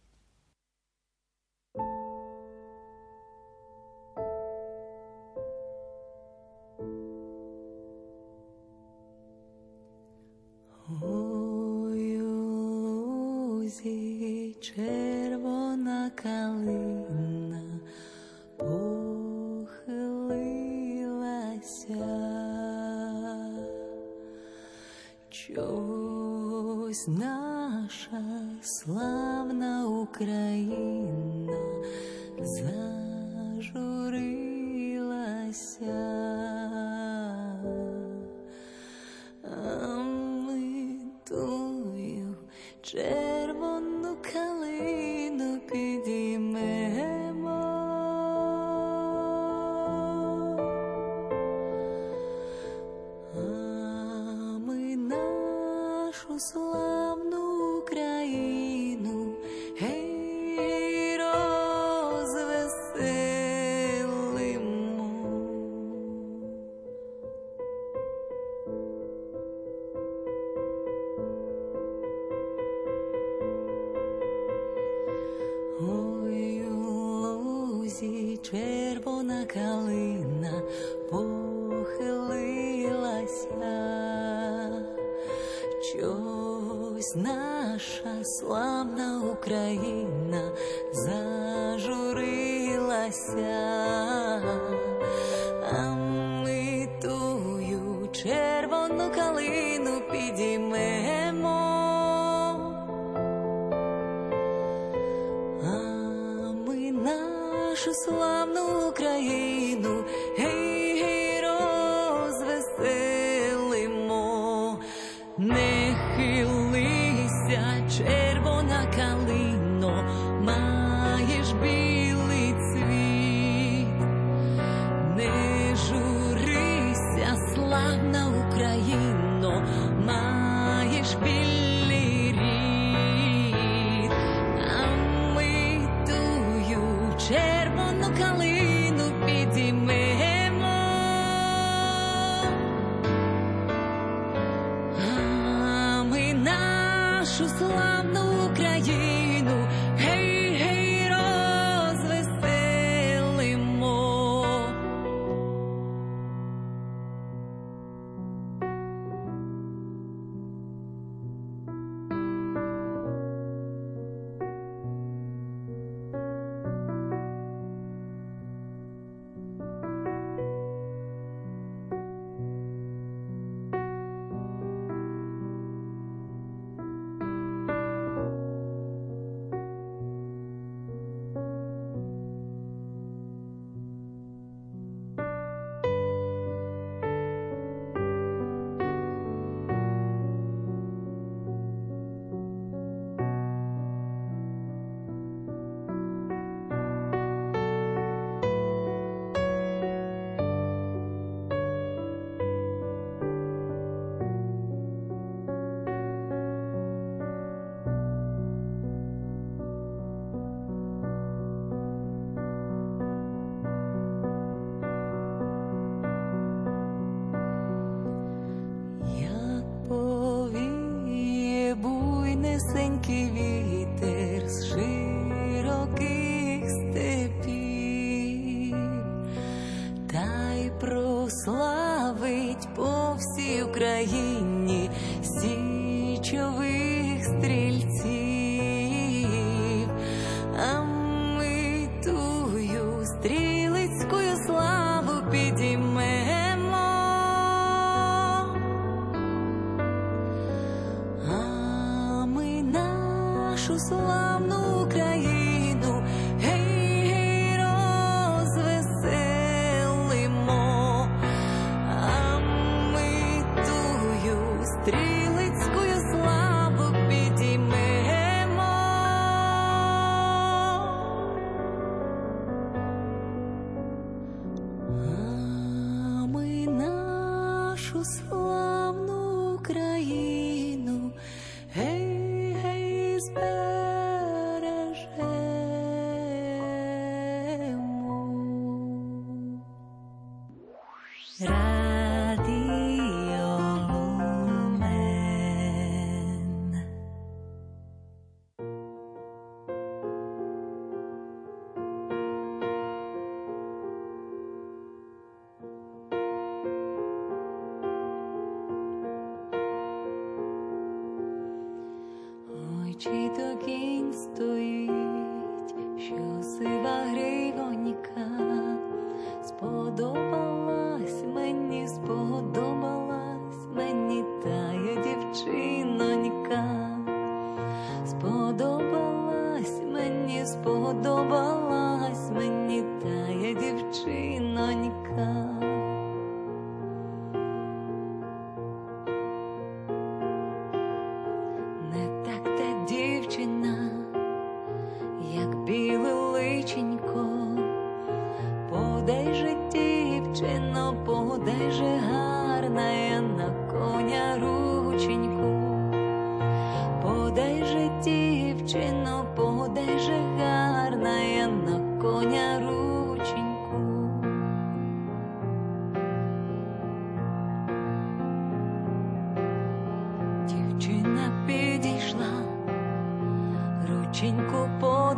červená 14.66 16.10
kalina. 16.18 17.15
Ось 26.96 27.08
наша 27.08 28.24
славна 28.62 29.88
Україна 29.88 31.58
зажурилася. 32.40 33.96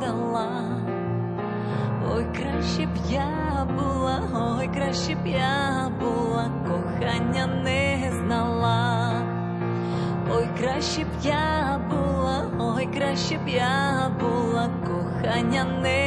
вела, 0.08 0.50
ой, 2.14 2.26
краще 2.36 2.86
б 2.86 2.96
я 3.10 3.68
була, 3.78 4.22
ой, 4.34 4.68
краще 4.68 5.16
б 5.16 5.28
я 5.28 5.92
була, 6.00 6.52
кохання 6.68 7.48
не 7.48 8.12
знала, 8.12 9.12
ой, 10.32 10.48
краще 10.60 11.04
б 11.04 11.08
я 11.24 11.80
була, 11.90 12.52
ой, 12.60 12.88
краще 12.98 13.38
б 13.38 13.50
я 13.50 14.12
була, 14.20 14.70
кохання 14.86 15.64
не. 15.64 16.07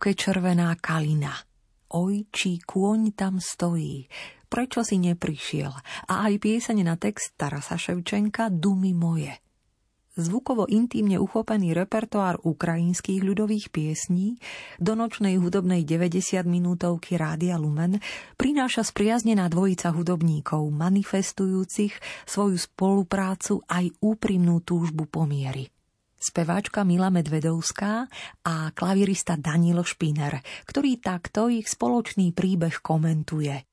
lúke 0.05 0.21
červená 0.21 0.69
kalina. 0.85 1.33
Ojčí 1.89 2.61
kôň 2.61 3.17
tam 3.17 3.41
stojí, 3.41 4.05
prečo 4.53 4.85
si 4.85 5.01
neprišiel? 5.01 5.73
A 6.13 6.29
aj 6.29 6.45
piesene 6.45 6.85
na 6.85 7.01
text 7.01 7.33
Tarasa 7.41 7.81
Ševčenka 7.81 8.53
Dumy 8.53 8.93
moje. 8.93 9.33
Zvukovo 10.13 10.69
intimne 10.69 11.17
uchopený 11.17 11.73
repertoár 11.73 12.37
ukrajinských 12.45 13.25
ľudových 13.25 13.73
piesní 13.73 14.37
do 14.77 14.93
nočnej 14.93 15.41
hudobnej 15.41 15.89
90 15.89 16.45
minútovky 16.45 17.17
Rádia 17.17 17.57
Lumen 17.57 17.97
prináša 18.37 18.85
spriaznená 18.85 19.49
dvojica 19.49 19.89
hudobníkov 19.89 20.69
manifestujúcich 20.69 21.97
svoju 22.29 22.61
spoluprácu 22.61 23.65
aj 23.73 23.89
úprimnú 24.05 24.61
túžbu 24.61 25.09
pomiery 25.09 25.74
speváčka 26.25 26.81
Mila 26.89 27.13
Medvedovská 27.13 28.09
a 28.49 28.73
klavirista 28.73 29.37
Danilo 29.37 29.85
Špiner, 29.85 30.41
ktorý 30.65 30.97
takto 31.05 31.53
ich 31.53 31.69
spoločný 31.69 32.33
príbeh 32.33 32.81
komentuje 32.81 33.69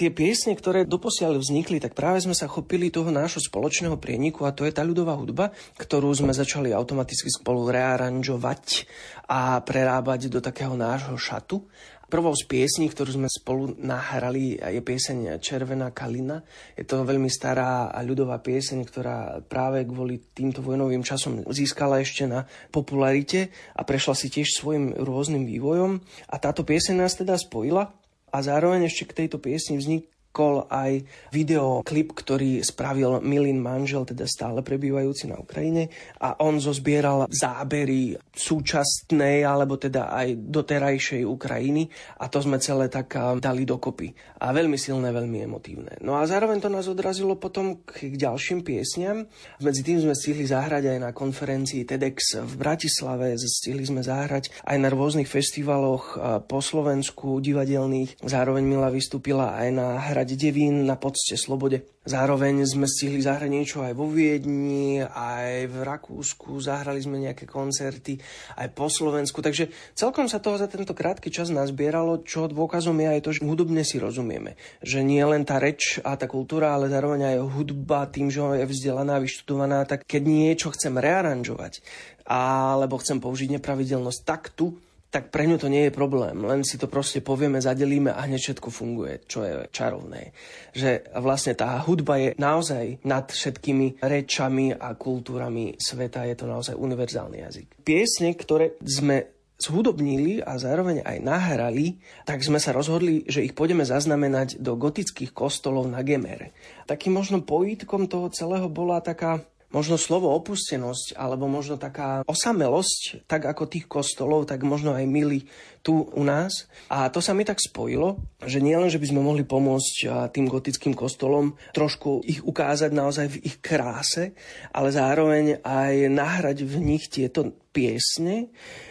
tie 0.00 0.08
piesne, 0.08 0.56
ktoré 0.56 0.88
doposiaľ 0.88 1.36
vznikli, 1.36 1.76
tak 1.76 1.92
práve 1.92 2.24
sme 2.24 2.32
sa 2.32 2.48
chopili 2.48 2.88
toho 2.88 3.12
nášho 3.12 3.36
spoločného 3.36 4.00
prieniku 4.00 4.48
a 4.48 4.56
to 4.56 4.64
je 4.64 4.72
tá 4.72 4.80
ľudová 4.80 5.12
hudba, 5.12 5.52
ktorú 5.76 6.08
sme 6.16 6.32
začali 6.32 6.72
automaticky 6.72 7.28
spolu 7.28 7.68
rearanžovať 7.68 8.88
a 9.28 9.60
prerábať 9.60 10.32
do 10.32 10.40
takého 10.40 10.72
nášho 10.72 11.20
šatu. 11.20 11.68
Prvou 12.10 12.34
z 12.34 12.42
piesní, 12.42 12.90
ktorú 12.90 13.22
sme 13.22 13.28
spolu 13.30 13.78
nahrali, 13.78 14.58
je 14.58 14.82
pieseň 14.82 15.38
Červená 15.38 15.94
kalina. 15.94 16.42
Je 16.74 16.82
to 16.82 17.06
veľmi 17.06 17.30
stará 17.30 17.86
a 17.86 18.02
ľudová 18.02 18.42
pieseň, 18.42 18.82
ktorá 18.82 19.38
práve 19.46 19.86
kvôli 19.86 20.18
týmto 20.34 20.58
vojnovým 20.58 21.06
časom 21.06 21.46
získala 21.46 22.02
ešte 22.02 22.26
na 22.26 22.50
popularite 22.74 23.54
a 23.78 23.86
prešla 23.86 24.18
si 24.18 24.26
tiež 24.26 24.58
svojim 24.58 24.98
rôznym 24.98 25.46
vývojom. 25.46 26.02
A 26.28 26.36
táto 26.42 26.66
pieseň 26.66 26.98
nás 26.98 27.14
teda 27.14 27.38
spojila 27.38 27.94
a 28.34 28.36
zároveň 28.42 28.90
ešte 28.90 29.06
k 29.06 29.16
tejto 29.24 29.38
piesni 29.38 29.78
vznik 29.78 30.10
vznikol 30.30 30.70
aj 30.70 31.02
videoklip, 31.34 32.14
ktorý 32.14 32.62
spravil 32.62 33.18
Milin 33.18 33.58
manžel, 33.58 34.06
teda 34.06 34.30
stále 34.30 34.62
prebývajúci 34.62 35.26
na 35.26 35.42
Ukrajine 35.42 35.90
a 36.22 36.38
on 36.46 36.62
zozbieral 36.62 37.26
zábery 37.26 38.14
súčasnej 38.30 39.42
alebo 39.42 39.74
teda 39.74 40.14
aj 40.14 40.38
doterajšej 40.38 41.26
Ukrajiny 41.26 41.90
a 42.22 42.30
to 42.30 42.38
sme 42.46 42.62
celé 42.62 42.86
tak 42.86 43.18
dali 43.42 43.66
dokopy. 43.66 44.14
A 44.38 44.54
veľmi 44.54 44.78
silné, 44.78 45.10
veľmi 45.10 45.50
emotívne. 45.50 45.98
No 45.98 46.14
a 46.14 46.22
zároveň 46.30 46.62
to 46.62 46.70
nás 46.70 46.86
odrazilo 46.86 47.34
potom 47.34 47.82
k 47.82 48.14
ďalším 48.14 48.62
piesňam. 48.62 49.26
Medzi 49.58 49.82
tým 49.82 49.98
sme 49.98 50.14
stihli 50.14 50.46
zahrať 50.46 50.94
aj 50.94 50.98
na 51.02 51.10
konferencii 51.10 51.82
TEDx 51.82 52.38
v 52.38 52.54
Bratislave, 52.54 53.34
stihli 53.34 53.82
sme 53.82 54.06
zahrať 54.06 54.54
aj 54.62 54.76
na 54.78 54.94
rôznych 54.94 55.26
festivaloch 55.26 56.14
po 56.46 56.62
Slovensku 56.62 57.42
divadelných. 57.42 58.22
Zároveň 58.22 58.62
Mila 58.62 58.94
vystúpila 58.94 59.58
aj 59.58 59.68
na 59.74 59.98
hra 59.98 60.19
zahrať 60.20 60.36
Devín 60.36 60.84
na 60.84 61.00
pocte 61.00 61.32
slobode. 61.32 61.80
Zároveň 62.04 62.68
sme 62.68 62.84
stihli 62.84 63.24
zahrať 63.24 63.48
niečo 63.48 63.80
aj 63.80 63.96
vo 63.96 64.04
Viedni, 64.04 65.00
aj 65.00 65.64
v 65.72 65.76
Rakúsku, 65.80 66.60
zahrali 66.60 67.00
sme 67.00 67.24
nejaké 67.24 67.48
koncerty 67.48 68.20
aj 68.60 68.68
po 68.76 68.92
Slovensku, 68.92 69.40
takže 69.40 69.72
celkom 69.96 70.28
sa 70.28 70.36
toho 70.36 70.60
za 70.60 70.68
tento 70.68 70.92
krátky 70.92 71.32
čas 71.32 71.48
nazbieralo, 71.48 72.20
čo 72.20 72.52
dôkazom 72.52 73.00
je 73.00 73.08
aj 73.16 73.20
to, 73.24 73.30
že 73.32 73.48
hudobne 73.48 73.80
si 73.80 73.96
rozumieme. 73.96 74.60
Že 74.84 75.08
nie 75.08 75.24
len 75.24 75.48
tá 75.48 75.56
reč 75.56 75.96
a 76.04 76.20
tá 76.20 76.28
kultúra, 76.28 76.76
ale 76.76 76.92
zároveň 76.92 77.36
aj 77.36 77.56
hudba 77.56 78.04
tým, 78.12 78.28
že 78.28 78.44
je 78.60 78.68
vzdelaná, 78.68 79.24
vyštudovaná, 79.24 79.88
tak 79.88 80.04
keď 80.04 80.22
niečo 80.28 80.68
chcem 80.76 81.00
rearanžovať, 81.00 81.80
alebo 82.28 83.00
chcem 83.00 83.24
použiť 83.24 83.56
nepravidelnosť 83.56 84.20
taktu, 84.28 84.76
tak 85.10 85.34
pre 85.34 85.44
ňu 85.50 85.58
to 85.58 85.66
nie 85.66 85.90
je 85.90 85.92
problém. 85.92 86.38
Len 86.46 86.62
si 86.62 86.78
to 86.78 86.86
proste 86.86 87.18
povieme, 87.18 87.58
zadelíme 87.58 88.14
a 88.14 88.24
hneď 88.30 88.40
všetko 88.54 88.68
funguje, 88.70 89.26
čo 89.26 89.42
je 89.42 89.66
čarovné. 89.74 90.30
Že 90.70 91.18
vlastne 91.18 91.58
tá 91.58 91.74
hudba 91.82 92.16
je 92.22 92.30
naozaj 92.38 93.02
nad 93.02 93.26
všetkými 93.26 93.98
rečami 94.00 94.70
a 94.70 94.94
kultúrami 94.94 95.74
sveta, 95.82 96.30
je 96.30 96.36
to 96.38 96.46
naozaj 96.46 96.78
univerzálny 96.78 97.42
jazyk. 97.42 97.66
Piesne, 97.82 98.38
ktoré 98.38 98.78
sme 98.86 99.40
zhudobnili 99.60 100.40
a 100.40 100.56
zároveň 100.56 101.04
aj 101.04 101.18
nahrali, 101.20 102.00
tak 102.24 102.40
sme 102.40 102.56
sa 102.56 102.72
rozhodli, 102.72 103.28
že 103.28 103.44
ich 103.44 103.52
pôjdeme 103.52 103.84
zaznamenať 103.84 104.56
do 104.56 104.72
gotických 104.72 105.36
kostolov 105.36 105.84
na 105.84 106.00
Gemere. 106.00 106.56
Takým 106.88 107.12
možno 107.12 107.44
pojítkom 107.44 108.08
toho 108.08 108.32
celého 108.32 108.72
bola 108.72 109.04
taká 109.04 109.44
možno 109.70 109.94
slovo 109.94 110.34
opustenosť, 110.34 111.14
alebo 111.14 111.46
možno 111.46 111.78
taká 111.78 112.26
osamelosť, 112.26 113.26
tak 113.30 113.46
ako 113.46 113.70
tých 113.70 113.86
kostolov, 113.86 114.50
tak 114.50 114.66
možno 114.66 114.94
aj 114.94 115.06
milí 115.06 115.46
tu 115.80 116.10
u 116.10 116.22
nás. 116.26 116.66
A 116.90 117.08
to 117.08 117.22
sa 117.22 117.32
mi 117.32 117.46
tak 117.46 117.62
spojilo, 117.62 118.18
že 118.42 118.58
nielen, 118.60 118.90
že 118.90 118.98
by 118.98 119.06
sme 119.14 119.22
mohli 119.22 119.46
pomôcť 119.46 120.28
tým 120.34 120.50
gotickým 120.50 120.92
kostolom 120.92 121.54
trošku 121.72 122.26
ich 122.26 122.42
ukázať 122.42 122.90
naozaj 122.90 123.26
v 123.30 123.40
ich 123.46 123.56
kráse, 123.62 124.34
ale 124.74 124.90
zároveň 124.90 125.62
aj 125.62 125.94
nahrať 126.10 126.66
v 126.66 126.74
nich 126.82 127.06
tieto 127.06 127.54
piesne, 127.70 128.50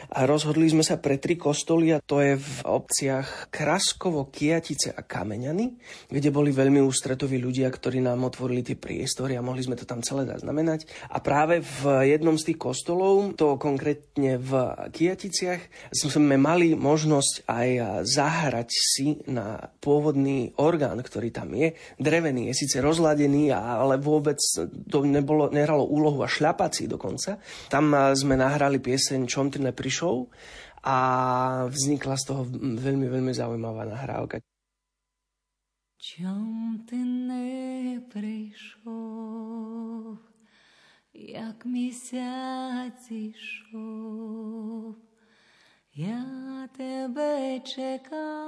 a 0.10 0.26
rozhodli 0.26 0.66
sme 0.66 0.82
sa 0.82 0.98
pre 0.98 1.22
tri 1.22 1.38
kostoly 1.38 1.94
a 1.94 2.02
to 2.02 2.18
je 2.18 2.34
v 2.34 2.56
obciach 2.66 3.54
Kraskovo, 3.54 4.34
Kiatice 4.34 4.90
a 4.90 5.06
Kameňany, 5.06 5.78
kde 6.10 6.34
boli 6.34 6.50
veľmi 6.50 6.82
ústretoví 6.82 7.38
ľudia, 7.38 7.70
ktorí 7.70 8.02
nám 8.02 8.26
otvorili 8.26 8.66
tie 8.66 8.74
priestory 8.74 9.38
a 9.38 9.46
mohli 9.46 9.62
sme 9.62 9.78
to 9.78 9.86
tam 9.86 10.02
celé 10.02 10.26
zaznamenať. 10.26 10.90
A 11.14 11.22
práve 11.22 11.62
v 11.62 12.10
jednom 12.10 12.42
z 12.42 12.50
tých 12.50 12.60
kostolov, 12.60 13.38
to 13.38 13.62
konkrétne 13.62 14.42
v 14.42 14.52
Kiaticiach, 14.90 15.94
sme 15.94 16.42
mali 16.42 16.74
možnosť 16.74 17.46
aj 17.46 17.70
zahrať 18.10 18.70
si 18.74 19.22
na 19.30 19.70
pôvodný 19.78 20.58
orgán, 20.58 20.98
ktorý 20.98 21.30
tam 21.30 21.54
je. 21.54 21.78
Drevený 22.02 22.50
je 22.50 22.66
síce 22.66 22.82
rozladený, 22.82 23.54
ale 23.54 24.02
vôbec 24.02 24.42
to 24.90 25.06
nebolo, 25.06 25.54
nehralo 25.54 25.86
úlohu 25.86 26.26
a 26.26 26.30
šľapací 26.32 26.90
dokonca. 26.90 27.38
Tam 27.70 27.94
sme 28.18 28.34
nahrali 28.34 28.82
pieseň 28.82 29.30
Čom 29.30 29.54
ty 29.54 29.62
neprišiel 29.62 29.98
show 30.00 30.32
a 30.88 30.96
vznikla 31.68 32.16
z 32.16 32.24
toho 32.24 32.48
veľmi, 32.80 33.12
veľmi 33.12 33.36
zaujímavá 33.36 33.84
nahrávka. 33.84 34.40
Čom 36.00 36.80
ty 36.88 36.96
neprišov, 38.08 38.88
jak 41.12 41.60
mesiac 41.68 42.96
išov, 43.12 44.96
ja 45.92 46.24
tebe 46.72 47.60
čekala. 47.68 48.40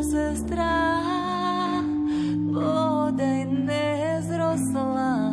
sestra, 0.04 1.00
bodaj 2.52 3.44
ne 3.44 4.22
zrosla 4.28 5.23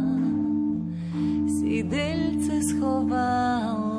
jídelce 1.82 2.62
schoval. 2.64 3.91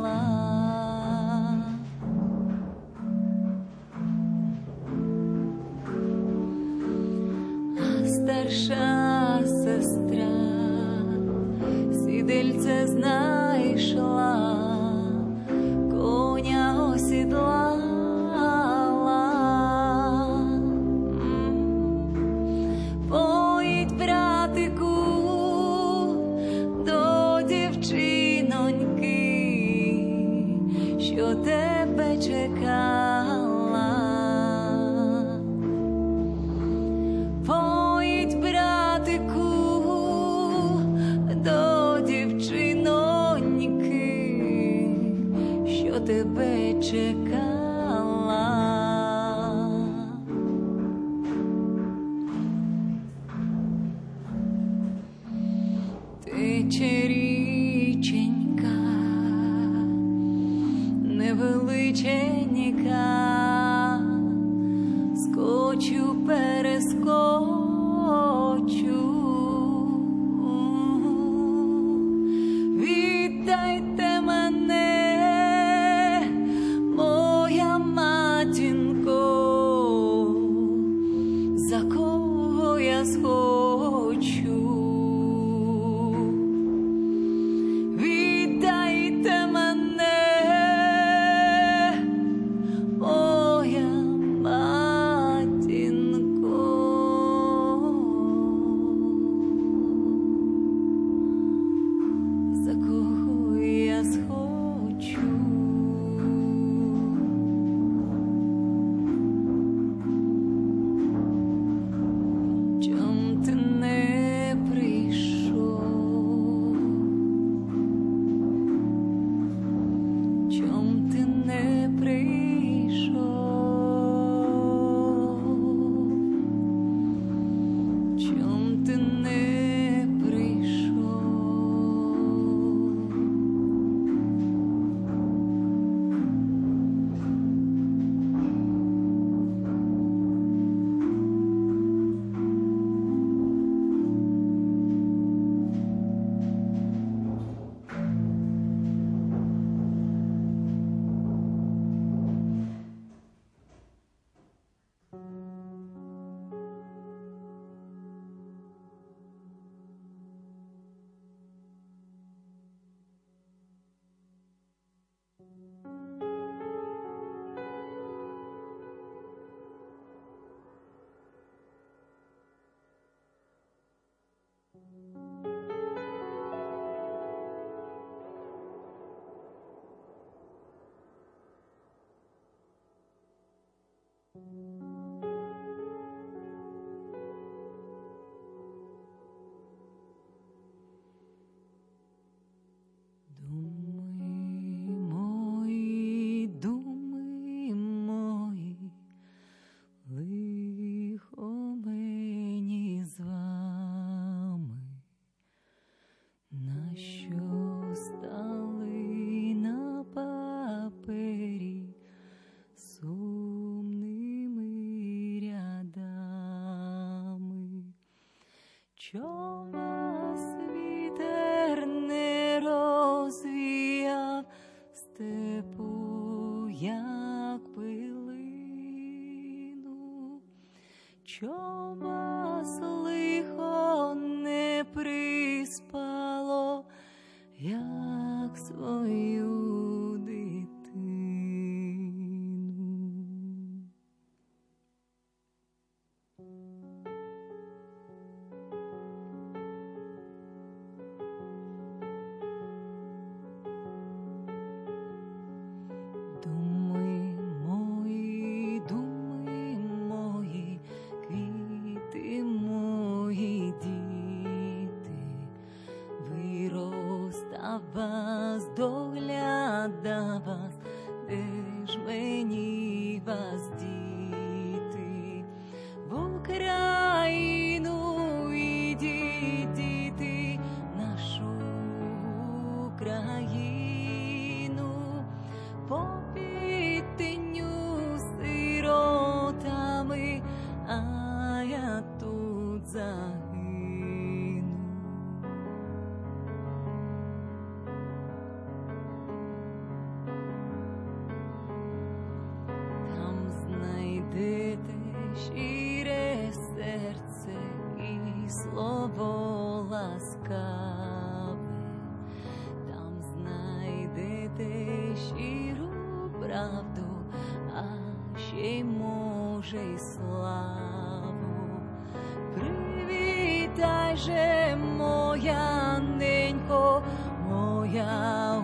моя 327.92 328.62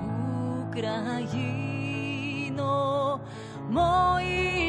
Україно, 0.68 1.20
мої. 3.70 4.67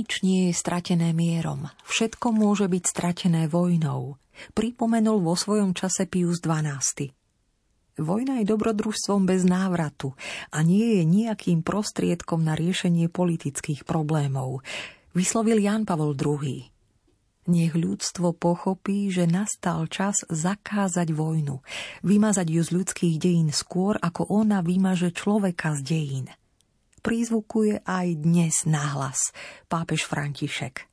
Nič 0.00 0.24
nie 0.24 0.48
je 0.48 0.56
stratené 0.56 1.12
mierom, 1.12 1.68
všetko 1.84 2.32
môže 2.32 2.72
byť 2.72 2.84
stratené 2.88 3.52
vojnou, 3.52 4.16
pripomenul 4.56 5.20
vo 5.20 5.36
svojom 5.36 5.76
čase 5.76 6.08
Pius 6.08 6.40
XII. 6.40 7.12
Vojna 8.00 8.40
je 8.40 8.48
dobrodružstvom 8.48 9.28
bez 9.28 9.44
návratu 9.44 10.16
a 10.56 10.64
nie 10.64 10.96
je 10.96 11.02
nejakým 11.04 11.60
prostriedkom 11.60 12.40
na 12.40 12.56
riešenie 12.56 13.12
politických 13.12 13.84
problémov, 13.84 14.64
vyslovil 15.12 15.60
Jan 15.60 15.84
Pavol 15.84 16.16
II. 16.16 16.64
Nech 17.52 17.76
ľudstvo 17.76 18.32
pochopí, 18.32 19.12
že 19.12 19.28
nastal 19.28 19.84
čas 19.92 20.24
zakázať 20.32 21.12
vojnu, 21.12 21.60
vymazať 22.08 22.48
ju 22.48 22.62
z 22.64 22.70
ľudských 22.72 23.16
dejín 23.20 23.52
skôr, 23.52 24.00
ako 24.00 24.32
ona 24.32 24.64
vymaže 24.64 25.12
človeka 25.12 25.76
z 25.76 25.84
dejín– 25.84 26.26
prízvukuje 27.00 27.82
aj 27.82 28.06
dnes 28.20 28.64
nahlas 28.68 29.32
pápež 29.66 30.06
František. 30.06 30.86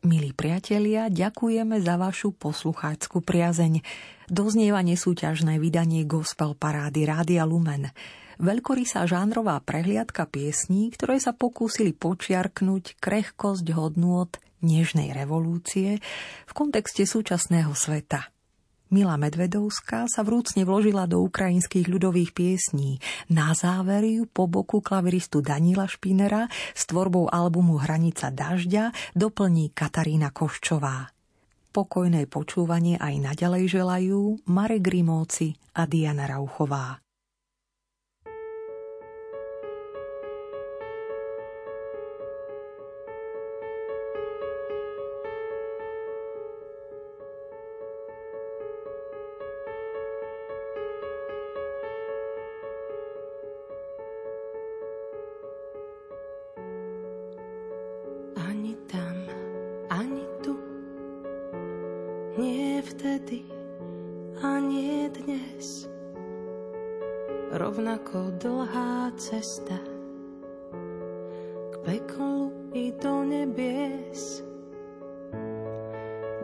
Milí 0.00 0.32
priatelia, 0.32 1.12
ďakujeme 1.12 1.76
za 1.84 2.00
vašu 2.00 2.32
poslucháckú 2.32 3.20
priazeň. 3.20 3.84
Doznieva 4.32 4.80
nesúťažné 4.80 5.60
vydanie 5.60 6.08
Gospel 6.08 6.56
Parády 6.56 7.04
Rádia 7.04 7.44
Lumen. 7.44 7.92
Veľkorysá 8.40 9.04
žánrová 9.04 9.60
prehliadka 9.60 10.24
piesní, 10.24 10.88
ktoré 10.96 11.20
sa 11.20 11.36
pokúsili 11.36 11.92
počiarknúť 11.92 12.96
krehkosť 12.96 13.66
hodnôt 13.76 14.32
nežnej 14.64 15.12
revolúcie 15.12 16.00
v 16.48 16.52
kontexte 16.56 17.04
súčasného 17.04 17.76
sveta. 17.76 18.32
Mila 18.90 19.14
Medvedovská 19.14 20.10
sa 20.10 20.26
vrúcne 20.26 20.66
vložila 20.66 21.06
do 21.06 21.22
ukrajinských 21.22 21.86
ľudových 21.86 22.34
piesní. 22.34 22.98
Na 23.30 23.54
záver 23.54 24.02
ju 24.02 24.26
po 24.26 24.50
boku 24.50 24.82
klaviristu 24.82 25.38
Danila 25.38 25.86
Špinera 25.86 26.50
s 26.74 26.90
tvorbou 26.90 27.30
albumu 27.30 27.78
Hranica 27.78 28.34
dažďa 28.34 29.14
doplní 29.14 29.70
Katarína 29.70 30.34
Koščová. 30.34 31.06
Pokojné 31.70 32.26
počúvanie 32.26 32.98
aj 32.98 33.30
naďalej 33.30 33.78
želajú 33.78 34.42
Marek 34.50 34.82
Grimovci 34.82 35.54
a 35.78 35.86
Diana 35.86 36.26
Rauchová. 36.26 36.98
Rovnako 67.80 68.36
dlhá 68.36 69.08
cesta 69.16 69.80
k 71.72 71.74
peklu 71.80 72.52
i 72.76 72.92
do 72.92 73.24
nebies. 73.24 74.44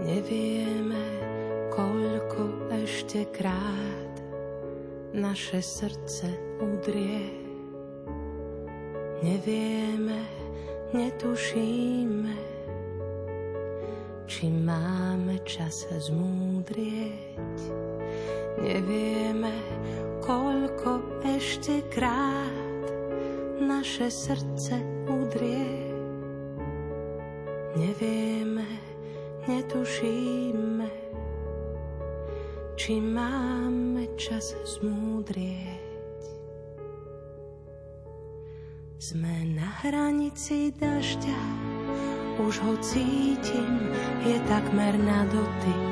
Nevieme, 0.01 1.05
koľko 1.69 2.73
ešte 2.81 3.29
krát 3.37 4.17
naše 5.13 5.61
srdce 5.61 6.33
udrie. 6.57 7.29
Nevieme, 9.21 10.25
netušíme, 10.97 12.37
či 14.25 14.49
máme 14.49 15.37
čas 15.45 15.85
zmúdrieť. 15.85 17.61
Nevieme, 18.57 19.53
ešte 21.67 21.99
naše 23.59 24.07
srdce 24.07 24.79
udrie. 25.11 25.91
Nevieme, 27.75 28.71
netušíme, 29.51 30.87
či 32.79 33.03
máme 33.03 34.07
čas 34.15 34.55
zmúdrieť. 34.79 36.23
Sme 39.03 39.59
na 39.59 39.67
hranici 39.83 40.71
dažďa, 40.71 41.43
už 42.47 42.63
ho 42.63 42.79
cítim, 42.79 43.91
je 44.23 44.39
takmer 44.47 44.95
na 45.03 45.27
dotyk. 45.35 45.87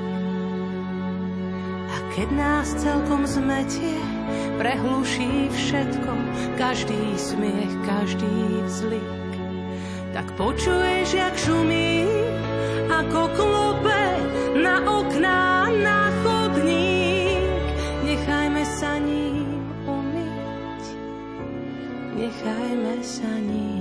A 1.91 1.97
keď 2.15 2.29
nás 2.31 2.71
celkom 2.79 3.27
zmetie, 3.27 4.24
prehluší 4.65 5.53
všetko, 5.53 6.13
každý 6.57 7.21
smiech, 7.21 7.75
každý 7.85 8.65
vzlik. 8.65 9.33
Tak 10.17 10.25
počuješ, 10.41 11.13
jak 11.13 11.37
šumí, 11.37 12.09
ako 12.89 13.29
klope 13.37 14.05
na 14.57 14.81
okná, 14.89 15.69
na 15.69 16.09
chodník. 16.25 17.45
Nechajme 18.09 18.65
sa 18.65 18.97
ním 19.05 19.69
umyť, 19.85 20.85
nechajme 22.17 22.95
sa 23.05 23.33
ním 23.45 23.74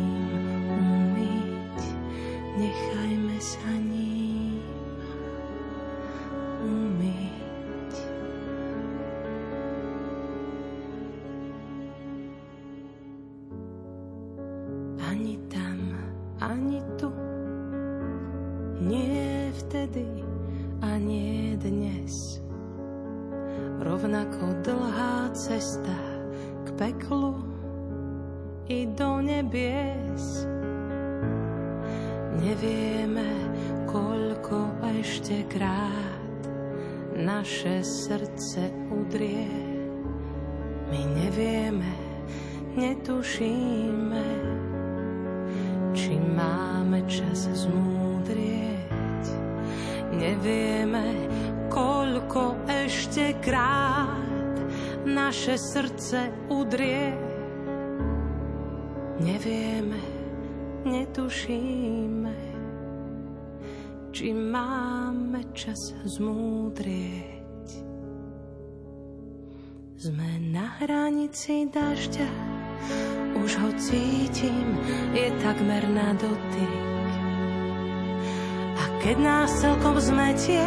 hranici 71.34 71.66
dažďa, 71.66 72.30
už 73.42 73.58
ho 73.58 73.70
cítim, 73.82 74.78
je 75.18 75.34
takmer 75.42 75.82
na 75.90 76.14
dotyk. 76.14 77.10
A 78.78 78.84
keď 79.02 79.18
nás 79.18 79.50
celkom 79.58 79.98
zmetie, 79.98 80.62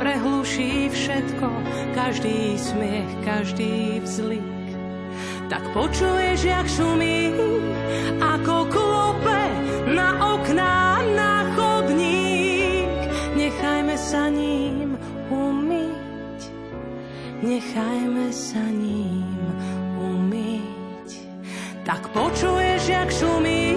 prehluší 0.00 0.88
všetko, 0.88 1.52
každý 1.92 2.56
smiech, 2.56 3.12
každý 3.28 4.00
vzlik. 4.00 4.64
Tak 5.52 5.68
počuješ, 5.76 6.48
jak 6.48 6.64
šumí, 6.64 7.36
ako 8.24 8.72
klope 8.72 9.42
na 9.92 10.16
okná, 10.16 11.04
chodník. 11.52 12.88
Nechajme 13.36 14.00
sa 14.00 14.32
ním 14.32 14.96
nechajme 17.60 18.32
sa 18.32 18.64
ním 18.72 19.04
umyť. 19.04 19.09
Tak 21.90 22.08
počuješ, 22.14 22.86
jak 22.88 23.10
šumí, 23.10 23.69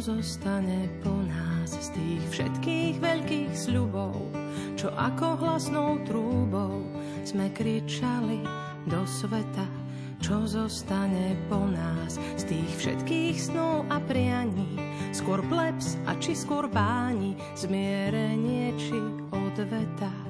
zostane 0.00 0.88
po 1.04 1.12
nás 1.12 1.76
z 1.76 1.92
tých 1.92 2.22
všetkých 2.32 2.94
veľkých 3.04 3.52
sľubov, 3.52 4.16
čo 4.72 4.88
ako 4.96 5.36
hlasnou 5.44 6.00
trúbou 6.08 6.88
sme 7.28 7.52
kričali 7.52 8.40
do 8.88 9.04
sveta, 9.04 9.68
čo 10.24 10.48
zostane 10.48 11.36
po 11.52 11.68
nás 11.68 12.16
z 12.40 12.48
tých 12.48 12.70
všetkých 12.80 13.36
snov 13.36 13.84
a 13.92 14.00
prianí, 14.00 14.80
skôr 15.12 15.44
plebs 15.52 16.00
a 16.08 16.16
či 16.16 16.32
skôr 16.32 16.64
báni, 16.72 17.36
zmierenie 17.52 18.72
či 18.80 18.96
odveta. 19.36 20.29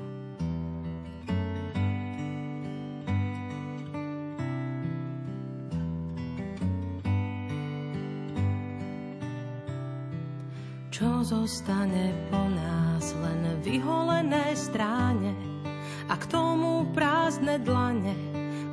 Zostane 11.31 12.11
po 12.27 12.43
nás, 12.43 13.15
len 13.15 13.63
vyholené 13.63 14.51
stráne 14.59 15.31
a 16.11 16.19
k 16.19 16.27
tomu 16.27 16.91
prázdne 16.91 17.63
dlane, 17.63 18.19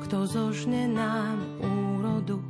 kto 0.02 0.26
zožne 0.26 0.90
nám 0.90 1.38
úrodu, 1.62 2.42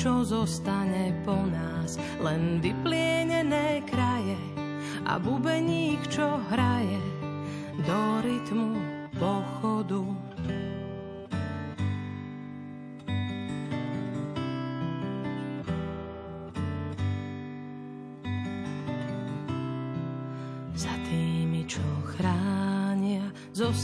čo 0.00 0.24
zostane 0.24 1.12
po 1.28 1.36
nás, 1.36 2.00
len 2.24 2.64
vyplienené 2.64 3.84
kraje 3.84 4.40
a 5.04 5.20
bubeník, 5.20 6.08
čo 6.08 6.40
hraje 6.48 6.96
do 7.84 8.00
rytmu 8.24 8.80
pochodu. 9.20 10.29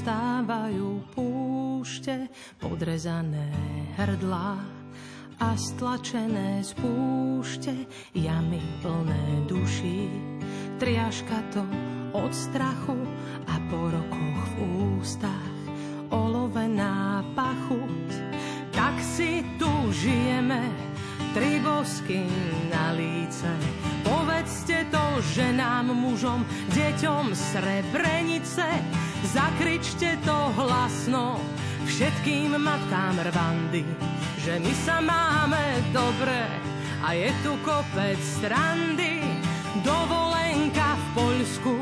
Zostávajú 0.06 1.02
púšte, 1.18 2.30
podrezané 2.62 3.50
hrdlá 3.98 4.54
a 5.42 5.58
stlačené 5.58 6.62
z 6.62 6.78
púšte, 6.78 7.74
jamy 8.14 8.62
plné 8.86 9.50
duší. 9.50 10.06
Triaška 10.78 11.50
to 11.50 11.66
od 12.14 12.30
strachu 12.30 12.94
a 13.50 13.58
po 13.66 13.90
rokoch 13.90 14.40
v 14.54 14.54
ústach 14.94 15.54
olovená 16.14 17.26
pachuť. 17.34 18.06
Tak 18.78 18.94
si 19.02 19.42
tu 19.58 19.90
žijeme, 19.90 20.70
tri 21.34 21.58
bosky 21.58 22.22
na 22.70 22.94
líce. 22.94 23.50
Povedzte 24.06 24.86
to 24.86 25.18
ženám, 25.34 25.90
mužom, 25.90 26.46
deťom 26.70 27.34
Srebrenice, 27.34 28.70
Zakričte 29.24 30.20
to 30.24 30.36
hlasno 30.60 31.40
všetkým 31.86 32.58
matkám 32.60 33.16
Rwandy, 33.30 33.86
že 34.42 34.60
my 34.60 34.72
sa 34.84 35.00
máme 35.00 35.80
dobre 35.94 36.44
a 37.00 37.14
je 37.14 37.30
tu 37.40 37.54
kopec 37.62 38.18
strandy. 38.18 39.22
Dovolenka 39.84 40.96
v 40.96 41.04
Poľsku 41.12 41.74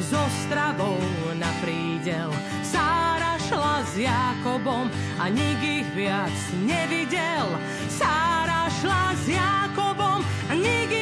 s 0.00 0.12
Ostravou 0.12 1.00
na 1.40 1.48
prídel. 1.64 2.28
Sára 2.60 3.40
šla 3.48 3.80
s 3.84 3.96
Jakobom 3.96 4.92
a 5.18 5.24
nik 5.32 5.60
ich 5.64 5.88
viac 5.96 6.36
nevidel. 6.62 7.48
Sára 7.88 8.68
šla 8.80 9.16
s 9.16 9.24
Jakobom 9.24 10.20
a 10.20 10.52
nik 10.52 10.99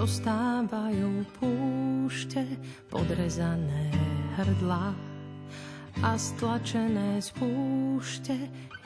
zostávajú 0.00 1.28
púšte, 1.36 2.40
podrezané 2.88 3.92
hrdlá 4.40 4.96
a 6.00 6.16
stlačené 6.16 7.20
z 7.20 7.28
púšte, 7.36 8.32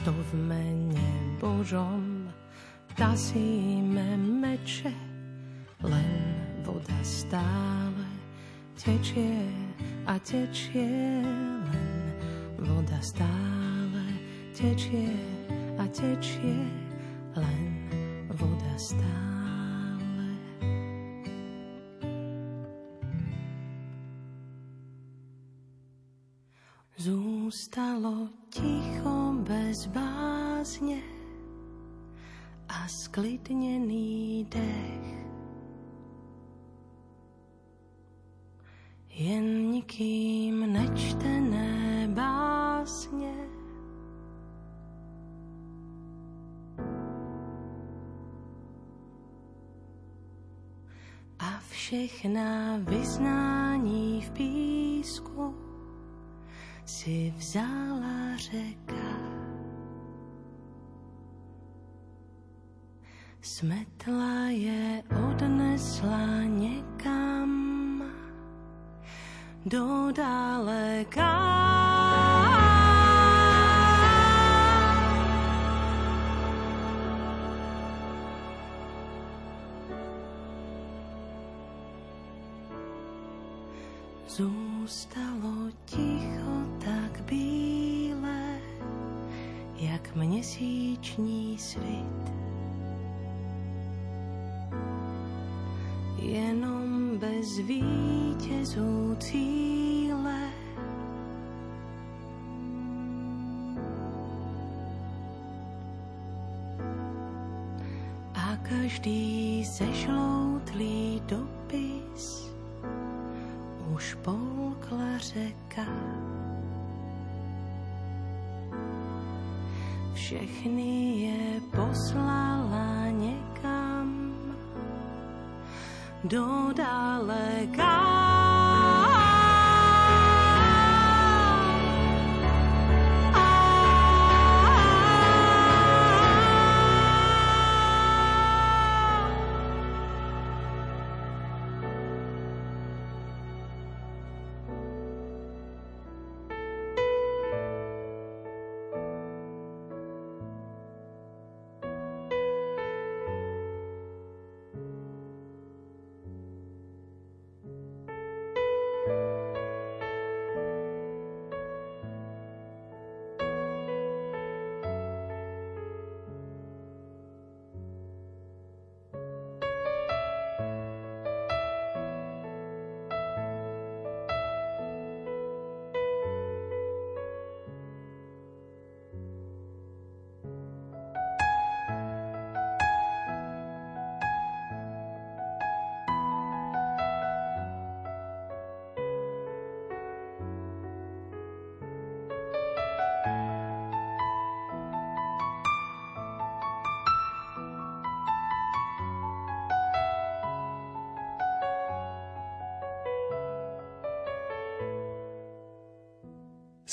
to 0.03 0.11
v 0.11 0.31
mene 0.35 1.39
Božom 1.39 2.27
tasíme 2.99 4.19
meče, 4.19 4.91
len 5.87 6.35
voda 6.67 6.99
stále 7.07 8.11
tečie 8.75 9.39
a 10.11 10.19
tečie, 10.19 11.23
len 11.63 12.11
voda 12.59 12.99
stále 12.99 14.03
tečie 14.51 15.15
a 15.79 15.87
tečie, 15.95 16.59
len 17.39 17.63
voda 18.35 18.75
stále. 18.75 19.34
Zústalo 27.55 28.35
ticho 28.51 29.39
bez 29.47 29.87
bázne 29.87 30.99
a 32.67 32.83
sklidnený 32.91 34.43
dech. 34.51 35.07
Jen 39.07 39.71
nikým 39.71 40.67
nečtené 40.67 42.11
básne 42.11 43.39
a 51.39 51.63
všechna 51.71 52.83
vyznání 52.83 54.27
v 54.27 54.31
písku 54.35 55.64
si 57.05 57.35
vzala 57.37 58.37
řeka. 58.37 59.09
Smetla 63.41 64.24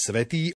Svetý 0.02 0.50